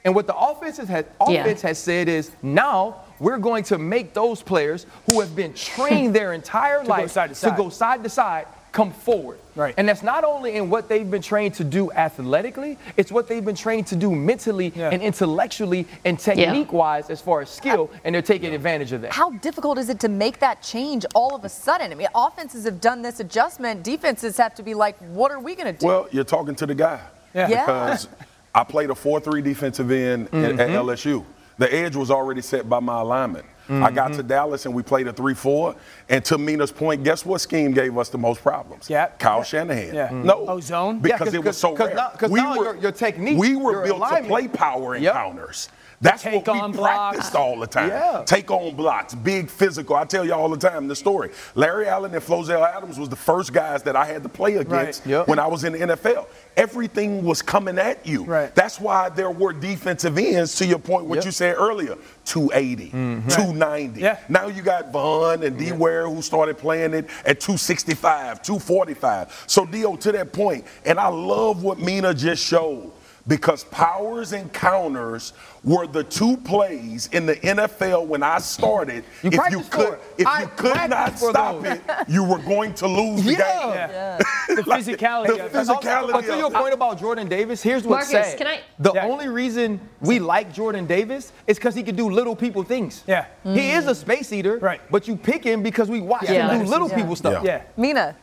And 0.05 0.13
what 0.13 0.27
the 0.27 0.35
offense 0.35 0.77
has, 0.77 0.89
offense 0.89 1.63
yeah. 1.63 1.67
has 1.67 1.77
said 1.77 2.09
is 2.09 2.31
now 2.41 3.02
we're 3.19 3.37
going 3.37 3.63
to 3.65 3.77
make 3.77 4.13
those 4.13 4.41
players 4.41 4.85
who 5.09 5.21
have 5.21 5.35
been 5.35 5.53
trained 5.53 6.15
their 6.15 6.33
entire 6.33 6.83
life 6.85 7.03
go 7.03 7.07
side 7.07 7.29
to, 7.29 7.35
side. 7.35 7.49
to 7.51 7.57
go 7.57 7.69
side 7.69 8.03
to 8.03 8.09
side 8.09 8.47
come 8.73 8.91
forward. 8.91 9.39
Right. 9.55 9.73
And 9.77 9.87
that's 9.87 10.01
not 10.01 10.23
only 10.23 10.55
in 10.55 10.69
what 10.69 10.89
they've 10.89 11.09
been 11.09 11.21
trained 11.21 11.53
to 11.55 11.63
do 11.63 11.91
athletically, 11.91 12.77
it's 12.97 13.11
what 13.11 13.27
they've 13.27 13.45
been 13.45 13.55
trained 13.55 13.85
to 13.87 13.95
do 13.95 14.13
mentally 14.13 14.73
yeah. 14.75 14.89
and 14.89 15.01
intellectually 15.01 15.87
and 16.03 16.19
technique 16.19 16.73
wise 16.73 17.11
as 17.11 17.21
far 17.21 17.41
as 17.41 17.49
skill, 17.49 17.91
and 18.03 18.13
they're 18.13 18.23
taking 18.23 18.53
advantage 18.53 18.91
of 18.91 19.01
that. 19.01 19.13
How 19.13 19.29
difficult 19.29 19.77
is 19.77 19.89
it 19.89 19.99
to 20.01 20.09
make 20.09 20.39
that 20.39 20.63
change 20.63 21.05
all 21.13 21.35
of 21.35 21.45
a 21.45 21.49
sudden? 21.49 21.91
I 21.91 21.95
mean, 21.95 22.07
offenses 22.15 22.65
have 22.65 22.81
done 22.81 23.03
this 23.03 23.19
adjustment, 23.19 23.83
defenses 23.83 24.35
have 24.37 24.55
to 24.55 24.63
be 24.63 24.73
like, 24.73 24.97
what 24.97 25.31
are 25.31 25.39
we 25.39 25.53
going 25.55 25.71
to 25.71 25.79
do? 25.79 25.85
Well, 25.85 26.07
you're 26.11 26.23
talking 26.23 26.55
to 26.55 26.65
the 26.65 26.75
guy. 26.75 26.99
Yeah. 27.35 27.47
Because 27.47 28.07
I 28.55 28.63
played 28.63 28.89
a 28.89 28.95
4 28.95 29.19
3 29.19 29.41
defensive 29.43 29.91
end 29.91 30.31
mm-hmm. 30.31 30.59
at, 30.59 30.69
at 30.69 30.69
LSU. 30.69 31.23
The 31.57 31.73
edge 31.73 31.95
was 31.95 32.11
already 32.11 32.41
set 32.41 32.67
by 32.67 32.79
my 32.79 33.01
alignment. 33.01 33.45
Mm-hmm. 33.63 33.83
I 33.83 33.91
got 33.91 34.13
to 34.13 34.23
Dallas 34.23 34.65
and 34.65 34.75
we 34.75 34.83
played 34.83 35.07
a 35.07 35.13
3 35.13 35.33
4. 35.33 35.75
And 36.09 36.25
to 36.25 36.37
Mina's 36.37 36.71
point, 36.71 37.03
guess 37.03 37.25
what 37.25 37.39
scheme 37.39 37.71
gave 37.71 37.97
us 37.97 38.09
the 38.09 38.17
most 38.17 38.41
problems? 38.41 38.89
Yeah. 38.89 39.07
Kyle 39.19 39.37
yeah. 39.37 39.43
Shanahan. 39.43 39.95
Yeah. 39.95 40.07
Mm-hmm. 40.07 40.23
No. 40.23 40.45
Oh, 40.47 40.59
zone? 40.59 40.99
Because 40.99 41.33
yeah, 41.33 41.39
it 41.39 41.45
was 41.45 41.57
so 41.57 41.75
rare. 41.75 41.95
Now, 41.95 42.11
we 42.29 42.41
now 42.41 42.57
were, 42.57 42.63
your, 42.63 42.75
your 42.75 42.91
technique. 42.91 43.37
We 43.37 43.55
were 43.55 43.83
built 43.83 43.97
alignment. 43.97 44.25
to 44.25 44.29
play 44.29 44.47
power 44.47 44.95
and 44.95 45.05
counters. 45.05 45.69
Yep. 45.71 45.79
That's 46.03 46.21
take 46.21 46.45
what 46.45 46.53
we 46.53 46.59
on 46.59 46.73
practiced 46.73 47.31
blocks. 47.31 47.35
all 47.35 47.59
the 47.59 47.65
time. 47.67 47.89
Yeah. 47.89 48.23
Take 48.25 48.51
on 48.51 48.75
blocks, 48.75 49.15
big 49.15 49.49
physical. 49.49 49.95
I 49.95 50.03
tell 50.03 50.25
you 50.25 50.33
all 50.33 50.49
the 50.49 50.57
time 50.57 50.87
the 50.87 50.95
story. 50.95 51.31
Larry 51.55 51.87
Allen 51.87 52.13
and 52.13 52.21
Flozell 52.21 52.61
Adams 52.67 52.99
was 52.99 53.07
the 53.07 53.15
first 53.15 53.53
guys 53.53 53.83
that 53.83 53.95
I 53.95 54.05
had 54.05 54.21
to 54.23 54.29
play 54.29 54.55
against 54.57 55.05
Yep. 55.05 55.27
when 55.29 55.39
I 55.39 55.47
was 55.47 55.63
in 55.63 55.73
the 55.73 55.79
NFL. 55.79 56.27
Everything 56.57 57.23
was 57.23 57.41
coming 57.41 57.79
at 57.79 58.05
you. 58.05 58.25
Right. 58.25 58.53
That's 58.53 58.79
why 58.79 59.09
there 59.09 59.31
were 59.31 59.53
defensive 59.53 60.17
ends, 60.17 60.55
to 60.57 60.65
your 60.65 60.77
point, 60.77 61.05
what 61.05 61.15
Yep. 61.15 61.25
you 61.25 61.31
said 61.31 61.55
earlier, 61.57 61.95
280, 62.25 62.85
mm-hmm. 62.91 63.27
290. 63.29 64.01
Yeah. 64.01 64.17
Now 64.27 64.47
you 64.47 64.61
got 64.61 64.91
Von 64.91 65.41
and 65.43 65.57
D 65.57 65.71
Ware 65.71 66.07
who 66.09 66.21
started 66.21 66.57
playing 66.57 66.93
it 66.93 67.05
at 67.25 67.39
265, 67.39 68.41
245. 68.43 69.45
So, 69.47 69.65
Dio, 69.65 69.95
to 69.95 70.11
that 70.11 70.33
point, 70.33 70.65
and 70.85 70.99
I 70.99 71.07
love 71.07 71.63
what 71.63 71.79
Mina 71.79 72.13
just 72.13 72.43
showed 72.43 72.91
because 73.25 73.63
powers 73.65 74.33
and 74.33 74.51
counters 74.51 75.31
were 75.63 75.87
the 75.87 76.03
two 76.03 76.35
plays 76.37 77.07
in 77.13 77.25
the 77.25 77.35
NFL 77.37 78.05
when 78.05 78.21
I 78.21 78.39
started. 78.39 79.05
You 79.21 79.29
if 79.31 79.51
you 79.51 79.61
could, 79.61 79.97
if 80.17 80.27
I 80.27 80.41
you 80.41 80.47
could 80.57 80.89
not 80.89 81.17
stop 81.17 81.61
those. 81.63 81.77
it, 81.77 81.81
you 82.09 82.23
were 82.25 82.39
going 82.39 82.73
to 82.75 82.87
lose 82.87 83.23
the 83.23 83.31
Yeah. 83.31 83.37
game. 83.37 83.69
Yeah. 83.73 84.17
The 84.55 84.63
Like, 84.67 84.83
physicality 84.83 85.27
the 85.27 85.33
of 85.33 85.39
it. 85.39 85.53
physicality 85.53 86.11
But 86.11 86.25
to 86.25 86.35
your 86.37 86.51
point 86.51 86.73
about 86.73 86.99
Jordan 86.99 87.29
Davis, 87.29 87.63
here's 87.63 87.83
what's 87.85 88.11
Marcus, 88.11 88.29
sad. 88.31 88.37
can 88.37 88.47
I- 88.47 88.59
The 88.79 88.91
Yeah. 88.93 89.05
only 89.05 89.29
reason 89.29 89.79
we 90.01 90.19
like 90.19 90.51
Jordan 90.53 90.85
Davis 90.85 91.31
is 91.47 91.57
because 91.57 91.75
he 91.75 91.83
can 91.83 91.95
do 91.95 92.09
little 92.09 92.35
people 92.35 92.63
things. 92.63 93.03
Yeah. 93.07 93.25
He 93.45 93.71
is 93.71 93.87
a 93.87 93.95
space 93.95 94.33
eater. 94.33 94.57
Right. 94.57 94.81
But 94.91 95.07
you 95.07 95.15
pick 95.15 95.45
him 95.45 95.63
because 95.63 95.89
we 95.89 96.01
watch 96.01 96.23
Yeah. 96.29 96.49
him 96.49 96.59
do 96.59 96.65
little 96.69 96.89
Yeah. 96.89 96.95
people 96.97 97.15
stuff. 97.15 97.41
Yeah. 97.45 97.61
Mina. 97.77 98.15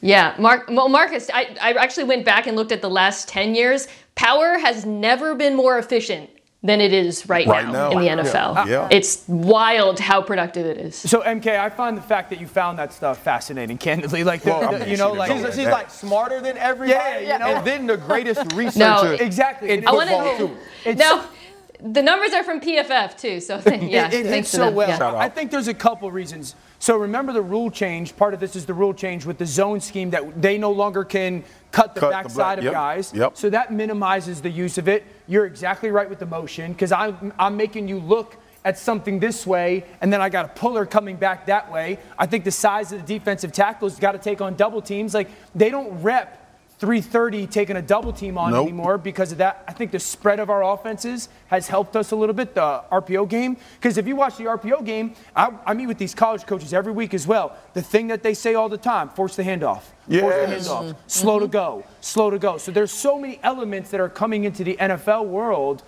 Yeah, 0.00 0.34
Mark, 0.38 0.68
well, 0.70 0.90
Marcus, 0.90 1.30
I, 1.32 1.56
I 1.62 1.72
actually 1.72 2.04
went 2.04 2.26
back 2.26 2.46
and 2.46 2.56
looked 2.56 2.72
at 2.72 2.82
the 2.82 2.90
last 2.90 3.26
10 3.26 3.54
years. 3.54 3.88
Power 4.14 4.58
has 4.58 4.84
never 4.86 5.34
been 5.34 5.54
more 5.56 5.78
efficient 5.78 6.30
than 6.62 6.80
it 6.80 6.94
is 6.94 7.28
right, 7.28 7.46
Right 7.46 7.66
now, 7.66 7.90
now. 7.90 7.90
in 7.90 7.98
the 8.16 8.22
NFL. 8.22 8.66
Yeah. 8.66 8.88
It's 8.90 9.22
wild 9.28 9.98
how 10.00 10.22
productive 10.22 10.64
it 10.64 10.78
is. 10.78 10.96
So 10.96 11.20
MK, 11.20 11.58
I 11.58 11.68
find 11.68 11.94
the 11.94 12.00
fact 12.02 12.30
that 12.30 12.40
you 12.40 12.46
found 12.46 12.78
that 12.78 12.90
stuff 12.92 13.22
fascinating. 13.22 13.76
Candidly, 13.76 14.24
like 14.24 14.40
the, 14.42 14.50
Well, 14.50 14.72
the- 14.72 14.84
I 14.86 14.86
you 14.86 14.96
know, 14.96 15.12
like 15.12 15.30
She's, 15.30 15.54
she's 15.56 15.66
like 15.66 15.90
smarter 15.90 16.40
than 16.40 16.56
everybody. 16.56 16.90
Yeah, 16.98 17.18
you 17.18 17.26
yeah, 17.26 17.36
know? 17.36 17.48
yeah. 17.48 17.58
And 17.58 17.66
then 17.66 17.86
the 17.86 17.98
greatest 17.98 18.50
researcher. 18.54 18.78
no, 18.78 19.10
exactly. 19.12 19.70
in 19.70 19.86
I 19.86 19.92
wanna- 19.92 20.10
football 20.12 20.38
too. 20.38 20.56
It's- 20.88 20.96
No, 20.98 21.22
the 21.80 22.02
numbers 22.02 22.32
are 22.32 22.44
from 22.44 22.60
PFF 22.60 23.18
too, 23.18 23.40
so 23.40 23.56
yeah, 23.66 24.06
it 24.06 24.12
hits 24.12 24.28
thanks 24.28 24.50
to 24.52 24.56
so 24.56 24.64
them. 24.66 24.74
well. 24.74 24.88
Yeah. 24.88 25.16
I 25.16 25.28
think 25.28 25.50
there's 25.50 25.68
a 25.68 25.74
couple 25.74 26.10
reasons. 26.10 26.54
So 26.78 26.96
remember 26.96 27.32
the 27.32 27.42
rule 27.42 27.70
change. 27.70 28.16
Part 28.16 28.34
of 28.34 28.40
this 28.40 28.54
is 28.56 28.66
the 28.66 28.74
rule 28.74 28.94
change 28.94 29.24
with 29.26 29.38
the 29.38 29.46
zone 29.46 29.80
scheme 29.80 30.10
that 30.10 30.40
they 30.40 30.58
no 30.58 30.70
longer 30.70 31.04
can 31.04 31.44
cut 31.72 31.94
the 31.94 32.00
Cut 32.00 32.10
backside 32.10 32.34
black- 32.34 32.58
of 32.58 32.64
yep, 32.64 32.72
guys. 32.72 33.12
yep. 33.14 33.36
So 33.36 33.50
that 33.50 33.72
minimizes 33.72 34.40
the 34.40 34.50
use 34.50 34.78
of 34.78 34.88
it. 34.88 35.04
You're 35.26 35.46
exactly 35.46 35.90
right 35.90 36.08
with 36.08 36.18
the 36.18 36.26
motion 36.26 36.72
because 36.72 36.92
I'm, 36.92 37.32
I'm 37.38 37.56
making 37.56 37.88
you 37.88 37.98
look 37.98 38.36
at 38.64 38.78
something 38.78 39.18
this 39.18 39.46
way, 39.46 39.84
and 40.00 40.10
then 40.12 40.22
I 40.22 40.30
got 40.30 40.46
a 40.46 40.48
puller 40.48 40.86
coming 40.86 41.16
back 41.16 41.46
that 41.46 41.70
way. 41.70 41.98
I 42.18 42.24
think 42.26 42.44
the 42.44 42.50
size 42.50 42.92
of 42.92 43.06
the 43.06 43.18
defensive 43.18 43.52
tackles 43.52 43.98
got 43.98 44.12
to 44.12 44.18
take 44.18 44.40
on 44.40 44.54
double 44.54 44.80
teams. 44.80 45.12
Like 45.12 45.28
they 45.54 45.68
don't 45.70 46.00
rep 46.02 46.43
330 46.84 47.46
taking 47.46 47.76
a 47.76 47.82
double 47.82 48.12
team 48.12 48.36
on 48.36 48.50
Nope. 48.52 48.68
anymore 48.68 48.98
because 48.98 49.32
of 49.32 49.38
that. 49.38 49.64
I 49.66 49.72
think 49.72 49.90
the 49.90 49.98
spread 49.98 50.38
of 50.38 50.50
our 50.50 50.62
offenses 50.62 51.30
has 51.46 51.66
helped 51.66 51.96
us 51.96 52.10
a 52.10 52.16
little 52.16 52.34
bit, 52.34 52.54
the 52.54 52.82
RPO 52.92 53.26
game. 53.30 53.56
Because 53.80 53.96
if 53.96 54.06
you 54.06 54.14
watch 54.16 54.36
the 54.36 54.44
RPO 54.44 54.84
game, 54.84 55.14
I, 55.34 55.50
I 55.64 55.72
meet 55.72 55.86
with 55.86 55.96
these 55.96 56.14
college 56.14 56.44
coaches 56.44 56.74
every 56.74 56.92
week 56.92 57.14
as 57.14 57.26
well. 57.26 57.56
The 57.72 57.80
thing 57.80 58.08
that 58.08 58.22
they 58.22 58.34
say 58.34 58.52
all 58.54 58.68
the 58.68 58.76
time 58.76 59.08
force 59.08 59.34
the 59.34 59.42
handoff. 59.44 59.80
Force 59.80 59.92
the 60.08 60.14
Yes. 60.16 60.68
handoff. 60.68 60.94
Slow 61.06 61.38
to 61.38 61.48
go. 61.48 61.84
Slow 62.02 62.28
to 62.28 62.38
go. 62.38 62.58
So 62.58 62.70
there's 62.70 62.92
so 62.92 63.18
many 63.18 63.40
elements 63.42 63.90
that 63.90 64.00
are 64.00 64.10
coming 64.10 64.44
into 64.44 64.62
the 64.62 64.76
NFL 64.78 65.24
world. 65.24 65.82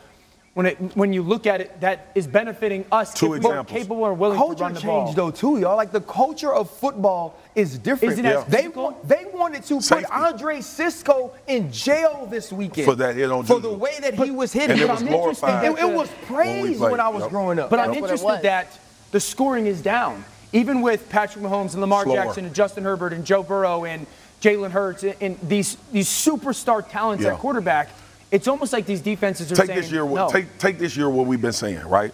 When, 0.56 0.64
it, 0.64 0.78
when 0.96 1.12
you 1.12 1.22
look 1.22 1.46
at 1.46 1.60
it, 1.60 1.78
that 1.82 2.06
is 2.14 2.26
benefiting 2.26 2.86
us 2.90 3.12
Two 3.12 3.34
if 3.34 3.42
we're 3.42 3.62
capable 3.64 4.06
and 4.06 4.18
willing 4.18 4.38
to 4.38 4.42
Culture 4.42 4.62
run 4.64 4.72
the 4.72 4.80
ball. 4.80 5.04
changed 5.04 5.18
though 5.18 5.30
too, 5.30 5.58
y'all. 5.60 5.76
Like 5.76 5.92
the 5.92 6.00
culture 6.00 6.50
of 6.50 6.70
football 6.70 7.38
is 7.54 7.76
different. 7.76 8.14
Isn't 8.14 8.24
it 8.24 8.36
as 8.36 8.44
they 8.46 8.68
want, 8.68 9.06
they 9.06 9.26
wanted 9.34 9.64
to 9.64 9.82
Safety. 9.82 10.06
put 10.06 10.14
Andre 10.14 10.62
Cisco 10.62 11.32
in 11.46 11.70
jail 11.70 12.26
this 12.30 12.50
weekend 12.54 12.86
For 12.86 12.94
that 12.94 13.16
hit 13.16 13.30
on 13.30 13.44
for 13.44 13.60
the 13.60 13.70
way 13.70 13.98
that 14.00 14.14
he 14.14 14.30
was 14.30 14.50
hitting. 14.54 14.70
And 14.70 14.80
it 14.80 14.88
was 14.88 15.02
I'm 15.02 15.08
interested 15.08 15.44
glorified 15.44 15.76
that 15.76 15.84
It, 15.84 15.94
was 15.94 16.08
praised 16.24 16.78
played. 16.78 16.90
when 16.90 17.00
I 17.00 17.10
was 17.10 17.20
Yep. 17.24 17.30
growing 17.30 17.58
up. 17.58 17.68
But 17.68 17.78
I'm 17.80 17.88
That's 17.88 18.00
what 18.00 18.08
it 18.08 18.12
interested 18.14 18.26
was. 18.26 18.42
that 18.44 18.78
the 19.10 19.20
scoring 19.20 19.66
is 19.66 19.82
down. 19.82 20.24
Even 20.54 20.80
with 20.80 21.06
Patrick 21.10 21.44
Mahomes 21.44 21.72
and 21.72 21.82
Lamar 21.82 22.04
Slower. 22.04 22.16
Jackson 22.16 22.46
and 22.46 22.54
Justin 22.54 22.84
Herbert 22.84 23.12
and 23.12 23.26
Joe 23.26 23.42
Burrow 23.42 23.84
and 23.84 24.06
Jalen 24.40 24.70
Hurts 24.70 25.02
and, 25.02 25.16
and 25.20 25.38
these 25.42 25.76
these 25.92 26.08
superstar 26.08 26.82
talents 26.88 27.24
Yeah. 27.24 27.34
at 27.34 27.40
quarterback, 27.40 27.90
it's 28.30 28.48
almost 28.48 28.72
like 28.72 28.86
these 28.86 29.00
defenses 29.00 29.50
are 29.52 29.56
Take 29.56 29.66
saying 29.66 29.80
this 29.80 29.90
year. 29.92 30.04
no. 30.04 30.28
Take 30.30 30.58
take 30.58 30.78
this 30.78 30.96
year. 30.96 31.08
What 31.08 31.26
we've 31.26 31.40
been 31.40 31.52
saying, 31.52 31.86
right? 31.86 32.12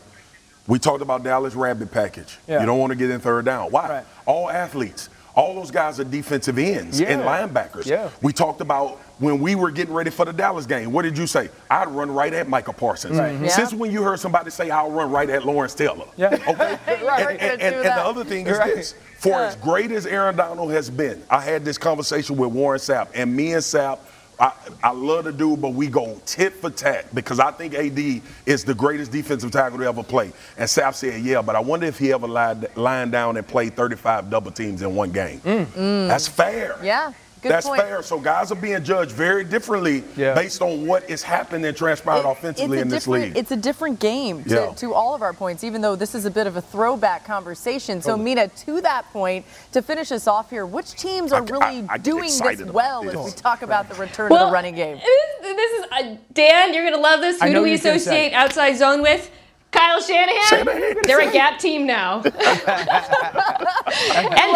We 0.68 0.78
talked 0.78 1.02
about 1.02 1.24
Dallas 1.24 1.54
Rabbit 1.54 1.90
package. 1.90 2.38
Yeah. 2.46 2.60
You 2.60 2.66
don't 2.66 2.78
want 2.78 2.90
to 2.92 2.96
get 2.96 3.10
in 3.10 3.18
third 3.20 3.44
down. 3.44 3.70
Why? 3.72 3.88
Right. 3.88 4.04
All 4.26 4.48
athletes. 4.48 5.08
All 5.34 5.54
those 5.54 5.70
guys 5.70 5.98
are 5.98 6.04
defensive 6.04 6.58
ends 6.58 7.00
Yeah. 7.00 7.08
and 7.08 7.22
linebackers. 7.22 7.86
Yeah. 7.86 8.10
We 8.20 8.32
talked 8.34 8.60
about 8.60 8.98
when 9.18 9.40
we 9.40 9.54
were 9.54 9.70
getting 9.70 9.94
ready 9.94 10.10
for 10.10 10.26
the 10.26 10.32
Dallas 10.32 10.66
game. 10.66 10.92
What 10.92 11.02
did 11.02 11.16
you 11.16 11.26
say? 11.26 11.48
I'd 11.70 11.88
run 11.88 12.10
right 12.10 12.32
at 12.34 12.48
Micah 12.48 12.74
Parsons. 12.74 13.18
Right. 13.18 13.32
Mhm. 13.32 13.44
Yeah. 13.44 13.48
Since 13.48 13.72
when 13.72 13.90
you 13.90 14.02
heard 14.02 14.20
somebody 14.20 14.50
say 14.50 14.70
I'll 14.70 14.90
run 14.90 15.10
right 15.10 15.28
at 15.30 15.44
Lawrence 15.46 15.74
Taylor? 15.74 16.04
Yeah. 16.16 16.26
Okay. 16.46 16.78
You 17.02 17.08
and, 17.08 17.40
and- 17.40 17.62
and- 17.62 17.74
and 17.76 17.84
the 17.84 17.92
other 18.04 18.22
thing 18.24 18.46
is 18.46 18.58
Right. 18.58 18.74
this: 18.76 18.94
for 19.18 19.34
as 19.40 19.56
great 19.56 19.90
as 19.90 20.06
Aaron 20.06 20.36
Donald 20.36 20.70
has 20.72 20.90
been, 20.90 21.22
I 21.30 21.40
had 21.40 21.64
this 21.64 21.78
conversation 21.78 22.36
with 22.36 22.50
Warren 22.52 22.78
Sapp, 22.78 23.08
and 23.14 23.34
me 23.34 23.54
and 23.54 23.62
Sapp. 23.62 23.98
I, 24.40 24.52
I 24.82 24.90
love 24.92 25.24
the 25.24 25.32
dude, 25.32 25.60
but 25.60 25.74
we 25.74 25.86
go 25.86 26.20
tit 26.26 26.54
for 26.54 26.70
tat 26.70 27.14
because 27.14 27.38
I 27.38 27.50
think 27.52 27.74
AD 27.74 28.22
is 28.46 28.64
the 28.64 28.74
greatest 28.74 29.12
defensive 29.12 29.50
tackle 29.50 29.78
to 29.78 29.84
ever 29.84 30.02
play. 30.02 30.32
And 30.56 30.68
Sapp 30.68 30.94
said, 30.94 31.22
"Yeah, 31.22 31.42
but 31.42 31.54
I 31.54 31.60
wonder 31.60 31.86
if 31.86 31.98
he 31.98 32.12
ever 32.12 32.26
lied, 32.26 32.76
lined 32.76 33.12
down 33.12 33.36
and 33.36 33.46
played 33.46 33.76
35 33.76 34.30
double 34.30 34.50
teams 34.50 34.82
in 34.82 34.94
one 34.94 35.12
game. 35.12 35.40
Mm. 35.40 36.08
That's 36.08 36.26
fair. 36.26 36.78
Yeah, 36.82 37.12
good 37.42 37.50
That's 37.50 37.66
point. 37.66 37.82
fair. 37.82 38.02
So 38.02 38.18
guys 38.20 38.52
are 38.52 38.54
being 38.56 38.82
judged 38.84 39.10
very 39.12 39.44
differently 39.44 40.04
Yeah. 40.16 40.32
based 40.34 40.62
on 40.62 40.86
what 40.86 41.10
is 41.10 41.22
happening 41.22 41.64
and 41.66 41.76
transpiring 41.76 42.24
It- 42.24 42.30
offensively 42.30 42.78
it's 42.78 42.80
a 42.80 42.82
in 42.82 42.88
this 42.88 43.04
different- 43.04 43.24
league. 43.24 43.36
It's 43.36 43.50
a 43.50 43.56
different 43.56 43.98
game 44.00 44.44
to, 44.44 44.54
Yeah. 44.54 44.66
to 44.76 44.94
all 44.94 45.14
of 45.14 45.22
our 45.22 45.32
points, 45.32 45.64
even 45.64 45.80
though 45.82 45.96
this 45.96 46.14
is 46.14 46.24
a 46.24 46.30
bit 46.30 46.46
of 46.46 46.56
a 46.56 46.60
throwback 46.62 47.24
conversation. 47.26 48.00
So, 48.00 48.16
Mina, 48.16 48.48
to 48.66 48.80
that 48.82 49.12
point, 49.12 49.44
to 49.72 49.82
finish 49.82 50.12
us 50.12 50.26
off 50.28 50.50
here, 50.50 50.64
which 50.64 50.92
teams 50.94 51.32
are 51.32 51.42
I- 51.42 51.44
really 51.44 51.84
I 51.88 51.96
get 51.98 52.02
doing 52.04 52.22
this 52.30 52.62
well 52.72 53.02
this. 53.02 53.14
as 53.16 53.24
we 53.24 53.30
talk 53.32 53.62
about 53.62 53.88
the 53.88 53.96
return 53.96 54.30
of 54.32 54.38
the 54.38 54.52
running 54.52 54.74
game? 54.76 54.98
This, 55.42 55.56
this 55.56 55.80
is 55.80 55.86
uh, 55.90 56.16
Dan. 56.32 56.72
You're 56.72 56.84
gonna 56.88 57.02
love 57.02 57.20
this. 57.20 57.40
Who 57.40 57.48
do 57.48 57.54
we 57.62 57.70
what 57.70 57.70
you're 57.70 57.78
gonna 57.78 57.98
say. 57.98 58.28
associate 58.28 58.32
outside 58.34 58.76
zone 58.76 59.02
with? 59.02 59.30
Kyle 59.72 60.00
Shanahan. 60.02 60.42
Shanahan. 60.48 60.96
They're 61.04 61.28
a 61.28 61.32
gap 61.32 61.58
team 61.58 61.86
now. 61.86 62.22
and 62.24 62.34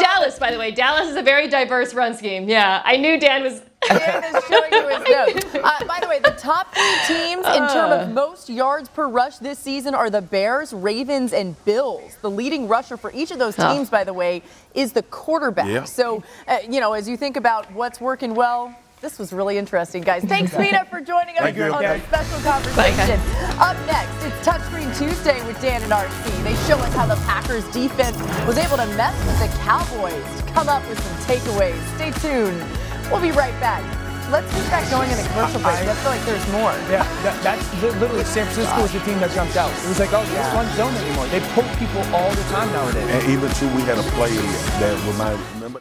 Dallas, 0.00 0.38
by 0.38 0.50
the 0.52 0.58
way. 0.58 0.70
Dallas 0.70 1.08
is 1.08 1.16
a 1.16 1.22
very 1.22 1.48
diverse 1.48 1.94
run 1.94 2.14
scheme. 2.14 2.48
Yeah, 2.48 2.82
I 2.84 2.96
knew 2.96 3.18
Dan 3.18 3.42
was. 3.42 3.62
Dan 3.88 4.24
is 4.34 4.44
showing 4.46 4.72
you 4.72 4.88
his 4.88 5.08
notes. 5.08 5.46
Uh, 5.66 5.84
by 5.86 5.98
the 6.00 6.08
way, 6.08 6.18
the 6.20 6.30
top 6.38 6.72
three 6.74 6.96
teams 7.06 7.46
in 7.46 7.52
terms 7.68 7.72
Uh. 7.92 8.00
of 8.02 8.10
most 8.12 8.48
yards 8.48 8.88
per 8.88 9.06
rush 9.08 9.38
this 9.38 9.58
season 9.58 9.94
are 9.94 10.10
the 10.10 10.20
Bears, 10.22 10.72
Ravens, 10.72 11.32
and 11.32 11.56
Bills. 11.64 12.16
The 12.20 12.30
leading 12.30 12.68
rusher 12.68 12.96
for 12.96 13.10
each 13.12 13.30
of 13.30 13.38
those 13.38 13.56
Huh. 13.56 13.72
teams, 13.74 13.88
by 13.90 14.04
the 14.04 14.12
way, 14.12 14.42
is 14.74 14.92
the 14.92 15.02
quarterback. 15.02 15.68
Yeah. 15.68 15.84
So, 15.84 16.22
uh, 16.48 16.58
you 16.68 16.80
know, 16.80 16.92
as 16.92 17.08
you 17.08 17.16
think 17.16 17.36
about 17.36 17.70
what's 17.72 18.00
working 18.00 18.34
well, 18.34 18.74
this 19.00 19.18
was 19.18 19.32
really 19.32 19.58
interesting, 19.58 20.02
guys. 20.02 20.24
Thanks, 20.24 20.56
Mina, 20.56 20.84
for 20.86 21.00
joining 21.00 21.36
us 21.36 21.42
Thank 21.42 21.58
on 21.58 21.84
Okay. 21.84 21.98
this 21.98 22.06
special 22.08 22.40
conversation. 22.40 23.20
Up 23.60 23.76
next, 23.86 24.24
it's 24.24 24.46
Touchscreen 24.46 24.90
Tuesday 24.98 25.44
with 25.46 25.60
Dan 25.60 25.82
and 25.82 25.92
RC. 25.92 26.42
They 26.42 26.54
show 26.66 26.76
us 26.78 26.94
how 26.94 27.06
the 27.06 27.16
Packers 27.26 27.64
defense 27.72 28.16
was 28.46 28.58
able 28.58 28.76
to 28.76 28.86
mess 28.96 29.14
with 29.26 29.38
the 29.40 29.50
Cowboys 29.62 30.24
to 30.40 30.42
come 30.52 30.68
up 30.68 30.86
with 30.88 30.98
some 31.00 31.16
takeaways. 31.28 31.78
Stay 31.96 32.10
tuned. 32.22 32.62
We'll 33.10 33.20
be 33.22 33.32
right 33.32 33.54
back. 33.60 33.84
Let's 34.32 34.50
get 34.52 34.66
back 34.70 34.90
going 34.90 35.08
in 35.08 35.16
the 35.16 35.28
commercial 35.30 35.60
break. 35.60 35.76
I 35.86 35.94
feel 36.02 36.10
like 36.10 36.24
there's 36.26 36.42
more. 36.50 36.74
Yeah, 36.90 37.06
that, 37.22 37.38
that's 37.46 37.62
literally 37.82 38.24
San 38.24 38.44
Francisco 38.46 38.82
was 38.82 38.90
the 38.92 38.98
team 39.00 39.20
that 39.20 39.30
jumped 39.30 39.56
out. 39.56 39.70
It 39.70 39.86
was 39.86 40.00
like, 40.00 40.10
oh, 40.12 40.24
they 40.26 40.34
don't 40.34 40.54
run 40.54 40.66
zone 40.74 40.94
anymore. 40.98 41.26
They 41.30 41.38
poke 41.54 41.70
people 41.78 42.02
all 42.10 42.34
the 42.34 42.42
time 42.50 42.66
nowadays. 42.72 43.06
and 43.06 43.22
even 43.30 43.46
too, 43.54 43.68
we 43.76 43.82
had 43.82 43.98
a 43.98 44.06
play 44.18 44.34
that 44.82 44.98
reminded. 45.06 45.38
Remember? 45.54 45.80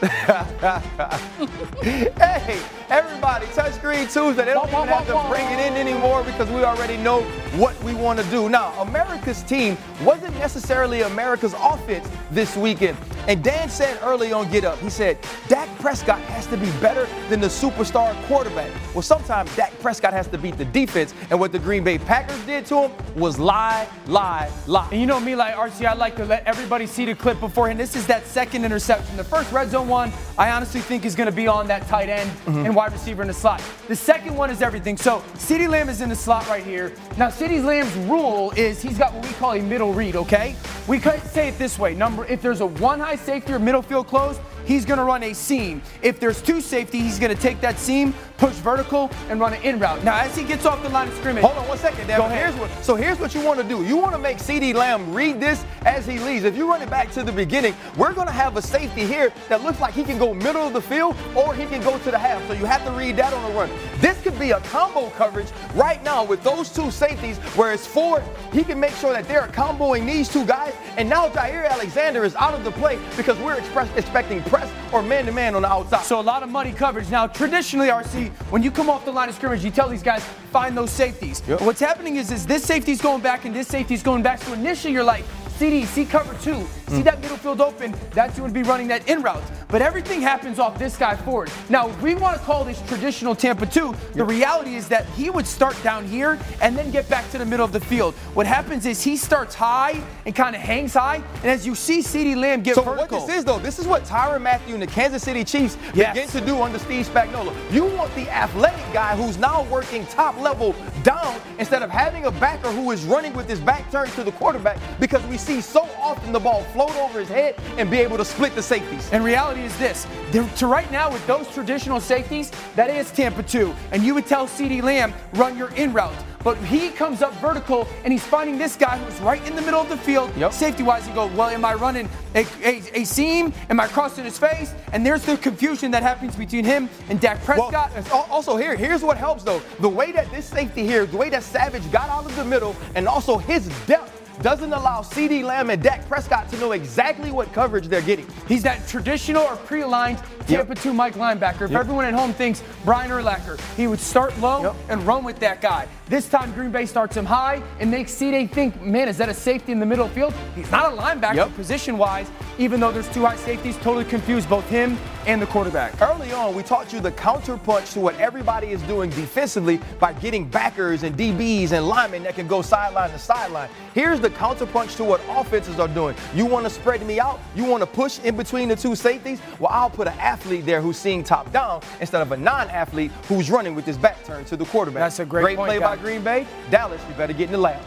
hey, 1.82 2.58
everybody, 2.88 3.44
Touchscreen 3.48 4.10
Tuesday. 4.10 4.46
They 4.46 4.54
don't 4.54 4.68
even 4.68 4.88
have 4.88 5.06
to 5.08 5.28
bring 5.28 5.44
it 5.46 5.60
in 5.60 5.74
anymore 5.74 6.24
because 6.24 6.48
we 6.48 6.64
already 6.64 6.96
know 6.96 7.20
what 7.56 7.78
we 7.84 7.92
want 7.92 8.18
to 8.18 8.24
do. 8.30 8.48
Now, 8.48 8.72
America's 8.80 9.42
team 9.42 9.76
wasn't 10.02 10.34
necessarily 10.38 11.02
America's 11.02 11.54
offense 11.58 12.08
this 12.30 12.56
weekend. 12.56 12.96
And 13.28 13.44
Dan 13.44 13.68
said 13.68 13.98
early 14.02 14.32
on 14.32 14.50
Get 14.50 14.64
Up, 14.64 14.78
he 14.78 14.88
said, 14.88 15.18
Dak 15.48 15.68
Prescott 15.78 16.18
has 16.20 16.46
to 16.46 16.56
be 16.56 16.70
better 16.80 17.06
than 17.28 17.40
the 17.40 17.48
superstar 17.48 18.14
quarterback. 18.24 18.70
Well, 18.94 19.02
sometimes 19.02 19.54
Dak 19.54 19.78
Prescott 19.80 20.14
has 20.14 20.26
to 20.28 20.38
beat 20.38 20.56
the 20.56 20.64
defense. 20.64 21.12
And 21.28 21.38
what 21.38 21.52
the 21.52 21.58
Green 21.58 21.84
Bay 21.84 21.98
Packers 21.98 22.40
did 22.46 22.64
to 22.66 22.88
him 22.88 22.92
was 23.14 23.38
lie, 23.38 23.86
lie, 24.06 24.50
lie. 24.66 24.88
And 24.90 25.00
you 25.00 25.06
know 25.06 25.20
me, 25.20 25.36
like 25.36 25.54
RC, 25.54 25.84
I 25.84 25.92
like 25.92 26.16
to 26.16 26.24
let 26.24 26.46
everybody 26.46 26.86
see 26.86 27.04
the 27.04 27.14
clip 27.14 27.38
beforehand. 27.38 27.78
This 27.78 27.94
is 27.94 28.06
that 28.06 28.26
second 28.26 28.64
interception. 28.64 29.16
The 29.18 29.24
first 29.24 29.52
red 29.52 29.70
zone 29.70 29.88
one, 29.90 30.10
I 30.38 30.50
honestly 30.52 30.80
think 30.80 31.04
is 31.04 31.14
going 31.14 31.26
to 31.28 31.32
be 31.36 31.46
on 31.46 31.66
that 31.66 31.86
tight 31.88 32.08
end 32.08 32.30
Mm-hmm. 32.30 32.66
and 32.66 32.76
wide 32.76 32.92
receiver 32.92 33.22
in 33.22 33.28
the 33.28 33.34
slot. 33.34 33.62
The 33.88 33.96
second 33.96 34.34
one 34.36 34.50
is 34.50 34.62
everything. 34.62 34.96
So 34.96 35.18
CeeDee 35.34 35.68
Lamb 35.68 35.88
is 35.88 36.00
in 36.00 36.08
the 36.08 36.16
slot 36.16 36.48
right 36.48 36.64
here. 36.64 36.92
Now, 37.18 37.28
CeeDee 37.28 37.62
Lamb's 37.64 37.94
rule 38.08 38.52
is 38.56 38.80
he's 38.80 38.96
got 38.96 39.12
what 39.12 39.26
we 39.26 39.32
call 39.34 39.52
a 39.52 39.60
middle 39.60 39.92
read, 39.92 40.16
okay? 40.16 40.54
We 40.86 40.98
could 41.00 41.20
say 41.24 41.48
it 41.48 41.58
this 41.58 41.78
way. 41.78 41.94
Number, 41.94 42.24
if 42.26 42.40
there's 42.40 42.60
a 42.60 42.66
one 42.66 43.00
high 43.00 43.16
safety 43.16 43.52
or 43.52 43.58
middle 43.58 43.82
field 43.82 44.06
closed, 44.06 44.40
he's 44.70 44.84
going 44.84 44.98
to 44.98 45.04
run 45.04 45.22
a 45.24 45.34
seam. 45.34 45.82
If 46.00 46.20
there's 46.20 46.40
two 46.40 46.60
safety, 46.60 47.00
he's 47.00 47.18
going 47.18 47.34
to 47.34 47.42
take 47.42 47.60
that 47.60 47.78
seam, 47.78 48.14
push 48.38 48.54
vertical, 48.54 49.10
and 49.28 49.40
run 49.40 49.52
an 49.52 49.62
in 49.62 49.80
route. 49.80 50.04
Now, 50.04 50.20
as 50.20 50.36
he 50.36 50.44
gets 50.44 50.64
off 50.64 50.80
the 50.82 50.88
line 50.88 51.08
of 51.08 51.14
scrimmage, 51.14 51.42
Hold 51.42 51.58
on 51.58 51.68
one 51.68 51.78
second, 51.78 52.06
Dan. 52.06 52.18
Go 52.18 52.26
ahead. 52.26 52.54
Here's 52.54 52.60
what, 52.60 52.84
so 52.84 52.94
here's 52.94 53.18
what 53.18 53.34
you 53.34 53.44
want 53.44 53.60
to 53.60 53.66
do. 53.66 53.84
You 53.84 53.96
want 53.96 54.12
to 54.12 54.18
make 54.18 54.38
CeeDee 54.38 54.74
Lamb 54.74 55.12
read 55.12 55.40
this 55.40 55.64
as 55.84 56.06
he 56.06 56.18
leaves. 56.20 56.44
If 56.44 56.56
you 56.56 56.68
run 56.68 56.82
it 56.82 56.88
back 56.88 57.10
to 57.12 57.24
the 57.24 57.32
beginning, 57.32 57.74
we're 57.96 58.12
going 58.12 58.28
to 58.28 58.32
have 58.32 58.56
a 58.56 58.62
safety 58.62 59.04
here 59.04 59.32
that 59.48 59.62
looks 59.64 59.80
like 59.80 59.92
he 59.92 60.04
can 60.04 60.18
go 60.18 60.32
middle 60.32 60.66
of 60.66 60.72
the 60.72 60.80
field 60.80 61.16
or 61.34 61.52
he 61.54 61.66
can 61.66 61.82
go 61.82 61.98
to 61.98 62.10
the 62.10 62.18
half. 62.18 62.46
So 62.46 62.52
you 62.52 62.64
have 62.64 62.84
to 62.84 62.92
read 62.92 63.16
that 63.16 63.32
on 63.32 63.50
the 63.50 63.58
run. 63.58 63.70
This 63.98 64.20
could 64.22 64.38
be 64.38 64.52
a 64.52 64.60
combo 64.60 65.10
coverage 65.10 65.48
right 65.74 66.02
now 66.04 66.24
with 66.24 66.42
those 66.44 66.72
two 66.72 66.90
safeties 66.90 67.38
where 67.56 67.72
it's 67.72 67.86
four. 67.86 68.22
He 68.52 68.62
can 68.62 68.78
make 68.78 68.94
sure 68.94 69.12
that 69.12 69.26
they're 69.26 69.48
comboing 69.48 70.06
these 70.06 70.28
two 70.28 70.44
guys. 70.44 70.74
And 70.96 71.08
now 71.08 71.28
Jaire 71.28 71.68
Alexander 71.68 72.24
is 72.24 72.34
out 72.36 72.54
of 72.54 72.62
the 72.64 72.70
play 72.72 72.98
because 73.16 73.38
we're 73.38 73.58
express, 73.58 73.88
expecting 73.96 74.42
press 74.60 74.92
or 74.92 75.02
man-to-man 75.02 75.54
on 75.54 75.62
the 75.62 75.68
outside. 75.68 76.04
So 76.04 76.20
a 76.20 76.22
lot 76.22 76.42
of 76.42 76.48
muddy 76.48 76.72
coverage. 76.72 77.10
Now, 77.10 77.26
traditionally, 77.26 77.88
RC, 77.88 78.30
when 78.50 78.62
you 78.62 78.70
come 78.70 78.90
off 78.90 79.04
the 79.04 79.12
line 79.12 79.28
of 79.28 79.34
scrimmage, 79.34 79.64
you 79.64 79.70
tell 79.70 79.88
these 79.88 80.02
guys 80.02 80.24
find 80.50 80.76
those 80.76 80.90
safeties. 80.90 81.42
Yep. 81.46 81.62
What's 81.62 81.80
happening 81.80 82.16
is, 82.16 82.30
is 82.30 82.46
this 82.46 82.64
safety's 82.64 83.00
going 83.00 83.22
back 83.22 83.44
and 83.44 83.54
this 83.54 83.68
safety's 83.68 84.02
going 84.02 84.22
back. 84.22 84.42
So 84.42 84.52
initially, 84.52 84.92
you're 84.92 85.04
like, 85.04 85.24
CeeDee, 85.60 85.86
see 85.86 86.06
cover 86.06 86.34
two, 86.42 86.54
Mm. 86.54 86.96
see 86.96 87.02
that 87.02 87.20
middle 87.20 87.36
field 87.36 87.60
open. 87.60 87.94
That's 88.14 88.34
who 88.36 88.42
would 88.44 88.54
be 88.54 88.62
running 88.62 88.88
that 88.88 89.06
in 89.06 89.20
route. 89.20 89.42
But 89.68 89.82
everything 89.82 90.22
happens 90.22 90.58
off 90.58 90.78
this 90.78 90.96
guy 90.96 91.14
forward. 91.16 91.50
Now, 91.68 91.88
if 91.90 92.00
we 92.02 92.14
want 92.14 92.36
to 92.38 92.42
call 92.44 92.64
this 92.64 92.80
traditional 92.88 93.34
Tampa 93.36 93.66
2, 93.66 93.94
the 94.14 94.24
reality 94.24 94.74
is 94.74 94.88
that 94.88 95.04
he 95.10 95.28
would 95.30 95.46
start 95.46 95.80
down 95.84 96.04
here 96.06 96.38
and 96.62 96.76
then 96.76 96.90
get 96.90 97.08
back 97.10 97.30
to 97.32 97.38
the 97.38 97.44
middle 97.44 97.64
of 97.64 97.72
the 97.72 97.78
field. 97.78 98.14
What 98.34 98.46
happens 98.46 98.86
is 98.86 99.02
he 99.04 99.16
starts 99.16 99.54
high 99.54 100.00
and 100.26 100.34
kind 100.34 100.56
of 100.56 100.62
hangs 100.62 100.94
high, 100.94 101.22
and 101.42 101.44
as 101.50 101.66
you 101.66 101.74
see 101.74 101.98
CeeDee 102.00 102.36
Lamb 102.36 102.62
get 102.62 102.74
So 102.76 102.82
vertical. 102.82 103.18
what 103.18 103.26
this 103.28 103.36
is 103.36 103.44
though, 103.44 103.58
this 103.58 103.78
is 103.78 103.86
what 103.86 104.04
Tyrann 104.04 104.40
Mathieu 104.42 104.74
and 104.74 104.82
the 104.82 104.86
Kansas 104.88 105.22
City 105.22 105.44
Chiefs 105.44 105.76
Yes. 105.94 106.14
begin 106.14 106.28
to 106.30 106.40
do 106.40 106.60
under 106.62 106.78
Steve 106.78 107.06
Spagnuolo. 107.06 107.52
You 107.70 107.84
want 107.84 108.12
the 108.16 108.28
athletic 108.30 108.80
guy 108.94 109.14
who's 109.14 109.36
now 109.38 109.64
working 109.64 110.06
top 110.06 110.40
level 110.40 110.74
down 111.02 111.40
instead 111.58 111.82
of 111.82 111.90
having 111.90 112.26
a 112.26 112.30
backer 112.30 112.70
who 112.70 112.90
is 112.90 113.04
running 113.04 113.32
with 113.34 113.48
his 113.48 113.60
back 113.60 113.90
turned 113.90 114.12
to 114.12 114.24
the 114.24 114.32
quarterback 114.32 114.78
because 114.98 115.24
we 115.26 115.36
see 115.36 115.60
so 115.60 115.88
often 116.00 116.32
the 116.32 116.40
ball 116.40 116.62
float 116.72 116.94
over 116.96 117.20
his 117.20 117.28
head 117.28 117.54
and 117.76 117.90
be 117.90 117.98
able 117.98 118.16
to 118.16 118.24
split 118.24 118.54
the 118.54 118.62
safeties. 118.62 119.10
And 119.12 119.24
reality 119.24 119.62
is 119.62 119.76
this: 119.78 120.06
to 120.32 120.66
right 120.66 120.90
now 120.90 121.12
with 121.12 121.26
those 121.26 121.48
traditional 121.52 122.00
safeties, 122.00 122.50
that 122.76 122.90
is 122.90 123.10
Tampa 123.10 123.42
2, 123.42 123.74
and 123.92 124.02
you 124.02 124.14
would 124.14 124.26
tell 124.26 124.46
CeeDee 124.46 124.82
Lamb 124.82 125.12
run 125.34 125.56
your 125.56 125.70
in 125.70 125.92
route. 125.92 126.14
But 126.42 126.56
he 126.58 126.90
comes 126.90 127.22
up 127.22 127.34
vertical 127.34 127.86
and 128.04 128.12
he's 128.12 128.24
finding 128.24 128.56
this 128.56 128.76
guy 128.76 128.98
who's 128.98 129.20
right 129.20 129.46
in 129.46 129.54
the 129.54 129.62
middle 129.62 129.80
of 129.80 129.88
the 129.88 129.96
field, 129.96 130.32
safety 130.52 130.82
wise. 130.82 131.06
He 131.06 131.12
goes, 131.12 131.30
Well, 131.32 131.48
am 131.48 131.64
I 131.64 131.74
running 131.74 132.08
a, 132.34 132.46
a, 132.62 133.00
a 133.00 133.04
seam? 133.04 133.52
Am 133.68 133.78
I 133.78 133.86
crossing 133.88 134.24
his 134.24 134.38
face? 134.38 134.72
And 134.92 135.04
there's 135.04 135.24
the 135.24 135.36
confusion 135.36 135.90
that 135.90 136.02
happens 136.02 136.36
between 136.36 136.64
him 136.64 136.88
and 137.08 137.20
Dak 137.20 137.42
Prescott. 137.44 137.92
Well, 138.10 138.26
also 138.30 138.56
here, 138.56 138.74
here's 138.76 139.02
what 139.02 139.16
helps 139.16 139.44
though. 139.44 139.60
The 139.80 139.88
way 139.88 140.12
that 140.12 140.30
this 140.30 140.46
safety 140.46 140.84
here, 140.84 141.06
the 141.06 141.16
way 141.16 141.28
that 141.30 141.42
Savage 141.42 141.90
got 141.92 142.08
out 142.08 142.24
of 142.24 142.34
the 142.36 142.44
middle, 142.44 142.74
and 142.94 143.06
also 143.06 143.36
his 143.36 143.68
depth 143.86 144.19
doesn't 144.42 144.72
allow 144.72 145.02
CeeDee 145.02 145.44
Lamb 145.44 145.70
and 145.70 145.82
Dak 145.82 146.06
Prescott 146.08 146.48
to 146.50 146.58
know 146.58 146.72
exactly 146.72 147.30
what 147.30 147.52
coverage 147.52 147.88
they're 147.88 148.00
getting. 148.02 148.26
He's 148.48 148.62
that 148.62 148.86
traditional 148.88 149.42
or 149.42 149.56
pre-aligned 149.56 150.18
Tampa 150.46 150.74
2 150.74 150.92
Mike 150.92 151.14
linebacker. 151.14 151.62
If 151.62 151.70
Yep. 151.70 151.80
everyone 151.80 152.04
at 152.06 152.14
home 152.14 152.32
thinks 152.32 152.62
Brian 152.84 153.10
Urlacher, 153.10 153.60
he 153.76 153.86
would 153.86 154.00
start 154.00 154.36
low 154.40 154.74
and 154.88 155.06
run 155.06 155.24
with 155.24 155.38
that 155.40 155.60
guy. 155.60 155.86
This 156.08 156.28
time 156.28 156.52
Green 156.52 156.70
Bay 156.70 156.86
starts 156.86 157.16
him 157.16 157.24
high 157.26 157.62
and 157.78 157.90
makes 157.90 158.12
CeeDee 158.12 158.50
think, 158.50 158.80
man, 158.82 159.08
is 159.08 159.18
that 159.18 159.28
a 159.28 159.34
safety 159.34 159.72
in 159.72 159.78
the 159.78 159.86
middle 159.86 160.08
field? 160.08 160.34
He's 160.56 160.70
not 160.70 160.92
a 160.92 160.96
linebacker 160.96 161.54
position-wise, 161.54 162.26
even 162.58 162.80
though 162.80 162.90
there's 162.90 163.08
two 163.10 163.24
high 163.24 163.36
safeties, 163.36 163.76
totally 163.76 164.04
confused 164.04 164.48
both 164.48 164.68
him 164.68 164.98
and 165.26 165.40
the 165.40 165.46
quarterback. 165.46 166.00
Early 166.00 166.32
on, 166.32 166.54
we 166.54 166.62
taught 166.62 166.92
you 166.92 167.00
the 167.00 167.12
counterpunch 167.12 167.92
to 167.92 168.00
what 168.00 168.18
everybody 168.18 168.68
is 168.68 168.82
doing 168.82 169.10
defensively 169.10 169.80
by 169.98 170.12
getting 170.14 170.46
backers 170.48 171.02
and 171.02 171.16
DBs 171.16 171.72
and 171.72 171.86
linemen 171.86 172.22
that 172.22 172.34
can 172.34 172.46
go 172.46 172.62
sideline 172.62 173.10
to 173.10 173.18
sideline. 173.18 173.68
Here's 173.94 174.20
the 174.20 174.30
counterpunch 174.30 174.96
to 174.96 175.04
what 175.04 175.20
offenses 175.28 175.78
are 175.78 175.88
doing. 175.88 176.14
You 176.34 176.46
want 176.46 176.64
to 176.64 176.70
spread 176.70 177.04
me 177.06 177.20
out? 177.20 177.40
You 177.54 177.64
want 177.64 177.82
to 177.82 177.86
push 177.86 178.18
in 178.20 178.36
between 178.36 178.68
the 178.68 178.76
two 178.76 178.94
safeties? 178.94 179.40
Well, 179.58 179.70
I'll 179.72 179.90
put 179.90 180.08
an 180.08 180.18
athlete 180.18 180.64
there 180.66 180.80
who's 180.80 180.96
seeing 180.96 181.22
top 181.22 181.52
down 181.52 181.82
instead 182.00 182.22
of 182.22 182.32
a 182.32 182.36
non-athlete 182.36 183.10
who's 183.28 183.50
running 183.50 183.74
with 183.74 183.86
his 183.86 183.98
back 183.98 184.24
turned 184.24 184.46
to 184.48 184.56
the 184.56 184.64
quarterback. 184.66 185.00
That's 185.00 185.20
a 185.20 185.24
great 185.24 185.56
point, 185.56 185.68
play 185.68 185.78
guy. 185.78 185.96
by 185.96 186.02
Green 186.02 186.22
Bay. 186.22 186.46
Dallas, 186.70 187.00
you 187.08 187.14
better 187.14 187.32
get 187.32 187.46
in 187.46 187.52
the 187.52 187.58
lab. 187.58 187.80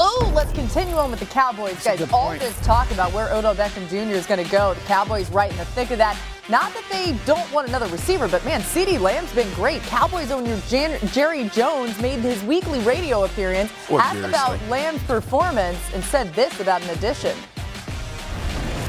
Oh, 0.00 0.32
let's 0.34 0.52
continue 0.52 0.96
on 0.96 1.10
with 1.10 1.20
the 1.20 1.26
Cowboys, 1.26 1.82
guys. 1.84 2.00
All 2.12 2.30
this 2.32 2.58
talk 2.66 2.90
about 2.90 3.12
where 3.12 3.32
Odell 3.32 3.54
Beckham 3.54 3.88
Jr. 3.88 4.14
is 4.14 4.26
going 4.26 4.44
to 4.44 4.50
go. 4.50 4.74
The 4.74 4.80
Cowboys 4.82 5.30
right 5.30 5.50
in 5.50 5.56
the 5.56 5.64
thick 5.66 5.90
of 5.92 5.98
that. 5.98 6.18
Not 6.48 6.74
that 6.74 6.84
they 6.90 7.16
don't 7.24 7.50
want 7.52 7.68
another 7.68 7.86
receiver, 7.86 8.26
but 8.28 8.44
man, 8.44 8.60
CeeDee 8.60 8.98
Lamb's 9.00 9.32
been 9.32 9.52
great. 9.54 9.80
Cowboys 9.82 10.30
owner 10.30 10.60
Jan- 10.68 10.98
Jerry 11.08 11.48
Jones 11.50 11.98
made 12.00 12.18
his 12.18 12.42
weekly 12.42 12.80
radio 12.80 13.24
appearance, 13.24 13.70
What, 13.88 14.02
asked 14.04 14.18
about 14.18 14.48
seriously? 14.48 14.68
Lamb's 14.68 15.02
performance, 15.04 15.78
and 15.94 16.02
said 16.04 16.34
this 16.34 16.60
about 16.60 16.82
an 16.82 16.90
addition. 16.90 17.36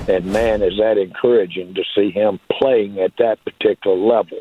And 0.07 0.25
man, 0.25 0.61
is 0.61 0.77
that 0.79 0.97
encouraging 0.97 1.75
to 1.75 1.83
see 1.95 2.11
him 2.11 2.39
playing 2.51 2.99
at 2.99 3.11
that 3.19 3.43
particular 3.45 3.95
level. 3.95 4.39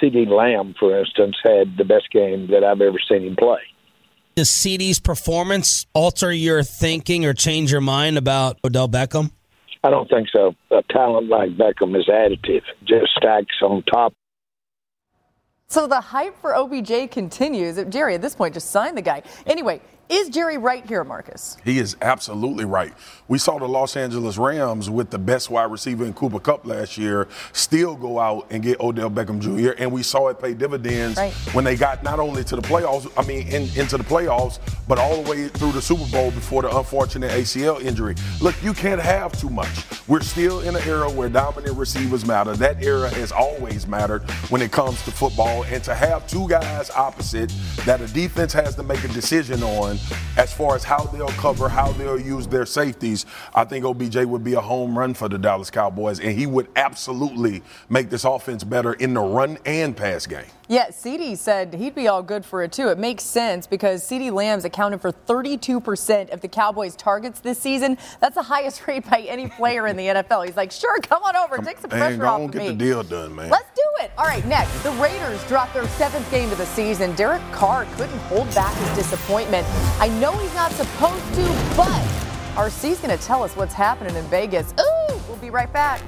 CeeDee 0.00 0.28
Lamb, 0.28 0.74
for 0.78 0.98
instance, 0.98 1.36
had 1.44 1.76
the 1.76 1.84
best 1.84 2.10
game 2.10 2.46
that 2.48 2.62
I've 2.64 2.80
ever 2.80 2.98
seen 3.08 3.22
him 3.22 3.36
play. 3.36 3.60
Does 4.36 4.50
CeeDee's 4.50 5.00
performance 5.00 5.86
alter 5.94 6.30
your 6.30 6.62
thinking 6.62 7.24
or 7.24 7.32
change 7.32 7.72
your 7.72 7.80
mind 7.80 8.18
about 8.18 8.58
Odell 8.62 8.86
Beckham? 8.86 9.30
I 9.82 9.88
don't 9.88 10.10
think 10.10 10.28
so. 10.30 10.54
A 10.70 10.82
talent 10.90 11.30
like 11.30 11.56
Beckham 11.56 11.98
is 11.98 12.06
additive, 12.06 12.60
just 12.84 13.12
stacks 13.16 13.56
on 13.62 13.82
top. 13.84 14.12
So 15.68 15.86
the 15.86 16.02
hype 16.02 16.38
for 16.42 16.54
OBJ 16.54 17.10
continues. 17.10 17.82
Jerry, 17.88 18.16
at 18.16 18.20
this 18.20 18.34
point, 18.34 18.52
just 18.52 18.70
sign 18.70 18.94
the 18.94 19.00
guy. 19.00 19.22
Anyway, 19.46 19.80
Is 20.08 20.28
Jerry 20.28 20.56
right 20.56 20.86
here, 20.86 21.02
Marcus? 21.02 21.56
He 21.64 21.78
is 21.78 21.96
absolutely 22.00 22.64
right. 22.64 22.92
We 23.28 23.38
saw 23.38 23.58
the 23.58 23.66
Los 23.66 23.96
Angeles 23.96 24.38
Rams 24.38 24.88
with 24.88 25.10
the 25.10 25.18
best 25.18 25.50
wide 25.50 25.64
receiver 25.70 26.04
in 26.04 26.12
Cooper 26.14 26.38
Kupp 26.38 26.64
last 26.64 26.96
year 26.96 27.26
still 27.52 27.96
go 27.96 28.20
out 28.20 28.46
and 28.50 28.62
get 28.62 28.78
Odell 28.78 29.10
Beckham 29.10 29.40
Jr. 29.40 29.72
And 29.82 29.90
we 29.90 30.04
saw 30.04 30.28
it 30.28 30.40
pay 30.40 30.54
dividends 30.54 31.16
Right. 31.18 31.32
when 31.52 31.64
they 31.64 31.74
got 31.74 32.04
not 32.04 32.20
only 32.20 32.44
to 32.44 32.54
the 32.54 32.62
playoffs, 32.62 33.10
I 33.16 33.26
mean, 33.26 33.48
in, 33.48 33.62
into 33.76 33.96
the 33.98 34.04
playoffs, 34.04 34.60
but 34.86 34.98
all 35.00 35.22
the 35.22 35.28
way 35.28 35.48
through 35.48 35.72
the 35.72 35.82
Super 35.82 36.06
Bowl 36.12 36.30
before 36.30 36.62
the 36.62 36.76
unfortunate 36.76 37.32
ACL 37.32 37.82
injury. 37.82 38.14
Look, 38.40 38.54
you 38.62 38.72
can't 38.72 39.00
have 39.00 39.32
too 39.40 39.50
much. 39.50 39.84
We're 40.06 40.20
still 40.20 40.60
in 40.60 40.76
an 40.76 40.82
era 40.86 41.10
where 41.10 41.28
dominant 41.28 41.76
receivers 41.76 42.24
matter. 42.24 42.54
That 42.54 42.84
era 42.84 43.08
has 43.14 43.32
always 43.32 43.88
mattered 43.88 44.22
when 44.50 44.62
it 44.62 44.70
comes 44.70 45.02
to 45.02 45.10
football. 45.10 45.64
And 45.64 45.82
to 45.82 45.96
have 45.96 46.28
two 46.28 46.48
guys 46.48 46.90
opposite 46.90 47.52
that 47.86 48.00
a 48.00 48.06
defense 48.06 48.52
has 48.52 48.76
to 48.76 48.84
make 48.84 49.02
a 49.02 49.08
decision 49.08 49.64
on 49.64 49.98
as 50.36 50.52
far 50.52 50.76
as 50.76 50.84
how 50.84 51.02
they'll 51.06 51.26
cover, 51.30 51.68
how 51.68 51.90
they'll 51.92 52.20
use 52.20 52.46
their 52.46 52.66
safeties, 52.66 53.15
I 53.54 53.64
think 53.64 53.84
OBJ 53.84 54.24
would 54.24 54.44
be 54.44 54.54
a 54.54 54.60
home 54.60 54.98
run 54.98 55.14
for 55.14 55.28
the 55.28 55.38
Dallas 55.38 55.70
Cowboys. 55.70 56.20
And 56.20 56.36
he 56.36 56.46
would 56.46 56.68
absolutely 56.76 57.62
make 57.88 58.10
this 58.10 58.24
offense 58.24 58.64
better 58.64 58.92
in 58.94 59.14
the 59.14 59.20
run 59.20 59.56
and 59.64 59.96
pass 59.96 60.26
game. 60.26 60.44
Yeah, 60.68 60.88
CeeDee 60.88 61.36
said 61.36 61.74
he'd 61.74 61.94
be 61.94 62.08
all 62.08 62.24
good 62.24 62.44
for 62.44 62.60
it 62.64 62.72
too. 62.72 62.88
It 62.88 62.98
makes 62.98 63.22
sense 63.22 63.68
because 63.68 64.02
CeeDee 64.02 64.32
Lamb's 64.32 64.64
accounted 64.64 65.00
for 65.00 65.12
32% 65.12 66.30
of 66.30 66.40
the 66.40 66.48
Cowboys' 66.48 66.96
targets 66.96 67.38
this 67.38 67.58
season. 67.60 67.96
That's 68.20 68.34
the 68.34 68.42
highest 68.42 68.84
rate 68.88 69.08
by 69.08 69.20
any 69.20 69.46
player 69.48 69.86
in 69.86 69.96
the 69.96 70.06
NFL. 70.06 70.44
He's 70.44 70.56
like, 70.56 70.72
sure, 70.72 70.98
come 71.00 71.22
on 71.22 71.36
over, 71.36 71.58
take 71.58 71.78
some 71.78 71.90
Man, 71.90 72.00
pressure 72.00 72.16
go 72.16 72.26
off 72.26 72.40
of 72.42 72.50
get 72.50 72.58
me. 72.62 72.68
the 72.68 72.74
deal 72.74 73.02
done, 73.04 73.36
man. 73.36 73.48
Let's 73.48 73.68
do 73.76 73.82
it. 74.04 74.10
All 74.18 74.24
right, 74.26 74.44
next, 74.46 74.72
the 74.82 74.90
Raiders 74.92 75.42
dropped 75.46 75.72
their 75.72 75.86
seventh 75.90 76.28
game 76.32 76.50
of 76.50 76.58
the 76.58 76.66
season. 76.66 77.14
Derek 77.14 77.42
Carr 77.52 77.84
couldn't 77.96 78.18
hold 78.22 78.52
back 78.52 78.74
his 78.76 79.04
disappointment. 79.04 79.64
I 80.00 80.08
know 80.20 80.32
he's 80.38 80.54
not 80.54 80.72
supposed 80.72 81.34
to, 81.34 81.74
but 81.76 82.25
RC's 82.56 82.98
going 83.00 83.16
to 83.16 83.22
tell 83.22 83.42
us 83.42 83.54
what's 83.54 83.74
happening 83.74 84.16
in 84.16 84.24
Vegas. 84.24 84.72
Ooh, 84.80 85.20
we'll 85.28 85.36
be 85.36 85.50
right 85.50 85.70
back. 85.72 86.00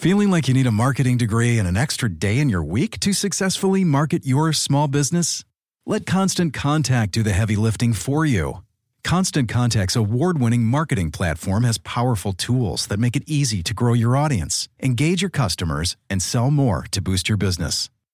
Feeling 0.00 0.32
like 0.32 0.48
you 0.48 0.54
need 0.54 0.66
a 0.66 0.72
marketing 0.72 1.16
degree 1.16 1.60
and 1.60 1.68
an 1.68 1.76
extra 1.76 2.10
day 2.10 2.40
in 2.40 2.48
your 2.48 2.64
week 2.64 2.98
to 2.98 3.12
successfully 3.12 3.84
market 3.84 4.26
your 4.26 4.52
small 4.52 4.88
business? 4.88 5.44
Let 5.86 6.06
Constant 6.06 6.52
Contact 6.52 7.12
do 7.12 7.22
the 7.22 7.30
heavy 7.30 7.54
lifting 7.54 7.92
for 7.92 8.26
you. 8.26 8.64
Constant 9.04 9.48
Contact's 9.48 9.94
award 9.94 10.40
winning 10.40 10.64
marketing 10.64 11.12
platform 11.12 11.62
has 11.62 11.78
powerful 11.78 12.32
tools 12.32 12.88
that 12.88 12.98
make 12.98 13.14
it 13.14 13.22
easy 13.28 13.62
to 13.62 13.74
grow 13.74 13.92
your 13.92 14.16
audience, 14.16 14.68
engage 14.82 15.22
your 15.22 15.30
customers, 15.30 15.96
and 16.10 16.20
sell 16.20 16.50
more 16.50 16.84
to 16.90 17.00
boost 17.00 17.28
your 17.28 17.38
business. 17.38 17.88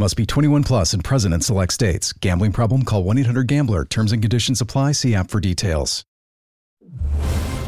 Must 0.00 0.16
be 0.16 0.24
21 0.24 0.64
plus 0.64 0.94
and 0.94 1.04
present 1.04 1.34
in 1.34 1.42
select 1.42 1.74
states. 1.74 2.14
Gambling 2.14 2.52
problem? 2.52 2.86
Call 2.86 3.04
1 3.04 3.18
800 3.18 3.46
Gambler. 3.46 3.84
Terms 3.84 4.12
and 4.12 4.22
conditions 4.22 4.62
apply. 4.62 4.92
See 4.92 5.14
app 5.14 5.30
for 5.30 5.40
details. 5.40 6.06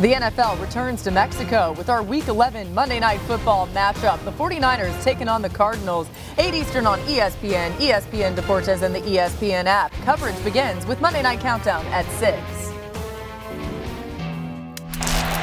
The 0.00 0.14
NFL 0.14 0.58
returns 0.58 1.02
to 1.02 1.10
Mexico 1.10 1.74
with 1.76 1.90
our 1.90 2.02
Week 2.02 2.28
11 2.28 2.72
Monday 2.72 2.98
Night 3.00 3.20
Football 3.20 3.66
matchup. 3.74 4.24
The 4.24 4.32
49ers 4.32 5.02
taking 5.02 5.28
on 5.28 5.42
the 5.42 5.50
Cardinals. 5.50 6.08
8 6.38 6.54
Eastern 6.54 6.86
on 6.86 7.00
ESPN, 7.00 7.70
ESPN 7.72 8.34
Deportes, 8.34 8.80
and 8.80 8.94
the 8.94 9.00
ESPN 9.00 9.66
app. 9.66 9.92
Coverage 10.06 10.42
begins 10.42 10.86
with 10.86 11.02
Monday 11.02 11.20
Night 11.20 11.40
Countdown 11.40 11.84
at 11.88 12.06
6. 12.12 12.40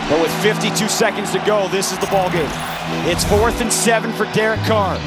But 0.09 0.19
with 0.19 0.33
52 0.41 0.87
seconds 0.87 1.31
to 1.33 1.39
go, 1.45 1.67
this 1.67 1.91
is 1.91 1.99
the 1.99 2.07
ball 2.07 2.31
game. 2.31 2.49
It's 3.05 3.23
fourth 3.25 3.61
and 3.61 3.71
seven 3.71 4.11
for 4.13 4.25
Derek 4.33 4.61
Carr. 4.61 4.97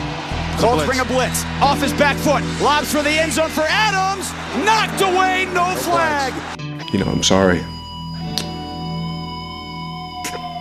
Colts 0.59 0.85
bring 0.85 1.01
a 1.01 1.05
blitz. 1.05 1.45
Off 1.61 1.81
his 1.81 1.93
back 1.95 2.17
foot. 2.17 2.43
Lobs 2.63 2.91
for 2.91 3.03
the 3.03 3.11
end 3.11 3.33
zone 3.33 3.51
for 3.51 3.65
Adams. 3.69 4.31
Knocked 4.65 5.01
away. 5.03 5.47
No 5.53 5.75
flag. 5.77 6.33
You 6.93 6.99
know, 7.01 7.07
I'm 7.07 7.23
sorry. 7.23 7.63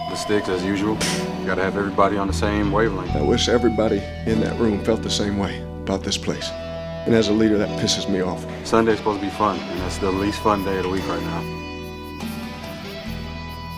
Mistakes 0.09 0.49
as 0.49 0.63
usual. 0.63 0.97
You 1.39 1.45
Got 1.45 1.55
to 1.55 1.63
have 1.63 1.77
everybody 1.77 2.17
on 2.17 2.27
the 2.27 2.33
same 2.33 2.71
wavelength. 2.71 3.15
I 3.15 3.21
wish 3.21 3.49
everybody 3.49 4.01
in 4.25 4.41
that 4.41 4.59
room 4.59 4.83
felt 4.83 5.01
the 5.03 5.09
same 5.09 5.37
way 5.37 5.61
about 5.83 6.03
this 6.03 6.17
place. 6.17 6.49
And 7.05 7.15
as 7.15 7.29
a 7.29 7.33
leader, 7.33 7.57
that 7.57 7.69
pisses 7.79 8.07
me 8.09 8.21
off. 8.21 8.45
Sunday's 8.65 8.97
supposed 8.97 9.19
to 9.21 9.25
be 9.25 9.31
fun, 9.31 9.57
and 9.59 9.79
that's 9.81 9.97
the 9.97 10.11
least 10.11 10.39
fun 10.39 10.63
day 10.63 10.77
of 10.77 10.83
the 10.83 10.89
week 10.89 11.07
right 11.07 11.21
now. 11.23 11.60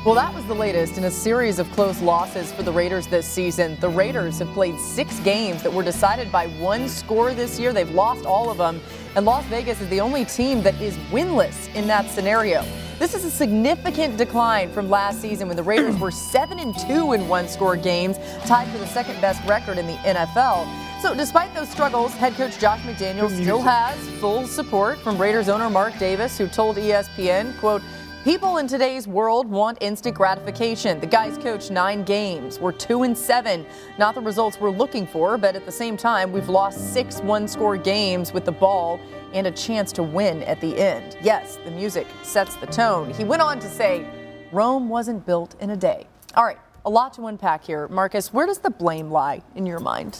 Well, 0.06 0.16
that 0.16 0.34
was 0.34 0.46
the 0.48 0.54
latest 0.54 0.98
in 0.98 1.06
a 1.06 1.10
series 1.10 1.60
of 1.60 1.72
close 1.72 2.02
losses 2.02 2.52
for 2.52 2.62
the 2.62 2.74
Raiders 2.74 3.08
this 3.08 3.26
season. 3.26 3.78
The 3.80 3.88
Raiders 3.88 4.40
have 4.40 4.50
played 4.50 4.78
six 4.78 5.18
games 5.22 5.64
that 5.64 5.72
were 5.72 5.82
decided 5.82 6.30
by 6.30 6.48
one 6.60 6.90
score 6.90 7.34
this 7.34 7.58
year. 7.58 7.72
They've 7.72 7.90
lost 7.90 8.26
all 8.26 8.50
of 8.50 8.58
them, 8.58 8.82
and 9.16 9.26
Las 9.26 9.46
Vegas 9.46 9.80
is 9.80 9.88
the 9.88 10.02
only 10.02 10.26
team 10.26 10.62
that 10.64 10.76
is 10.82 10.98
winless 11.10 11.74
in 11.74 11.88
that 11.88 12.10
scenario. 12.10 12.66
This 13.00 13.14
is 13.14 13.24
a 13.24 13.32
significant 13.32 14.18
decline 14.18 14.74
from 14.74 14.90
last 14.90 15.22
season 15.22 15.48
when 15.48 15.56
the 15.56 15.64
Raiders 15.64 15.98
were 15.98 16.12
7 16.32 16.60
and 16.60 16.78
2 16.80 17.14
in 17.14 17.30
one 17.30 17.48
score 17.48 17.78
games, 17.78 18.18
tied 18.46 18.68
for 18.74 18.80
the 18.80 18.88
second 18.88 19.22
best 19.22 19.42
record 19.48 19.78
in 19.78 19.88
the 19.88 19.96
NFL. 20.00 20.68
So, 21.02 21.16
despite 21.16 21.56
those 21.56 21.70
struggles, 21.70 22.14
head 22.14 22.34
coach 22.34 22.60
Josh 22.60 22.82
McDaniels 22.82 23.42
still 23.42 23.62
has 23.62 23.98
full 24.20 24.48
support 24.48 25.00
from 25.00 25.18
Raiders 25.18 25.48
owner 25.48 25.70
Mark 25.70 25.98
Davis, 25.98 26.38
who 26.38 26.48
told 26.48 26.76
ESPN, 26.76 27.58
quote, 27.58 27.82
People 28.24 28.56
in 28.56 28.70
today's 28.70 29.06
world 29.06 29.50
want 29.50 29.78
instant 29.82 30.16
gratification. 30.16 30.98
The 31.02 31.06
guys 31.06 31.38
coached 31.38 31.72
nine 31.72 32.06
games. 32.06 32.58
We're 32.58 32.72
two 32.72 33.04
and 33.04 33.18
seven. 33.18 33.66
Not 33.98 34.16
the 34.16 34.22
results 34.22 34.62
we're 34.62 34.70
looking 34.70 35.06
for, 35.06 35.38
but 35.38 35.58
at 35.58 35.66
the 35.66 35.72
same 35.74 35.98
time, 35.98 36.32
we've 36.32 36.48
lost 36.48 36.94
six 36.94 37.20
one 37.20 37.50
score 37.50 37.76
games 37.76 38.32
with 38.32 38.46
the 38.46 38.52
ball 38.54 38.98
and 39.34 39.46
a 39.46 39.52
chance 39.52 39.92
to 39.92 40.04
win 40.04 40.42
at 40.44 40.62
the 40.62 40.74
end. 40.78 41.18
Yes, 41.22 41.58
the 41.66 41.72
music 41.72 42.08
sets 42.22 42.56
the 42.56 42.68
tone. 42.68 43.14
He 43.14 43.26
went 43.26 43.42
on 43.42 43.60
to 43.60 43.68
say, 43.68 44.08
Rome 44.54 44.88
wasn't 44.88 45.26
built 45.26 45.60
in 45.60 45.72
a 45.72 45.76
day. 45.76 46.08
All 46.36 46.46
right, 46.46 46.60
a 46.86 46.90
lot 46.90 47.14
to 47.16 47.28
unpack 47.28 47.66
here. 47.66 47.90
Marcus, 47.90 48.32
where 48.32 48.46
does 48.46 48.60
the 48.60 48.70
blame 48.70 49.12
lie 49.12 49.42
in 49.56 49.66
your 49.66 49.82
mind? 49.82 50.20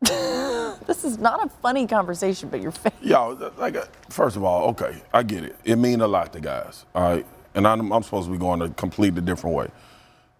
this 0.86 1.04
is 1.04 1.18
not 1.18 1.44
a 1.44 1.48
funny 1.48 1.86
conversation, 1.86 2.48
but 2.48 2.60
your 2.60 2.70
face. 2.70 2.92
Yo, 3.02 3.52
like, 3.58 3.76
uh, 3.76 3.84
first 4.10 4.36
of 4.36 4.44
all, 4.44 4.68
okay, 4.70 5.02
I 5.12 5.22
get 5.22 5.44
it. 5.44 5.56
It 5.64 5.76
mean 5.76 6.00
a 6.00 6.08
lot 6.08 6.32
to 6.34 6.40
guys, 6.40 6.84
all 6.94 7.02
right? 7.02 7.26
And 7.54 7.66
I'm, 7.66 7.92
I'm 7.92 8.02
supposed 8.02 8.26
to 8.28 8.32
be 8.32 8.38
going 8.38 8.62
a 8.62 8.68
completely 8.70 9.20
different 9.22 9.56
way. 9.56 9.68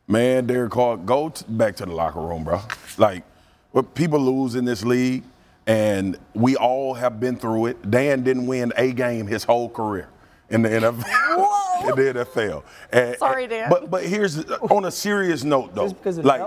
Man, 0.06 0.46
Derek 0.46 0.70
Carr, 0.72 0.96
go 0.96 1.28
t- 1.30 1.44
back 1.48 1.76
to 1.76 1.86
the 1.86 1.92
locker 1.92 2.20
room, 2.20 2.44
bro. 2.44 2.60
Like, 2.96 3.24
what 3.72 3.94
people 3.94 4.20
lose 4.20 4.54
in 4.54 4.64
this 4.64 4.84
league, 4.84 5.24
and 5.66 6.16
we 6.34 6.56
all 6.56 6.94
have 6.94 7.20
been 7.20 7.36
through 7.36 7.66
it. 7.66 7.90
Dan 7.90 8.22
didn't 8.22 8.46
win 8.46 8.72
a 8.76 8.92
game 8.92 9.26
his 9.26 9.44
whole 9.44 9.68
career 9.68 10.08
in 10.50 10.62
the 10.62 10.68
NFL. 10.68 11.02
in 11.88 11.94
the 12.14 12.24
NFL. 12.24 12.62
And- 12.92 13.16
Sorry, 13.18 13.46
Dan. 13.46 13.68
But 13.68 13.90
but 13.90 14.04
here's 14.04 14.38
on 14.50 14.86
a 14.86 14.90
serious 14.90 15.44
note 15.44 15.74
though. 15.74 15.90
because 15.90 16.18
of 16.18 16.24
like, 16.24 16.42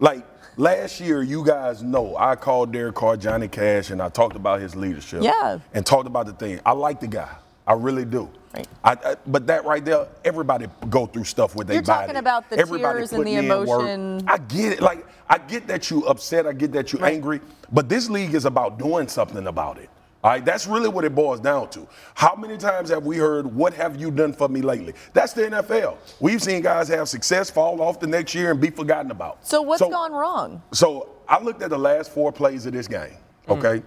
like 0.00 0.24
last 0.56 1.00
year, 1.00 1.22
you 1.22 1.44
guys 1.44 1.82
know 1.82 2.16
I 2.16 2.36
called 2.36 2.72
Derek 2.72 2.94
Carr 2.94 3.16
Johnny 3.16 3.48
Cash, 3.48 3.90
and 3.90 4.00
I 4.02 4.08
talked 4.08 4.36
about 4.36 4.60
his 4.60 4.74
leadership. 4.74 5.22
Yeah. 5.22 5.58
And 5.74 5.84
talked 5.84 6.06
about 6.06 6.26
the 6.26 6.32
thing. 6.32 6.60
I 6.64 6.72
like 6.72 7.00
the 7.00 7.06
guy. 7.06 7.34
I 7.66 7.72
really 7.72 8.04
do. 8.04 8.30
Right. 8.54 8.68
I, 8.84 8.92
I, 8.92 9.16
but 9.26 9.46
that 9.48 9.64
right 9.64 9.84
there, 9.84 10.06
everybody 10.24 10.66
go 10.88 11.06
through 11.06 11.24
stuff 11.24 11.54
with 11.54 11.66
their 11.66 11.74
You're 11.76 11.82
body. 11.82 12.06
talking 12.06 12.16
about 12.16 12.48
the 12.48 12.58
Everybody 12.58 13.00
tears 13.00 13.12
and 13.12 13.26
the 13.26 13.34
emotion. 13.34 14.24
I 14.28 14.38
get 14.38 14.74
it. 14.74 14.80
Like 14.80 15.06
I 15.28 15.38
get 15.38 15.66
that 15.66 15.90
you 15.90 16.06
upset. 16.06 16.46
I 16.46 16.52
get 16.52 16.72
that 16.72 16.92
you 16.92 17.00
angry. 17.04 17.40
But 17.72 17.88
this 17.88 18.08
league 18.08 18.34
is 18.34 18.44
about 18.44 18.78
doing 18.78 19.08
something 19.08 19.46
about 19.46 19.78
it. 19.78 19.90
All 20.24 20.30
right, 20.32 20.44
that's 20.44 20.66
really 20.66 20.88
what 20.88 21.04
it 21.04 21.14
boils 21.14 21.40
down 21.40 21.70
to. 21.70 21.86
How 22.14 22.34
many 22.34 22.56
times 22.56 22.88
have 22.90 23.04
we 23.04 23.16
heard, 23.16 23.46
What 23.46 23.74
have 23.74 24.00
you 24.00 24.10
done 24.10 24.32
for 24.32 24.48
me 24.48 24.60
lately? 24.60 24.94
That's 25.12 25.32
the 25.32 25.42
NFL. 25.42 25.98
We've 26.20 26.42
seen 26.42 26.62
guys 26.62 26.88
have 26.88 27.08
success, 27.08 27.50
fall 27.50 27.80
off 27.80 28.00
the 28.00 28.06
next 28.06 28.34
year, 28.34 28.50
and 28.50 28.60
be 28.60 28.70
forgotten 28.70 29.10
about. 29.10 29.46
So 29.46 29.62
what's 29.62 29.80
gone 29.80 30.12
wrong? 30.12 30.62
So 30.72 31.10
I 31.28 31.40
looked 31.40 31.62
at 31.62 31.70
the 31.70 31.78
last 31.78 32.10
four 32.10 32.32
plays 32.32 32.66
of 32.66 32.72
this 32.72 32.88
game, 32.88 33.16
mm. 33.46 33.58
okay? 33.58 33.84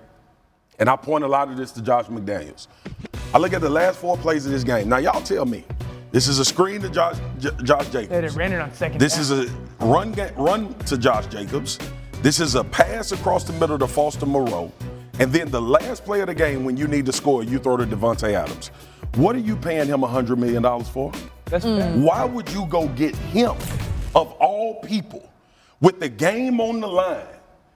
And 0.78 0.90
I 0.90 0.96
point 0.96 1.24
a 1.24 1.28
lot 1.28 1.50
of 1.50 1.58
this 1.58 1.72
to 1.74 1.82
Josh 1.82 2.06
McDaniels. 2.06 2.68
I 3.34 3.38
look 3.38 3.54
at 3.54 3.62
the 3.62 3.70
last 3.70 4.00
four 4.00 4.18
plays 4.18 4.46
of 4.46 4.52
this 4.52 4.64
game. 4.64 4.88
Now, 4.88 4.98
y'all 4.98 5.22
tell 5.22 5.46
me, 5.46 5.66
this 6.12 6.28
is 6.28 6.40
a 6.40 6.46
screen 6.46 6.82
to 6.82 6.90
Josh, 6.90 7.18
J- 7.40 7.50
Josh 7.64 7.90
Jacobs. 7.90 8.10
They 8.34 8.40
ran 8.40 8.54
it 8.54 8.60
on 8.60 8.74
second. 8.74 9.00
This 9.00 9.14
down. 9.14 9.22
is 9.22 9.32
a 9.32 9.86
run 9.86 10.12
ga- 10.14 10.32
run 10.38 10.74
to 10.86 10.98
Josh 10.98 11.28
Jacobs. 11.28 11.78
This 12.22 12.40
is 12.40 12.56
a 12.56 12.64
pass 12.64 13.12
across 13.12 13.44
the 13.44 13.54
middle 13.54 13.78
to 13.78 13.88
Foster 13.88 14.26
Moreau. 14.26 14.72
And 15.20 15.34
then 15.34 15.52
the 15.52 15.62
last 15.62 16.06
play 16.06 16.22
of 16.22 16.28
the 16.28 16.34
game, 16.34 16.64
when 16.64 16.78
you 16.78 16.88
need 16.88 17.06
to 17.06 17.12
score, 17.12 17.44
you 17.44 17.60
throw 17.60 17.76
to 17.76 17.86
Davante 17.86 18.32
Adams. 18.32 18.68
What 19.16 19.36
are 19.36 19.40
you 19.40 19.58
paying 19.58 19.88
him 19.88 20.00
$100 20.00 20.38
million 20.38 20.64
for? 20.86 21.12
That's 21.46 21.66
mm. 21.66 21.78
fair. 21.78 21.98
Why 21.98 22.24
would 22.24 22.50
you 22.52 22.66
go 22.68 22.88
get 22.90 23.16
him, 23.16 23.56
of 24.16 24.32
all 24.40 24.80
people, 24.82 25.30
with 25.82 26.00
the 26.00 26.08
game 26.08 26.62
on 26.62 26.80
the 26.80 26.88
line, 26.88 27.26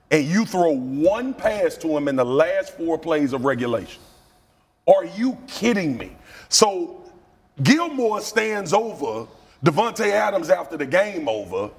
and 0.09 0.25
you 0.25 0.45
throw 0.45 0.71
one 0.71 1.33
pass 1.33 1.75
to 1.77 1.97
him 1.97 2.07
in 2.07 2.15
the 2.15 2.25
last 2.25 2.77
four 2.77 2.97
plays 2.97 3.33
of 3.33 3.43
regulation? 3.43 4.01
Are 4.87 5.05
you 5.05 5.37
kidding 5.47 5.97
me? 5.97 6.15
So 6.47 7.03
Gilmore 7.61 8.21
stands 8.21 8.71
over 8.71 9.27
Davante 9.65 10.09
Adams 10.09 10.49
after 10.49 10.77
the 10.77 10.85
game 10.85 11.27
over, 11.27 11.71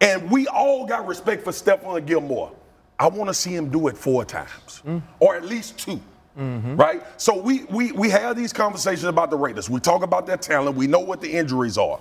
and 0.00 0.30
we 0.30 0.46
all 0.46 0.86
got 0.86 1.06
respect 1.06 1.42
for 1.42 1.50
Stephon 1.50 2.06
Gilmore. 2.06 2.52
I 2.98 3.08
want 3.08 3.28
to 3.28 3.34
see 3.34 3.54
him 3.54 3.70
do 3.70 3.88
it 3.88 3.96
four 3.96 4.24
times, 4.24 4.82
or 5.18 5.34
at 5.36 5.44
least 5.44 5.78
2 5.78 6.00
right? 6.36 7.02
So 7.20 7.40
we, 7.40 7.64
we 7.64 7.92
we 7.92 8.10
have 8.10 8.36
these 8.36 8.52
conversations 8.52 9.04
about 9.04 9.30
the 9.30 9.36
Raiders. 9.36 9.70
We 9.70 9.80
talk 9.80 10.02
about 10.02 10.26
their 10.26 10.36
talent. 10.36 10.76
We 10.76 10.86
know 10.86 11.00
what 11.00 11.20
the 11.20 11.30
injuries 11.30 11.78
are. 11.78 12.00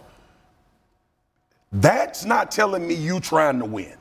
That's 1.72 2.26
not 2.26 2.52
telling 2.52 2.88
me 2.88 2.94
you 2.94 3.20
trying 3.20 3.60
to 3.60 3.66
win. 3.66 3.94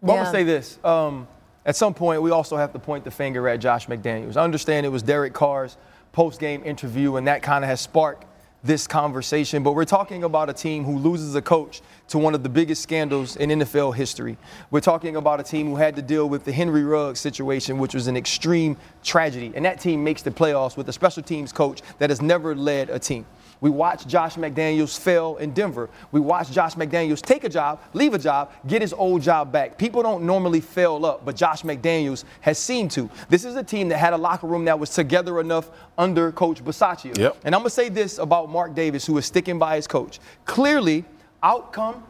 Well, 0.00 0.16
I'm 0.16 0.24
gonna 0.24 0.36
say 0.36 0.44
this. 0.44 0.78
Um, 0.84 1.26
at 1.64 1.74
some 1.74 1.94
point, 1.94 2.22
we 2.22 2.30
also 2.30 2.56
have 2.56 2.72
to 2.74 2.78
point 2.78 3.04
the 3.04 3.10
finger 3.10 3.48
at 3.48 3.60
Josh 3.60 3.86
McDaniels. 3.88 4.36
I 4.36 4.44
understand 4.44 4.86
it 4.86 4.90
was 4.90 5.02
Derek 5.02 5.32
Carr's 5.32 5.76
post-game 6.12 6.62
interview, 6.64 7.16
and 7.16 7.26
that 7.26 7.42
kind 7.42 7.64
of 7.64 7.68
has 7.68 7.80
sparked 7.80 8.24
this 8.62 8.86
conversation. 8.86 9.62
But 9.62 9.72
we're 9.72 9.84
talking 9.84 10.24
about 10.24 10.50
a 10.50 10.52
team 10.52 10.84
who 10.84 10.98
loses 10.98 11.34
a 11.34 11.42
coach 11.42 11.82
to 12.08 12.18
one 12.18 12.34
of 12.34 12.42
the 12.42 12.48
biggest 12.48 12.82
scandals 12.82 13.36
in 13.36 13.50
NFL 13.50 13.94
history. 13.94 14.36
We're 14.70 14.80
talking 14.80 15.16
about 15.16 15.40
a 15.40 15.42
team 15.42 15.66
who 15.68 15.76
had 15.76 15.96
to 15.96 16.02
deal 16.02 16.28
with 16.28 16.44
the 16.44 16.52
Henry 16.52 16.84
Ruggs 16.84 17.20
situation, 17.20 17.78
which 17.78 17.94
was 17.94 18.06
an 18.06 18.16
extreme 18.16 18.76
tragedy. 19.02 19.52
And 19.54 19.64
that 19.64 19.80
team 19.80 20.02
makes 20.04 20.22
the 20.22 20.30
playoffs 20.30 20.76
with 20.76 20.88
a 20.88 20.92
special 20.92 21.22
teams 21.22 21.52
coach 21.52 21.82
that 21.98 22.10
has 22.10 22.20
never 22.20 22.54
led 22.54 22.90
a 22.90 22.98
team. 22.98 23.26
We 23.60 23.70
watched 23.70 24.06
Josh 24.08 24.34
McDaniels 24.34 24.98
fail 24.98 25.36
in 25.36 25.52
Denver. 25.52 25.88
We 26.12 26.20
watched 26.20 26.52
Josh 26.52 26.74
McDaniels 26.74 27.22
take 27.22 27.44
a 27.44 27.48
job, 27.48 27.80
leave 27.94 28.14
a 28.14 28.18
job, 28.18 28.52
get 28.66 28.82
his 28.82 28.92
old 28.92 29.22
job 29.22 29.50
back. 29.50 29.78
People 29.78 30.02
don't 30.02 30.24
normally 30.24 30.60
fail 30.60 31.04
up, 31.06 31.24
but 31.24 31.36
Josh 31.36 31.62
McDaniels 31.62 32.24
has 32.40 32.58
seemed 32.58 32.90
to. 32.92 33.10
This 33.28 33.44
is 33.44 33.56
a 33.56 33.64
team 33.64 33.88
that 33.88 33.98
had 33.98 34.12
a 34.12 34.18
locker 34.18 34.46
room 34.46 34.64
that 34.66 34.78
was 34.78 34.90
together 34.90 35.40
enough 35.40 35.70
under 35.96 36.32
Coach 36.32 36.64
Bisaccia. 36.64 37.16
Yep. 37.16 37.36
And 37.44 37.54
I'm 37.54 37.60
going 37.60 37.68
to 37.68 37.74
say 37.74 37.88
this 37.88 38.18
about 38.18 38.50
Mark 38.50 38.74
Davis, 38.74 39.06
who 39.06 39.16
is 39.18 39.26
sticking 39.26 39.58
by 39.58 39.76
his 39.76 39.86
coach. 39.86 40.20
Clearly, 40.44 41.04
outcome, 41.42 42.04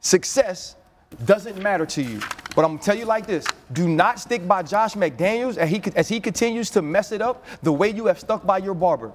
success 0.00 0.76
doesn't 1.24 1.60
matter 1.62 1.86
to 1.86 2.02
you. 2.02 2.20
But 2.54 2.64
I'm 2.64 2.72
gonna 2.72 2.82
tell 2.82 2.96
you 2.96 3.04
like 3.04 3.26
this: 3.26 3.46
Do 3.72 3.88
not 3.88 4.20
stick 4.20 4.46
by 4.46 4.62
Josh 4.62 4.94
McDaniels 4.94 5.56
as 5.56 5.70
he 5.70 5.82
as 5.94 6.08
he 6.08 6.20
continues 6.20 6.70
to 6.70 6.82
mess 6.82 7.12
it 7.12 7.22
up 7.22 7.44
the 7.62 7.72
way 7.72 7.90
you 7.90 8.06
have 8.06 8.18
stuck 8.18 8.46
by 8.46 8.58
your 8.58 8.74
barber. 8.74 9.12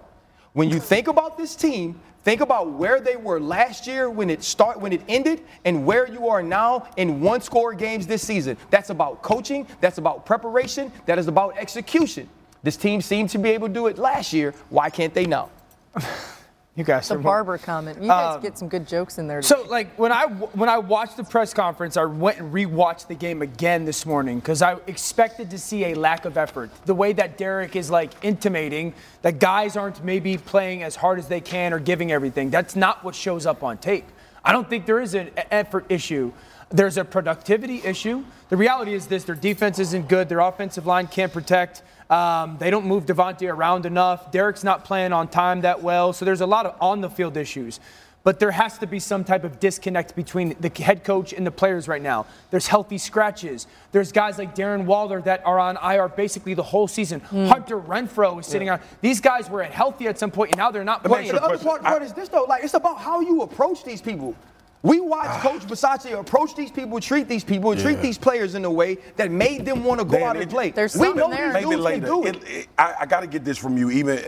When 0.57 0.71
you 0.71 0.79
think 0.79 1.07
about 1.07 1.37
this 1.37 1.55
team, 1.55 1.99
think 2.23 2.41
about 2.41 2.71
where 2.71 2.99
they 2.99 3.15
were 3.15 3.39
last 3.39 3.85
year 3.85 4.09
when 4.09 4.31
it 4.31 4.43
start 4.43 4.79
when 4.79 4.91
it 4.91 5.03
ended, 5.07 5.43
and 5.65 5.85
where 5.85 6.11
you 6.11 6.29
are 6.29 6.41
now 6.41 6.87
in 6.97 7.21
one-score 7.21 7.75
games 7.75 8.07
this 8.07 8.25
season. 8.25 8.57
That's 8.71 8.89
about 8.89 9.21
coaching. 9.21 9.67
That's 9.81 9.99
about 9.99 10.25
preparation. 10.25 10.91
That 11.05 11.19
is 11.19 11.27
about 11.27 11.55
execution. 11.59 12.27
This 12.63 12.75
team 12.75 13.03
seemed 13.03 13.29
to 13.29 13.37
be 13.37 13.49
able 13.49 13.67
to 13.67 13.73
do 13.75 13.85
it 13.85 13.99
last 13.99 14.33
year. 14.33 14.55
Why 14.71 14.89
can't 14.89 15.13
they 15.13 15.27
now? 15.27 15.51
You 16.77 16.83
guys 16.83 17.07
The 17.07 17.15
are 17.15 17.17
barber 17.17 17.57
comment. 17.57 17.99
You 17.99 18.07
guys 18.07 18.35
Um, 18.35 18.41
get 18.41 18.55
some 18.55 18.67
good 18.67 18.87
jokes 18.87 19.17
in 19.17 19.27
there. 19.27 19.41
So, 19.41 19.63
like 19.63 19.95
when 19.95 20.11
I 20.11 20.25
when 20.27 20.69
I 20.69 20.77
watched 20.77 21.17
the 21.17 21.23
press 21.23 21.51
conference, 21.51 21.97
I 21.97 22.05
went 22.05 22.37
and 22.37 22.53
rewatched 22.53 23.07
the 23.07 23.15
game 23.15 23.41
again 23.41 23.83
this 23.83 24.05
morning 24.05 24.37
because 24.37 24.61
I 24.61 24.77
expected 24.85 25.49
to 25.49 25.57
see 25.57 25.85
a 25.85 25.95
lack 25.95 26.25
of 26.25 26.37
effort. 26.37 26.69
The 26.85 26.93
way 26.93 27.13
that 27.13 27.35
Derek 27.35 27.75
is 27.75 27.89
like 27.89 28.11
intimating 28.23 28.93
that 29.23 29.39
guys 29.39 29.75
aren't 29.75 30.03
maybe 30.03 30.37
playing 30.37 30.83
as 30.83 30.95
hard 30.95 31.17
as 31.17 31.27
they 31.27 31.41
can 31.41 31.73
or 31.73 31.79
giving 31.79 32.11
everything. 32.11 32.51
That's 32.51 32.75
not 32.75 33.03
what 33.03 33.15
shows 33.15 33.47
up 33.47 33.63
on 33.63 33.79
tape. 33.79 34.05
I 34.45 34.51
don't 34.51 34.69
think 34.69 34.85
there 34.85 35.01
is 35.01 35.15
an 35.15 35.31
effort 35.49 35.87
issue. 35.89 36.31
There's 36.69 36.97
a 36.97 37.03
productivity 37.03 37.81
issue. 37.83 38.23
The 38.49 38.57
reality 38.57 38.93
is 38.93 39.07
this: 39.07 39.23
their 39.23 39.33
defense 39.33 39.79
isn't 39.79 40.07
good. 40.07 40.29
Their 40.29 40.41
offensive 40.41 40.85
line 40.85 41.07
can't 41.07 41.33
protect. 41.33 41.81
Um, 42.09 42.57
they 42.59 42.69
don't 42.69 42.85
move 42.85 43.05
Davante 43.05 43.51
around 43.51 43.85
enough. 43.85 44.31
Derek's 44.31 44.63
not 44.63 44.85
playing 44.85 45.13
on 45.13 45.27
time 45.27 45.61
that 45.61 45.81
well. 45.83 46.13
So 46.13 46.23
there's 46.25 46.41
a 46.41 46.45
lot 46.45 46.65
of 46.65 46.75
on 46.81 47.01
the 47.01 47.09
field 47.09 47.35
issues. 47.37 47.79
But 48.23 48.39
there 48.41 48.51
has 48.51 48.77
to 48.79 48.87
be 48.87 48.99
some 48.99 49.23
type 49.23 49.45
of 49.45 49.57
disconnect 49.57 50.13
between 50.13 50.55
the 50.59 50.69
head 50.83 51.05
coach 51.05 51.31
and 51.31 51.47
the 51.47 51.51
players 51.51 51.87
right 51.87 52.01
now. 52.01 52.25
There's 52.51 52.67
healthy 52.67 52.97
scratches. 52.97 53.67
There's 53.93 54.11
guys 54.11 54.37
like 54.37 54.53
Darren 54.53 54.83
Waller 54.83 55.21
that 55.21 55.45
are 55.45 55.57
on 55.59 55.77
IR 55.81 56.09
basically 56.09 56.53
the 56.53 56.63
whole 56.63 56.89
season. 56.89 57.21
Hunter 57.21 57.79
Renfrow 57.79 58.37
is 58.41 58.45
sitting 58.45 58.69
on. 58.69 58.81
These 58.99 59.21
guys 59.21 59.49
were 59.49 59.61
at 59.63 59.71
healthy 59.71 60.07
at 60.09 60.19
some 60.19 60.31
point, 60.31 60.51
and 60.51 60.57
now 60.57 60.71
they're 60.71 60.83
not 60.83 61.03
But 61.03 61.09
playing. 61.09 61.31
the 61.31 61.41
other 61.41 61.57
part, 61.57 61.83
part 61.83 62.03
is 62.03 62.11
this 62.11 62.27
though, 62.27 62.43
like 62.49 62.65
it's 62.65 62.73
about 62.73 62.97
how 62.97 63.21
you 63.21 63.43
approach 63.43 63.85
these 63.85 64.01
people. 64.01 64.35
We 64.83 64.99
watched 64.99 65.41
Coach 65.41 65.61
Bisaccia 65.63 66.19
approach 66.19 66.55
these 66.55 66.71
people, 66.71 66.99
treat 66.99 67.27
these 67.27 67.43
people, 67.43 67.71
and 67.71 67.81
treat 67.81 67.99
these 68.01 68.17
players 68.17 68.55
in 68.55 68.63
a 68.63 68.71
way 68.71 68.97
that 69.15 69.31
made 69.31 69.65
them 69.65 69.83
want 69.83 69.99
to 69.99 70.05
go 70.05 70.19
Man, 70.19 70.23
out 70.23 70.37
and 70.37 70.49
play. 70.49 70.69
There's 70.69 70.95
we 70.95 71.11
know 71.13 71.29
there. 71.29 71.51
these 71.53 71.63
dudes 71.63 71.81
later. 71.81 72.05
can 72.07 72.15
do 72.15 72.25
it. 72.27 72.35
It- 72.37 72.43
it- 72.49 72.67
I, 72.77 72.95
I 73.01 73.05
got 73.05 73.21
to 73.21 73.27
get 73.27 73.43
this 73.43 73.57
from 73.57 73.77
you. 73.77 73.89
Even 73.89 74.19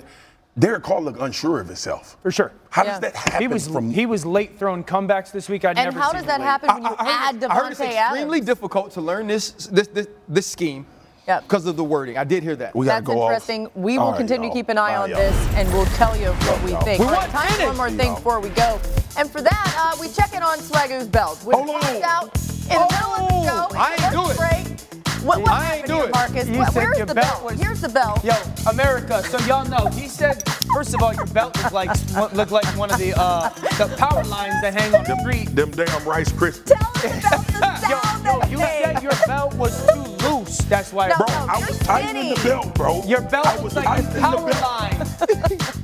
Derek 0.57 0.83
Carr 0.83 0.99
looked 1.01 1.21
unsure 1.21 1.61
of 1.61 1.67
himself. 1.67 2.17
For 2.23 2.31
sure. 2.31 2.51
How 2.71 2.83
Yeah. 2.83 2.89
does 2.91 2.99
that 3.01 3.15
happen 3.15 3.41
He 3.41 3.47
was 3.47 3.67
from 3.67 3.89
he 3.91 4.05
was 4.05 4.25
late 4.25 4.57
throwing 4.59 4.83
comebacks 4.83 5.31
this 5.31 5.47
week. 5.47 5.63
I'd 5.63 5.77
and 5.77 5.85
never 5.85 5.99
how 5.99 6.09
seen 6.09 6.17
does 6.17 6.25
that 6.25 6.39
late. 6.39 6.45
happen 6.47 6.73
when 6.73 6.83
you 6.83 6.95
I 6.97 7.09
add 7.29 7.35
heard, 7.35 7.43
I 7.45 7.55
heard 7.55 7.71
it's 7.71 7.79
extremely 7.79 8.39
Adams? 8.39 8.45
difficult 8.45 8.91
to 8.93 9.01
learn 9.01 9.27
this 9.27 9.51
this 9.67 9.87
this, 9.87 10.07
this 10.27 10.47
scheme 10.47 10.85
Yep. 11.29 11.43
because 11.43 11.65
of 11.67 11.77
the 11.77 11.83
wording. 11.83 12.17
I 12.17 12.23
did 12.23 12.41
hear 12.41 12.55
that. 12.55 12.75
We 12.75 12.87
gotta 12.87 13.05
That's 13.05 13.05
go 13.15 13.21
off. 13.21 13.29
interesting. 13.29 13.67
We 13.75 13.97
will 13.99 14.05
All 14.05 14.11
right, 14.13 14.17
continue 14.17 14.43
to 14.43 14.47
y'all. 14.47 14.53
keep 14.55 14.69
an 14.69 14.79
eye 14.79 14.89
Bye, 14.89 14.95
on 14.97 15.09
y'all. 15.11 15.19
this, 15.19 15.47
and 15.55 15.71
we'll 15.71 15.85
tell 15.85 16.17
you 16.17 16.29
what 16.31 16.63
we 16.63 16.71
y'all. 16.71 16.81
think. 16.81 16.99
We 16.99 17.05
All 17.05 17.11
right, 17.11 17.31
want 17.33 17.47
time 17.47 17.51
for 17.59 17.65
one 17.67 17.77
more 17.77 17.89
thing 17.91 18.07
y'all. 18.07 18.15
before 18.15 18.39
we 18.39 18.49
go. 18.49 18.79
And 19.15 19.29
for 19.29 19.41
that, 19.41 19.73
uh, 19.77 19.97
we 20.01 20.09
check 20.09 20.33
in 20.33 20.41
on 20.41 20.57
Swagu's 20.57 21.07
belt. 21.07 21.37
When 21.43 21.55
Hold 21.55 21.69
it 21.69 21.75
on. 21.75 21.81
comes 21.81 22.01
out 22.03 22.23
in 22.33 22.69
the 22.69 22.87
middle 22.89 23.13
of 23.13 23.29
the 23.29 23.43
show, 23.45 23.77
I 23.77 23.91
ain't 23.91 24.11
do 24.11 24.21
a 24.21 24.31
it. 24.31 24.37
break. 24.37 24.79
What, 25.19 25.41
what 25.41 25.49
I 25.51 25.53
ain't 25.59 25.65
happened 25.65 25.87
do 25.87 25.93
here, 25.95 26.03
it. 26.05 26.13
Marcus? 26.15 26.47
You 26.47 26.57
Where- 26.59 26.65
said 26.71 26.75
Where's 26.83 26.97
your 26.97 27.05
the 27.05 27.13
belt 27.15 27.27
belt? 27.27 27.43
was- 27.43 27.59
Here's 27.59 27.81
the 27.81 27.89
belt. 27.89 28.23
Yo, 28.23 28.33
America. 28.69 29.21
So 29.23 29.37
y'all 29.45 29.65
know 29.67 29.85
he 29.89 30.07
said. 30.07 30.41
First 30.73 30.93
of 30.95 31.01
all, 31.03 31.13
your 31.13 31.25
belt 31.27 31.55
looked 31.57 31.73
like 31.73 31.89
looked 32.33 32.51
like 32.51 32.65
one 32.77 32.89
of 32.91 32.97
the 32.99 33.13
uh, 33.19 33.49
the 33.77 33.93
power 33.97 34.23
lines 34.23 34.55
that 34.61 34.73
hang 34.79 34.95
on 34.95 35.03
the 35.03 35.19
street. 35.19 35.53
them 35.55 35.71
damn 35.71 36.07
Rice 36.07 36.31
Krispies? 36.31 36.63
Tell 36.65 37.11
him 37.11 37.19
the 37.21 37.59
belt 37.59 37.83
is 37.83 37.83
Yo, 37.89 37.89
down 37.89 38.23
yo, 38.25 38.39
that 38.39 38.49
you 38.51 38.57
day. 38.57 38.81
said 38.85 39.03
your 39.03 39.11
belt 39.27 39.53
was 39.55 39.75
too 39.87 40.03
loose. 40.23 40.57
That's 40.59 40.91
why. 40.93 41.09
No, 41.09 41.17
Bro, 41.17 41.27
no, 41.27 41.33
I 41.49 41.59
you're 41.59 41.67
was 41.67 41.79
tightening 41.79 42.29
the 42.33 42.41
belt, 42.43 42.75
bro. 42.75 43.03
Your 43.05 43.21
belt 43.21 43.45
I 43.47 43.55
was 43.55 43.63
was 43.75 43.75
like 43.75 43.85
the 44.13 44.19
tightening 44.19 44.45
the 44.45 44.61
line. 44.61 44.97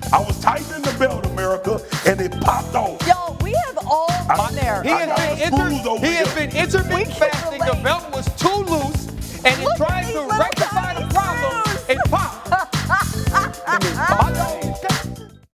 I 0.13 0.19
was 0.19 0.39
tightening 0.39 0.81
the 0.81 0.95
belt, 0.99 1.25
America, 1.27 1.81
and 2.07 2.21
it 2.21 2.31
popped 2.41 2.75
off. 2.75 3.05
Yo, 3.07 3.37
we 3.43 3.53
have 3.65 3.77
all 3.87 4.07
been 4.27 4.55
there. 4.55 4.83
He 4.83 4.89
has 4.89 5.09
I 5.09 5.15
been, 5.15 5.37
got 5.37 5.41
inter- 5.41 5.57
screws 5.69 5.85
over 5.87 6.05
he 6.05 6.13
has 6.13 6.33
here. 6.33 6.47
been 6.47 6.57
intermittent 6.57 7.07
can 7.07 7.31
fasting. 7.31 7.59
The 7.59 7.83
belt 7.83 8.13
was 8.13 8.25
too 8.35 8.49
loose, 8.71 9.07
and 9.45 9.59
in 9.59 9.63
Look 9.63 9.71
at 9.73 9.77
trying 9.77 10.05
these 10.07 10.15
to 10.15 10.27
rectify 10.39 10.93
the 11.01 11.07
problem, 11.13 11.77
it 11.89 11.97
popped. 12.09 12.24